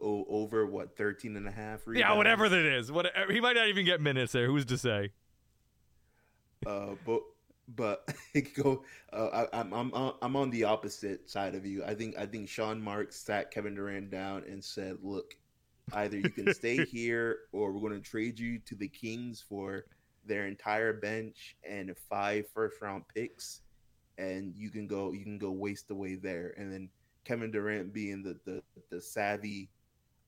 [0.00, 2.90] Over what 13 and a half Yeah, whatever that is.
[2.90, 4.46] What he might not even get minutes there.
[4.46, 5.12] Who's to say?
[6.66, 7.22] uh but
[7.74, 8.12] but
[8.62, 11.84] go uh, I, I'm I'm I'm on the opposite side of you.
[11.84, 15.34] I think I think Sean Marks sat Kevin Durant down and said, "Look,
[15.92, 19.84] either you can stay here or we're going to trade you to the Kings for
[20.26, 23.62] their entire bench and five first round picks
[24.18, 26.88] and you can go you can go waste away there." And then
[27.24, 29.70] Kevin Durant being the the, the savvy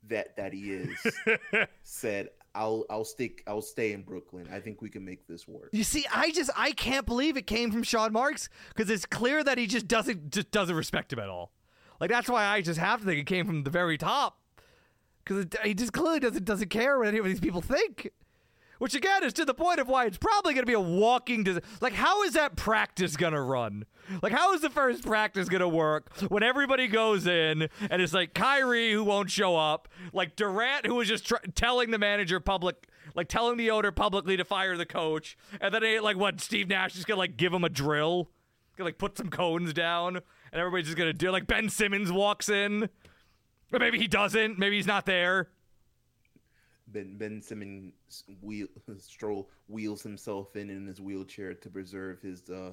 [0.06, 0.88] vet that he is
[1.82, 4.48] said, "I'll I'll stick I'll stay in Brooklyn.
[4.52, 7.46] I think we can make this work." You see, I just I can't believe it
[7.46, 11.18] came from Sean Marks because it's clear that he just doesn't just doesn't respect him
[11.18, 11.52] at all.
[12.00, 14.38] Like that's why I just have to think it came from the very top
[15.24, 18.10] because he just clearly doesn't doesn't care what any of these people think.
[18.82, 21.44] Which again is to the point of why it's probably going to be a walking.
[21.44, 23.84] Dis- like, how is that practice going to run?
[24.24, 28.12] Like, how is the first practice going to work when everybody goes in and it's
[28.12, 32.40] like Kyrie who won't show up, like Durant who was just tr- telling the manager
[32.40, 36.68] public, like telling the owner publicly to fire the coach, and then like what Steve
[36.68, 38.30] Nash is going to like give him a drill,
[38.76, 42.10] gonna like put some cones down, and everybody's just going to do like Ben Simmons
[42.10, 42.88] walks in,
[43.72, 45.50] or maybe he doesn't, maybe he's not there.
[46.92, 47.92] Ben Ben Simmons
[48.40, 48.66] wheel
[48.98, 52.72] stroll wheels himself in in his wheelchair to preserve his uh,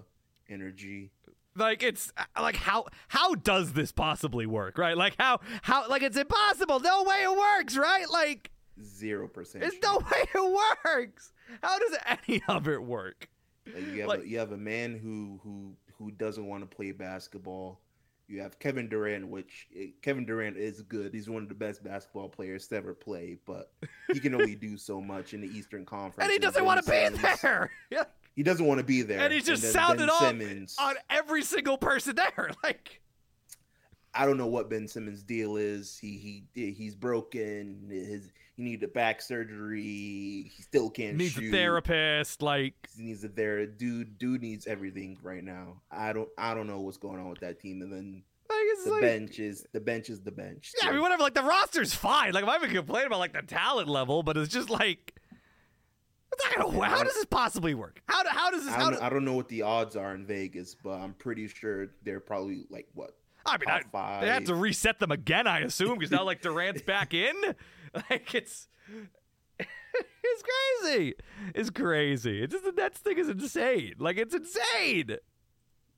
[0.49, 1.11] energy.
[1.55, 6.01] like it's uh, like how how does this possibly work right like how how like
[6.03, 8.51] it's impossible no way it works right like
[8.83, 9.61] Zero percent.
[9.61, 13.27] there's no way it works how does any of it work
[13.73, 16.75] Like you have like- a, you have a man who who who doesn't want to
[16.75, 17.81] play basketball.
[18.29, 21.13] You have Kevin Durant, which eh, Kevin Durant is good.
[21.13, 23.71] He's one of the best basketball players to ever play, but
[24.13, 26.23] he can only do so much in the Eastern Conference.
[26.23, 28.03] and he doesn't want to be there yeah.
[28.35, 29.19] He doesn't want to be there.
[29.19, 33.01] and he's just then sounded off on every single person there like
[34.13, 35.97] I don't know what Ben Simmons' deal is.
[35.97, 37.87] He he he's broken.
[37.89, 40.51] His he needed a back surgery.
[40.53, 41.47] He still can't needs shoot.
[41.47, 43.77] a therapist like He needs a therapist.
[43.77, 45.81] Dude, dude needs everything right now.
[45.89, 47.81] I don't I don't know what's going on with that team.
[47.81, 50.73] And then like it's the like bench is the bench is the bench.
[50.81, 53.31] yeah I mean whatever like the roster's fine like I'm not even complaining about like
[53.31, 55.13] the talent level but it's just like
[56.55, 59.09] gonna how does this possibly work how, do, how does this I don't, do, I
[59.09, 62.87] don't know what the odds are in Vegas, but I'm pretty sure they're probably like
[62.93, 63.15] what
[63.45, 66.81] I mean, I, they had to reset them again, I assume, because now like Durant's
[66.85, 67.35] back in.
[68.09, 68.67] Like it's,
[69.59, 70.43] it's
[70.83, 71.13] crazy.
[71.55, 72.43] It's crazy.
[72.43, 73.95] It's just the Nets thing is insane.
[73.99, 75.17] Like it's insane.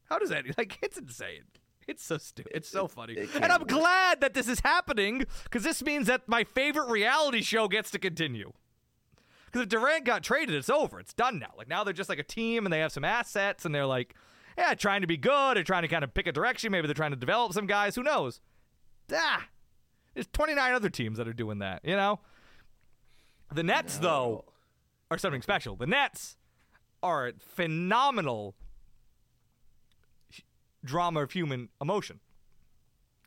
[0.09, 0.45] How does that?
[0.57, 1.43] Like it's insane.
[1.87, 2.51] It's so stupid.
[2.55, 3.13] It's so funny.
[3.13, 3.69] it And I'm work.
[3.69, 7.99] glad that this is happening because this means that my favorite reality show gets to
[7.99, 8.53] continue.
[9.47, 10.99] Because if Durant got traded, it's over.
[10.99, 11.51] It's done now.
[11.57, 14.15] Like now they're just like a team and they have some assets and they're like,
[14.57, 16.71] yeah, trying to be good or trying to kind of pick a direction.
[16.71, 17.95] Maybe they're trying to develop some guys.
[17.95, 18.39] Who knows?
[19.13, 19.45] Ah,
[20.13, 21.81] there's 29 other teams that are doing that.
[21.83, 22.19] You know.
[23.53, 24.45] The Nets though
[25.09, 25.75] are something special.
[25.75, 26.37] The Nets
[27.03, 28.55] are a phenomenal
[30.83, 32.19] drama of human emotion.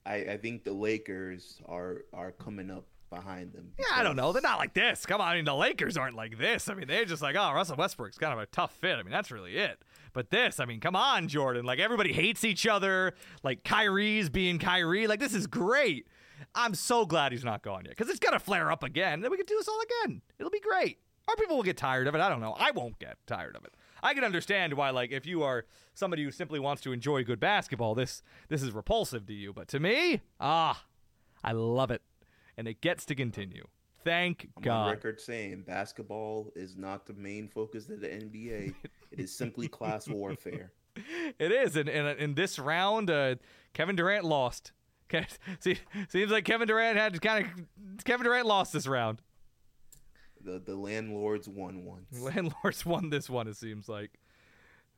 [0.06, 3.72] I, I think the Lakers are are coming up behind them.
[3.78, 4.32] Yeah, I don't know.
[4.32, 5.06] They're not like this.
[5.06, 6.68] Come on, I mean the Lakers aren't like this.
[6.68, 8.96] I mean they're just like, oh, Russell Westbrook's kind of a tough fit.
[8.98, 9.78] I mean that's really it.
[10.12, 11.64] But this, I mean, come on, Jordan.
[11.64, 13.14] Like everybody hates each other.
[13.42, 15.06] Like Kyrie's being Kyrie.
[15.06, 16.06] Like this is great.
[16.54, 19.20] I'm so glad he's not gone yet because it's gonna flare up again.
[19.20, 20.22] Then we can do this all again.
[20.38, 20.98] It'll be great.
[21.28, 22.20] Our people will get tired of it.
[22.20, 22.54] I don't know.
[22.58, 23.74] I won't get tired of it.
[24.02, 27.40] I can understand why, like, if you are somebody who simply wants to enjoy good
[27.40, 29.52] basketball, this this is repulsive to you.
[29.52, 30.84] But to me, ah,
[31.42, 32.02] I love it,
[32.56, 33.66] and it gets to continue.
[34.04, 34.90] Thank I'm on God.
[34.90, 38.74] record saying basketball is not the main focus of the NBA.
[39.10, 40.72] it is simply class warfare.
[41.40, 43.34] It is, and in, in this round, uh,
[43.72, 44.70] Kevin Durant lost.
[45.08, 45.26] Okay,
[45.60, 45.78] See,
[46.08, 49.20] seems like Kevin Durant had kind of Kevin Durant lost this round.
[50.42, 52.06] The the landlords won once.
[52.20, 53.48] Landlords won this one.
[53.48, 54.10] It seems like,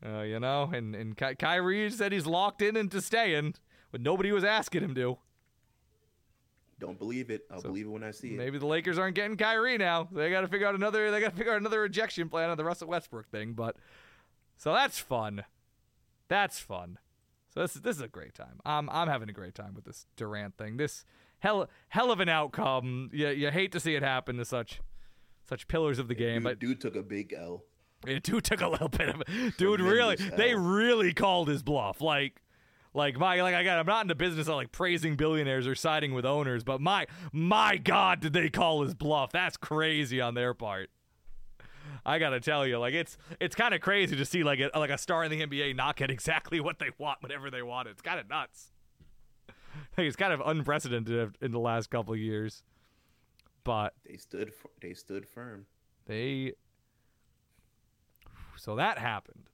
[0.04, 3.54] uh, you know, and and Ky- Kyrie said he's locked in into staying,
[3.92, 5.18] but nobody was asking him to.
[6.78, 7.46] Don't believe it.
[7.50, 8.36] I'll So, believe it when I see it.
[8.36, 10.08] Maybe the Lakers aren't getting Kyrie now.
[10.12, 11.10] They got to figure out another.
[11.10, 13.54] They got to figure out another rejection plan on the Russell Westbrook thing.
[13.54, 13.76] But
[14.58, 15.44] so that's fun.
[16.28, 16.98] That's fun.
[17.56, 18.60] So this this is a great time.
[18.66, 20.76] I'm I'm having a great time with this Durant thing.
[20.76, 21.06] This
[21.38, 23.08] hell hell of an outcome.
[23.14, 24.82] You you hate to see it happen to such
[25.48, 27.64] such pillars of the game, dude, but dude took a big L.
[28.06, 29.22] it dude took a little bit of
[29.56, 32.42] dude really Tremendous they really called his bluff like
[32.92, 35.74] like my like I got I'm not in the business of like praising billionaires or
[35.74, 40.34] siding with owners but my my god did they call his bluff that's crazy on
[40.34, 40.90] their part
[42.06, 44.90] I gotta tell you like it's it's kind of crazy to see like a, like
[44.90, 48.00] a star in the NBA not get exactly what they want whenever they want it's
[48.00, 48.70] kind of nuts
[49.98, 52.62] like it's kind of unprecedented in the last couple of years
[53.64, 55.66] but They stood f- they stood firm.
[56.06, 56.52] they
[58.56, 59.50] so that happened.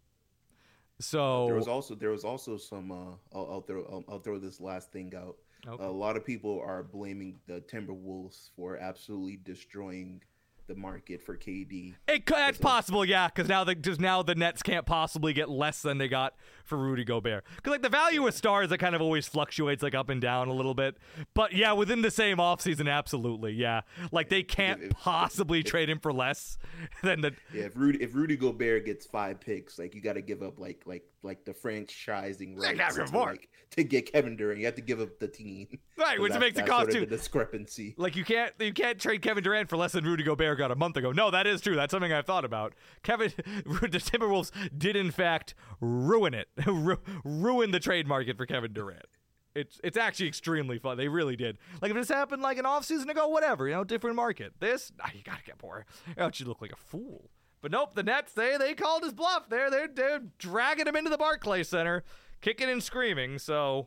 [1.00, 2.92] So There was also there was also some.
[2.92, 5.36] Uh, I'll, I'll throw I'll, I'll throw this last thing out.
[5.66, 5.82] Okay.
[5.82, 10.20] A lot of people are blaming the Timberwolves for absolutely destroying
[10.66, 11.94] the market for KD.
[12.08, 15.82] it, that's possible, yeah, because now the just now the Nets can't possibly get less
[15.82, 16.34] than they got
[16.64, 17.44] for Rudy Gobert.
[17.56, 20.48] Because like the value of stars, that kind of always fluctuates like up and down
[20.48, 20.96] a little bit.
[21.34, 23.82] But yeah, within the same offseason, absolutely, yeah.
[24.12, 26.58] Like they can't if- if- possibly if- trade him for less
[27.02, 27.32] than the.
[27.52, 30.58] Yeah, if Rudy if Rudy Gobert gets five picks, like you got to give up
[30.58, 34.58] like like like the franchising rights to, like, to get Kevin Durant.
[34.58, 35.66] You have to give up the team,
[35.96, 37.94] Right, which that- makes that's cost sort of too- the discrepancy.
[37.96, 40.76] Like you can't you can't trade Kevin Durant for less than Rudy Gobert got a
[40.76, 41.12] month ago.
[41.12, 41.76] No, that is true.
[41.76, 42.74] That's something I've thought about.
[43.02, 48.72] Kevin the Timberwolves did in fact ruin it, Ru- ruin the trade market for Kevin
[48.72, 49.06] Durant.
[49.54, 50.96] It's it's actually extremely fun.
[50.96, 51.58] They really did.
[51.82, 54.54] Like if this happened like an off season ago, whatever, you know, different market.
[54.60, 55.84] This, nah, you gotta get more.
[56.16, 57.28] Oh, Else you look like a fool.
[57.62, 59.48] But nope, the Nets they they called his bluff.
[59.48, 62.02] They're they're they're dragging him into the Barclays Center,
[62.40, 63.38] kicking and screaming.
[63.38, 63.86] So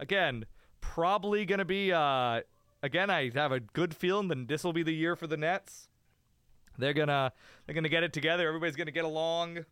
[0.00, 0.46] again,
[0.80, 2.40] probably gonna be uh
[2.82, 5.88] again I have a good feeling that this will be the year for the Nets.
[6.78, 7.32] They're gonna
[7.66, 8.48] they're gonna get it together.
[8.48, 9.66] Everybody's gonna get along.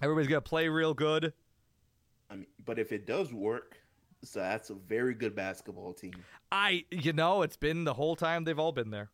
[0.00, 1.32] Everybody's gonna play real good.
[2.30, 3.76] I mean, but if it does work,
[4.22, 6.14] so that's a very good basketball team.
[6.52, 9.10] I you know it's been the whole time they've all been there.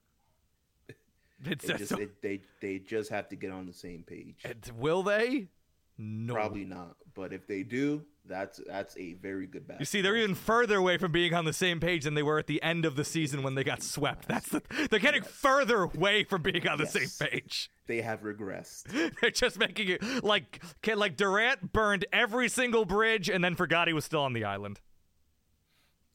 [1.44, 4.36] It's, They just so- it, they they just have to get on the same page.
[4.44, 5.48] it's- will they?
[5.98, 6.32] No.
[6.34, 9.80] Probably not, but if they do, that's that's a very good basketball.
[9.82, 12.38] You see, they're even further away from being on the same page than they were
[12.38, 14.26] at the end of the season when they got swept.
[14.26, 17.12] That's the they're getting further away from being on the Yes.
[17.12, 17.70] same page.
[17.86, 18.84] they have regressed.
[19.20, 20.62] They're just making it like
[20.96, 24.80] like Durant burned every single bridge and then forgot he was still on the island.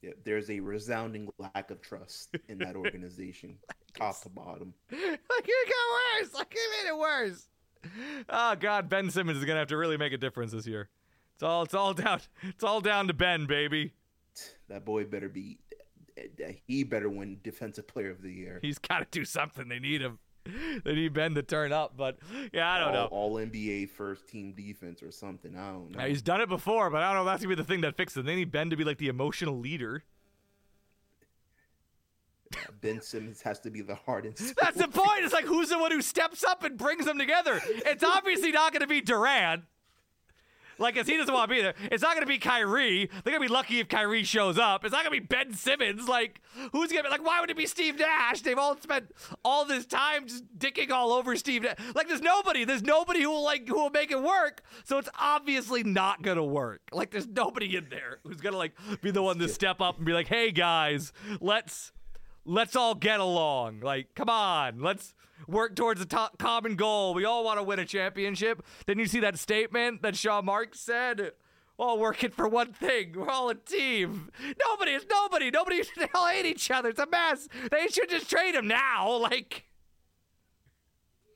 [0.02, 3.56] Yeah, there's a resounding lack of trust in that organization,
[3.94, 4.72] top to bottom.
[4.92, 6.34] like it got worse.
[6.34, 7.48] Like it made it worse.
[8.28, 10.88] Oh God, Ben Simmons is gonna have to really make a difference this year.
[11.34, 13.92] It's all it's all down it's all down to Ben, baby.
[14.68, 15.58] That boy better be.
[16.16, 18.58] Eh, eh, he better win Defensive Player of the Year.
[18.62, 19.68] He's got to do something.
[19.68, 20.18] They need him.
[20.84, 21.96] They need Ben to turn up.
[21.96, 22.18] But
[22.52, 23.06] yeah, I don't know.
[23.10, 25.56] All, NBA first team defense or something.
[25.56, 26.00] I don't know.
[26.00, 27.82] Yeah, he's done it before, but I don't know if that's gonna be the thing
[27.82, 28.26] that fixes it.
[28.26, 30.04] They need Ben to be like the emotional leader.
[32.80, 34.22] Ben Simmons has to be the soul.
[34.60, 35.22] That's the point.
[35.22, 37.60] It's like who's the one who steps up and brings them together?
[37.64, 39.64] It's obviously not gonna be Durant.
[40.78, 41.74] Like, as he doesn't want to be there.
[41.90, 43.06] It's not going to be Kyrie.
[43.06, 44.84] They're going to be lucky if Kyrie shows up.
[44.84, 46.08] It's not going to be Ben Simmons.
[46.08, 46.40] Like,
[46.72, 48.42] who's going to be, like, why would it be Steve Nash?
[48.42, 49.10] They've all spent
[49.44, 51.78] all this time just dicking all over Steve Nash.
[51.94, 52.64] Like, there's nobody.
[52.64, 54.62] There's nobody who will, like, who will make it work.
[54.84, 56.82] So it's obviously not going to work.
[56.92, 58.72] Like, there's nobody in there who's going to, like,
[59.02, 61.92] be the one to step up and be like, hey, guys, let's.
[62.50, 63.80] Let's all get along.
[63.80, 64.80] Like, come on.
[64.80, 65.12] Let's
[65.46, 67.14] work towards a to- common goal.
[67.14, 68.62] We all want to win a championship.
[68.86, 71.32] Then you see that statement that Sean Marks said.
[71.78, 73.12] all working for one thing.
[73.14, 74.30] We're all a team.
[74.68, 75.50] Nobody is nobody.
[75.50, 76.88] Nobody should all hate each other.
[76.88, 77.48] It's a mess.
[77.70, 79.18] They should just trade him now.
[79.30, 79.64] Like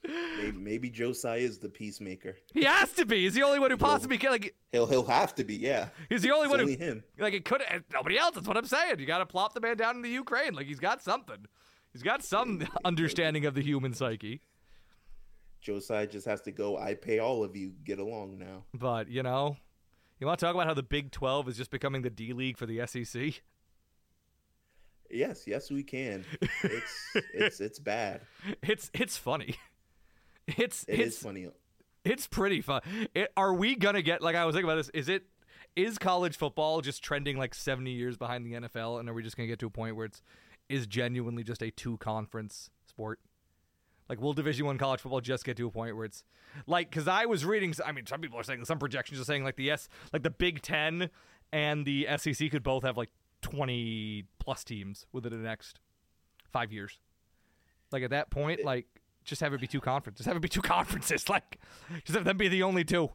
[0.05, 2.37] Maybe, maybe Josiah is the peacemaker.
[2.53, 3.23] he has to be.
[3.23, 4.33] He's the only one who possibly can.
[4.33, 5.55] Like He'll he'll have to be.
[5.55, 6.85] Yeah, he's the only it's one only who.
[6.85, 7.05] him.
[7.21, 7.63] Like it could.
[7.69, 8.35] Eh, nobody else.
[8.35, 8.99] That's what I'm saying.
[8.99, 10.55] You got to plop the man down in the Ukraine.
[10.55, 11.47] Like he's got something.
[11.93, 14.41] He's got some understanding of the human psyche.
[15.61, 16.77] Josiah just has to go.
[16.77, 17.73] I pay all of you.
[17.85, 18.65] Get along now.
[18.75, 19.57] But you know,
[20.19, 22.57] you want to talk about how the Big Twelve is just becoming the D League
[22.57, 23.43] for the SEC?
[25.11, 26.25] Yes, yes, we can.
[26.63, 28.23] It's it's it's bad.
[28.63, 29.57] It's it's funny.
[30.49, 31.49] It's It it's is funny.
[32.05, 32.81] it's pretty fun.
[33.15, 34.89] It, are we gonna get like I was thinking about this?
[34.95, 35.25] Is it
[35.77, 39.37] is college football just trending like seventy years behind the NFL, and are we just
[39.37, 40.21] gonna get to a point where it's
[40.73, 43.21] is genuinely just a two conference sport?
[44.09, 46.25] Like, will Division One college football just get to a point where it's
[46.67, 46.91] like?
[46.91, 49.57] Because I was reading, I mean, some people are saying some projections are saying like
[49.57, 51.11] the S, like the Big Ten
[51.53, 53.11] and the SEC could both have like
[53.43, 55.79] twenty plus teams within the next
[56.53, 56.99] five years.
[57.91, 58.87] Like at that point, like
[59.25, 60.19] just have it be two conferences.
[60.19, 61.29] Just have it be two conferences.
[61.29, 61.59] Like
[62.05, 63.11] just have them be the only two.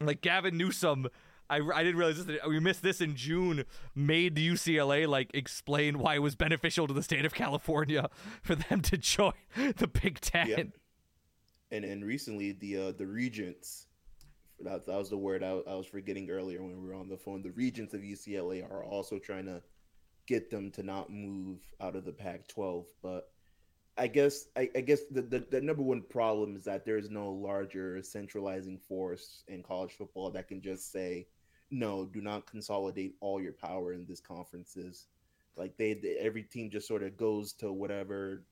[0.00, 1.08] Like Gavin Newsom,
[1.48, 2.38] I, I didn't realize this.
[2.46, 3.64] We missed this in June.
[3.94, 8.08] Made the UCLA like explain why it was beneficial to the state of California
[8.42, 10.48] for them to join the Big Ten.
[10.48, 10.62] Yeah.
[11.70, 13.86] And and recently the uh, the regents,
[14.60, 17.16] that, that was the word I, I was forgetting earlier when we were on the
[17.16, 17.42] phone.
[17.42, 19.62] The regents of UCLA are also trying to
[20.26, 23.30] get them to not move out of the Pac-12, but
[23.98, 27.10] I guess I, I guess the, the the number one problem is that there is
[27.10, 31.26] no larger centralizing force in college football that can just say,
[31.70, 35.06] no, do not consolidate all your power in these conferences.
[35.56, 38.42] Like they, they every team just sort of goes to whatever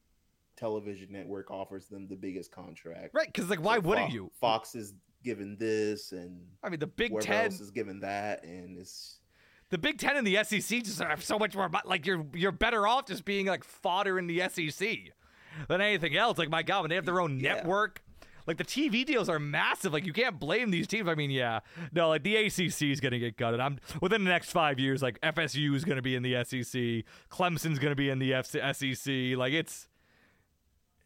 [0.57, 3.11] television network offers them the biggest contract.
[3.15, 3.27] Right?
[3.27, 4.31] Because like, why So wouldn't Fo- you?
[4.41, 9.19] Fox is given this, and I mean, the Big Ten, is given that, and it's
[9.71, 11.71] the Big Ten and the SEC just have so much more.
[11.85, 14.99] Like you're you're better off just being like fodder in the SEC
[15.69, 16.39] than anything else.
[16.39, 17.55] Like my God, when they have their own Yeah.
[17.55, 18.03] network.
[18.47, 19.93] Like the TV deals are massive.
[19.93, 21.09] Like you can't blame these teams.
[21.09, 21.61] I mean, yeah,
[21.93, 23.61] no, like the ACC is gonna get gutted.
[23.61, 25.03] I'm within the next five years.
[25.03, 27.05] Like FSU is gonna be in the SEC.
[27.31, 28.47] Clemson's gonna be in the F-
[28.77, 29.37] SEC.
[29.37, 29.89] Like it's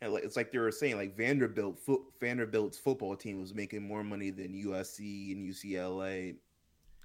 [0.00, 4.04] like, it's like they were saying, like Vanderbilt, fo- Vanderbilt's football team was making more
[4.04, 6.36] money than USC and UCLA.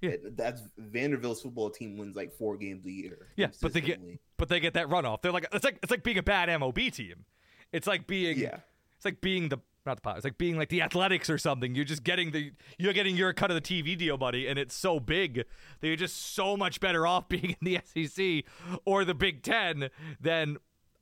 [0.00, 0.16] Yeah.
[0.36, 3.28] That's Vanderbilt's football team wins like four games a year.
[3.36, 4.00] yeah, but they get
[4.36, 5.22] but they get that runoff.
[5.22, 7.24] They're like it's like it's like being a bad MLB team.
[7.72, 8.58] It's like being yeah.
[8.96, 10.16] It's like being the not the pot.
[10.16, 11.74] It's like being like the Athletics or something.
[11.74, 14.74] You're just getting the you're getting your cut of the TV deal, buddy, and it's
[14.74, 15.44] so big
[15.80, 18.44] that you're just so much better off being in the SEC
[18.84, 19.90] or the Big Ten
[20.20, 20.56] than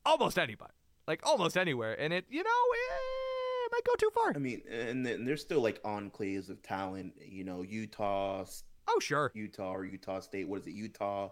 [0.05, 0.73] almost anybody,
[1.07, 1.99] like almost anywhere.
[1.99, 4.33] And it, you know, it might go too far.
[4.35, 7.15] I mean, and then there's still like enclaves of talent.
[7.25, 8.45] You know, Utah,
[8.89, 10.49] Oh sure, Utah or Utah State.
[10.49, 10.75] What is it?
[10.75, 11.31] Utah.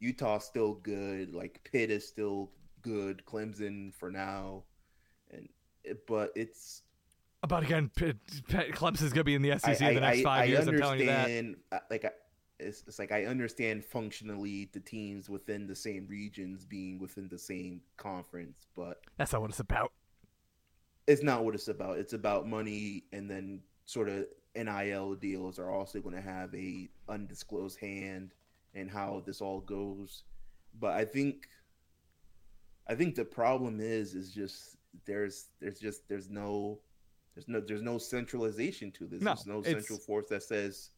[0.00, 1.34] Utah's still good.
[1.34, 2.50] Like Pitt is still
[2.82, 3.22] good.
[3.26, 4.64] Clemson for now,
[5.30, 5.48] and
[6.06, 6.82] but it's
[7.46, 8.12] but again, P-
[8.48, 10.66] P- Clemson's gonna be in the SEC I, in the next five I years.
[10.68, 11.54] I'm telling you that.
[11.72, 12.04] uh, Like
[12.58, 17.38] it's, it's like I understand functionally the teams within the same regions being within the
[17.38, 19.92] same conference, but That's not what it's about.
[21.06, 21.98] it's not what it's about.
[21.98, 24.26] It's about money, and then sort of
[24.56, 28.32] NIL deals are also going to have a undisclosed hand
[28.74, 30.22] and how this all goes.
[30.80, 31.48] But I think,
[32.88, 34.76] I think the problem is is just
[35.06, 36.78] there's there's just there's no
[37.34, 39.20] there's no there's no centralization to this.
[39.22, 40.90] No, there's no central force that says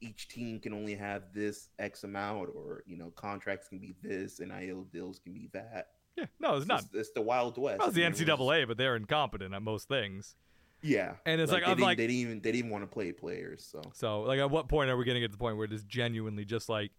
[0.00, 4.40] each team can only have this X amount, or you know contracts can be this,
[4.40, 5.88] and NIL deals can be that.
[6.16, 6.80] Yeah, no, it's not.
[6.80, 7.78] It's, it's the Wild West.
[7.78, 10.34] Well, it's the NCAA, but they're incompetent at most things.
[10.80, 12.88] Yeah, And it's like, they didn't, like- they didn't even they didn't even want to
[12.88, 13.66] play players.
[13.70, 15.64] So So, like, at what point are we going to get to the point where
[15.64, 16.92] it is genuinely just like,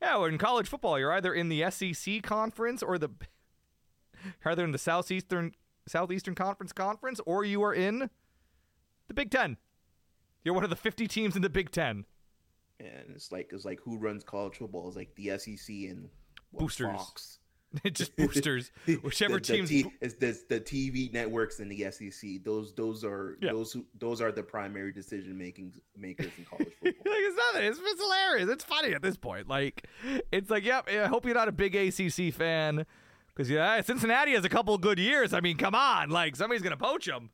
[0.00, 3.10] yeah, well, in college football, you're either in the SEC conference or the,
[4.44, 5.52] either in the southeastern
[5.86, 8.10] Southeastern Conference conference, or you are in
[9.08, 9.56] the Big Ten.
[10.44, 12.04] You're one of the 50 teams in the Big Ten.
[12.80, 14.86] and it's like it's like who runs college football?
[14.88, 16.08] It's like the SEC and
[16.50, 16.96] what, Boosters.
[16.96, 17.38] Fox.
[17.92, 18.70] just boosters,
[19.02, 19.68] whichever the, the teams.
[19.68, 22.42] T- it's the, the TV networks and the SEC.
[22.44, 23.52] Those those are Yeah.
[23.52, 27.12] those who, those are the primary decision making makers in college football.
[27.12, 27.68] like it's nothing.
[27.68, 28.48] It's, it's hilarious.
[28.48, 29.48] It's funny at this point.
[29.48, 29.86] Like
[30.32, 30.88] it's like, yep.
[30.88, 32.86] I hope you're not a big ACC fan
[33.36, 35.34] because yeah, Cincinnati has a couple good years.
[35.34, 37.30] I mean, come on, like somebody's gonna poach them.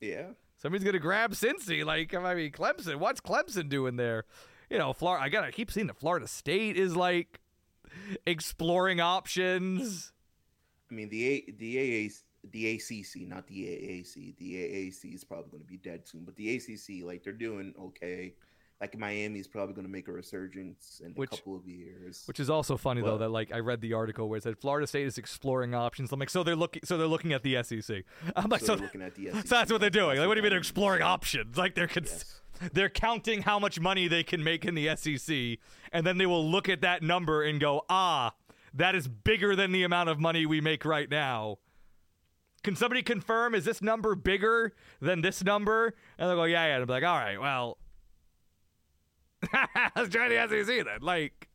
[0.00, 1.84] yeah, Somebody's gonna grab Cincy.
[1.84, 2.96] Like I mean, Clemson.
[2.96, 4.24] What's Clemson doing there?
[4.70, 5.24] You know, Florida.
[5.24, 7.40] I gotta keep seeing that Florida State is like
[8.26, 10.12] exploring options.
[10.90, 14.36] I mean the A, the AAC, the ACC, not the AAC.
[14.36, 17.74] The AAC is probably going to be dead soon, but the ACC, like they're doing
[17.78, 18.34] okay.
[18.80, 22.24] Like Miami's probably going to make a resurgence in Which- a couple of years.
[22.26, 24.86] Which is also funny though that like I read the article where it said Florida
[24.86, 26.12] State is exploring options.
[26.12, 28.04] I'm like, so they're looking, so they're looking at the SEC.
[28.34, 29.44] I'm like, so so, they're looking at the so SEC.
[29.48, 30.18] that's what they're doing.
[30.18, 31.56] Like, what do you mean they're exploring options?
[31.56, 32.40] Like they're cons-
[32.72, 35.58] they're counting how much money they can make in the SEC,
[35.92, 38.34] and then they will look at that number and go, ah,
[38.74, 41.58] that is bigger than the amount of money we make right now.
[42.62, 45.94] Can somebody confirm is this number bigger than this number?
[46.18, 46.76] And they'll go, yeah, yeah.
[46.78, 47.78] And be like, all right, well,
[49.96, 51.00] let's try the SEC then.
[51.00, 51.48] Like,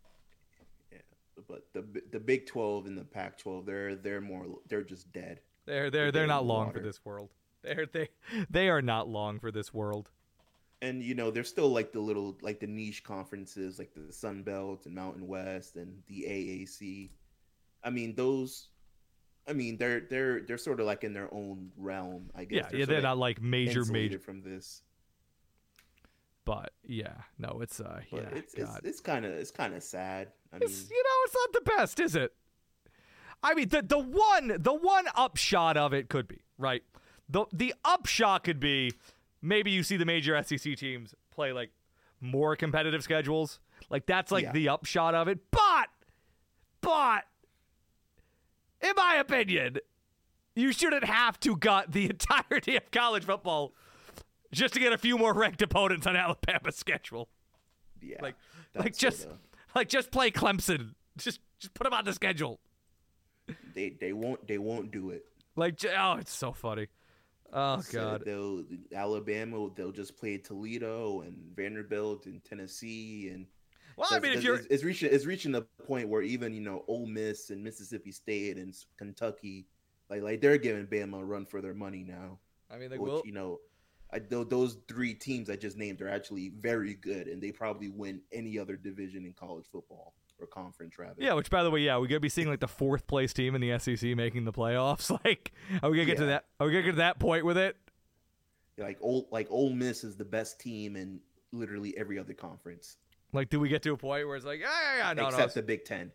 [1.47, 5.39] but the the Big Twelve and the Pac twelve, they're they're more they're just dead.
[5.65, 7.29] They're they're They're they're not long for this world.
[7.63, 8.09] They're they
[8.49, 10.09] they are not long for this world.
[10.81, 14.43] And you know, there's still like the little like the niche conferences like the Sun
[14.43, 17.11] Belt and Mountain West and the AAC.
[17.83, 18.69] I mean, those
[19.47, 22.67] I mean, they're they're they're sort of like in their own realm, I guess.
[22.71, 24.83] Yeah, yeah, they're not like major major, from this.
[26.45, 28.81] But yeah, no, it's uh, But yeah, it's, God.
[28.83, 30.29] it's kind of it's kind of sad.
[30.51, 32.33] I mean, It's, you know, it's not the best, is it?
[33.43, 36.83] I mean, the the one the one upshot of it could be right.
[37.29, 38.91] the The upshot could be
[39.41, 41.71] maybe you see the major SEC teams play like
[42.19, 43.59] more competitive schedules.
[43.89, 44.51] Like that's like Yeah.
[44.51, 45.39] the upshot of it.
[45.51, 45.87] But
[46.81, 47.23] but
[48.81, 49.77] in my opinion,
[50.55, 53.73] you shouldn't have to gut the entirety of college football
[54.51, 57.29] just to get a few more ranked opponents on Alabama's schedule.
[58.01, 58.35] yeah, Like
[58.75, 59.37] like just sorta-
[59.75, 60.95] like just play Clemson.
[61.17, 62.59] Just just put them on the schedule.
[63.75, 65.25] they they won't they won't do it.
[65.55, 66.87] Like oh, it's so funny.
[67.53, 68.23] Oh So god.
[68.25, 68.63] they'll
[68.95, 69.69] Alabama.
[69.75, 73.45] They'll just play Toledo and Vanderbilt and Tennessee and.
[73.97, 76.53] Well, I mean, if it's, you're it's, it's reaching it's reaching the point where even
[76.53, 79.67] you know Ole Miss and Mississippi State and Kentucky,
[80.09, 82.39] like like they're giving Bama a run for their money now.
[82.73, 83.21] I mean, they which will.
[83.25, 83.59] you know,
[84.13, 87.89] I, tho- those three teams I just named are actually very good, and they probably
[87.89, 91.15] win any other division in college football or conference rather.
[91.17, 93.55] Yeah, which by the way, yeah, we're gonna be seeing like the fourth place team
[93.55, 95.09] in the SEC making the playoffs.
[95.25, 95.51] Like,
[95.83, 96.45] are we gonna get to that?
[96.59, 97.77] Are we gonna get to that point with it?
[98.77, 101.19] like Ole like Ole Miss is the best team in
[101.51, 102.97] literally every other conference
[103.33, 105.27] Like, do we get to a point where it's like, yeah, yeah, yeah, no, no,
[105.29, 106.11] except the Big Ten.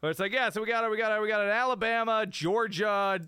[0.00, 2.26] But it's like, yeah, so we got it, we got it, we got an Alabama,
[2.26, 3.20] Georgia,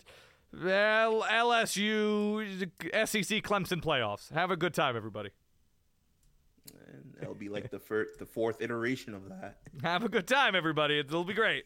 [0.62, 2.70] L- LSU,
[3.06, 4.32] SEC, Clemson playoffs.
[4.32, 5.30] Have a good time, everybody.
[6.86, 9.58] And that'll be like the first, the fourth iteration of that.
[9.82, 10.98] Have a good time, everybody.
[10.98, 11.64] It'll be great.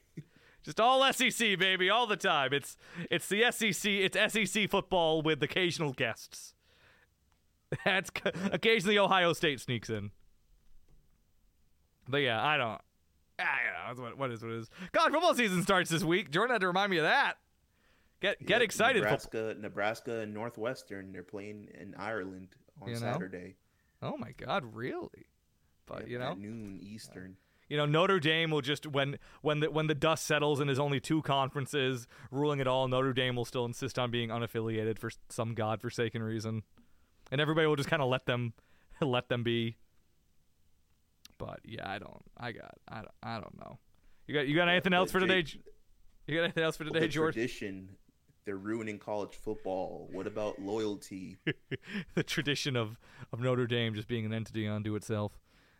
[0.63, 2.53] Just all SEC, baby, all the time.
[2.53, 2.77] It's
[3.11, 3.91] it's the SEC.
[3.91, 6.55] It's SEC football with occasional guests.
[7.85, 8.11] That's
[8.51, 10.11] occasionally Ohio State sneaks in.
[12.09, 12.81] But yeah, I don't.
[13.39, 14.03] I don't know.
[14.05, 14.69] What, what is what is?
[14.93, 16.31] College football season starts this week.
[16.31, 17.35] Jordan had to remind me of that.
[18.21, 18.99] Get get Yep, excited.
[19.01, 21.13] for- Nebraska, Nebraska, and Northwestern.
[21.13, 22.49] They're playing in Ireland
[22.81, 23.01] on You know?
[23.01, 23.57] Saturday.
[24.03, 25.27] oh my God, really?
[25.87, 27.37] But Yep, you know, at noon Eastern.
[27.69, 30.79] you know Notre Dame will just when when the when the dust settles and there's
[30.79, 35.11] only two conferences ruling it all, Notre Dame will still insist on being unaffiliated for
[35.29, 36.63] some godforsaken reason,
[37.31, 38.53] and everybody will just kind of let them
[39.01, 39.77] let them be.
[41.39, 42.23] But yeah, I don't.
[42.37, 42.75] I got.
[42.89, 43.15] I don't.
[43.23, 43.79] I don't know.
[44.27, 44.49] You got.
[44.49, 45.43] You got anything else for today?
[45.43, 45.63] Jake-
[46.27, 47.35] You got anything else for today, George?
[47.35, 47.97] tradition.
[48.49, 50.09] They're ruining college football.
[50.11, 51.37] What about loyalty?
[52.15, 52.97] the tradition of
[53.31, 55.33] of Notre Dame just being an entity unto itself.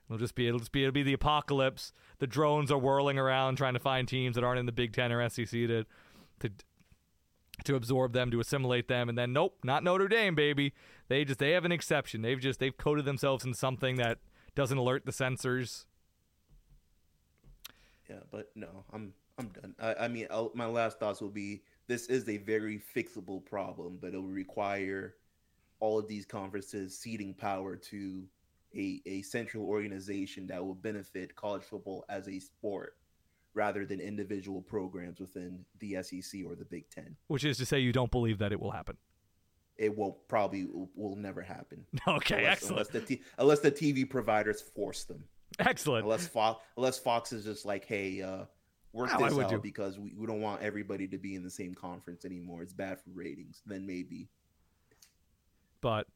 [0.07, 1.95] It'll just be it'll just be it'll be the apocalypse.
[2.19, 5.11] The drones are whirling around trying to find teams that aren't in the Big Ten
[5.11, 5.87] or SEC to
[6.41, 6.51] to
[7.65, 10.75] to absorb them, to assimilate them, and then nope, not Notre Dame, baby.
[11.09, 12.21] They just they have an exception.
[12.21, 14.19] They've just they've coded themselves in something that
[14.55, 15.87] doesn't alert the censors.
[18.11, 19.75] Yeah, but no, I'm I'm done.
[19.81, 23.99] I, I mean, I'll, my last thoughts will be: this is a very fixable problem,
[24.01, 25.15] but it will require
[25.81, 28.23] all of these conferences ceding power to
[28.77, 32.97] a a central organization that will benefit college football as a sport,
[33.55, 37.17] rather than individual programs within the SEC or the Big Ten.
[37.29, 38.97] Which is to say, you don't believe that it will happen.
[39.79, 41.85] It will probably will, will never happen.
[42.09, 45.25] Okay, unless, excellent, Unless the t- unless the TV providers force them.
[45.61, 46.05] excellent.
[46.05, 48.45] unless Fox unless Fox is just like, hey, uh,
[48.93, 49.59] work Oh, I this would out do.
[49.59, 52.63] because we, we don't want everybody to be in the same conference anymore.
[52.63, 53.63] It's bad for ratings.
[53.67, 54.29] Then maybe.
[55.81, 56.07] But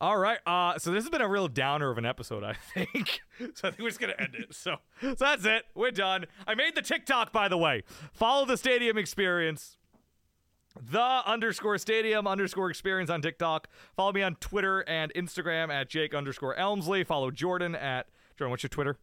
[0.00, 3.20] all right, uh, so this has been a real downer of an episode, I think.
[3.54, 4.54] so I think we're just gonna end it.
[4.54, 5.64] So, so that's it.
[5.74, 6.26] We're done.
[6.46, 7.82] I made the TikTok, by the way.
[8.12, 9.76] Follow the stadium experience.
[10.80, 13.66] The underscore stadium underscore experience on TikTok.
[13.96, 17.02] Follow me on Twitter and Instagram at Jake underscore Elmsley.
[17.02, 18.50] Follow Jordan at Jordan.
[18.52, 18.96] What's your Twitter?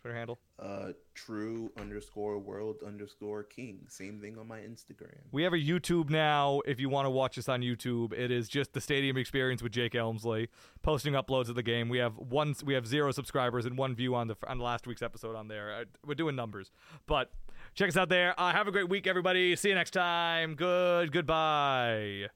[0.00, 0.38] Twitter handle.
[0.62, 3.80] Uh, true underscore world underscore king.
[3.88, 5.18] Same thing on my Instagram.
[5.32, 6.60] We have a YouTube now.
[6.66, 9.72] If you want to watch us on YouTube, it is just the Stadium Experience with
[9.72, 10.48] Jake Elmsley,
[10.82, 11.88] posting uploads of the game.
[11.88, 15.02] We have one, we have zero subscribers and one view on the on last week's
[15.02, 15.74] episode on there.
[15.80, 16.70] Uh, we're doing numbers,
[17.06, 17.32] but
[17.74, 18.38] check us out there.
[18.38, 19.56] Uh, have a great week, everybody.
[19.56, 20.54] See you next time.
[20.54, 22.28] Good, goodbye.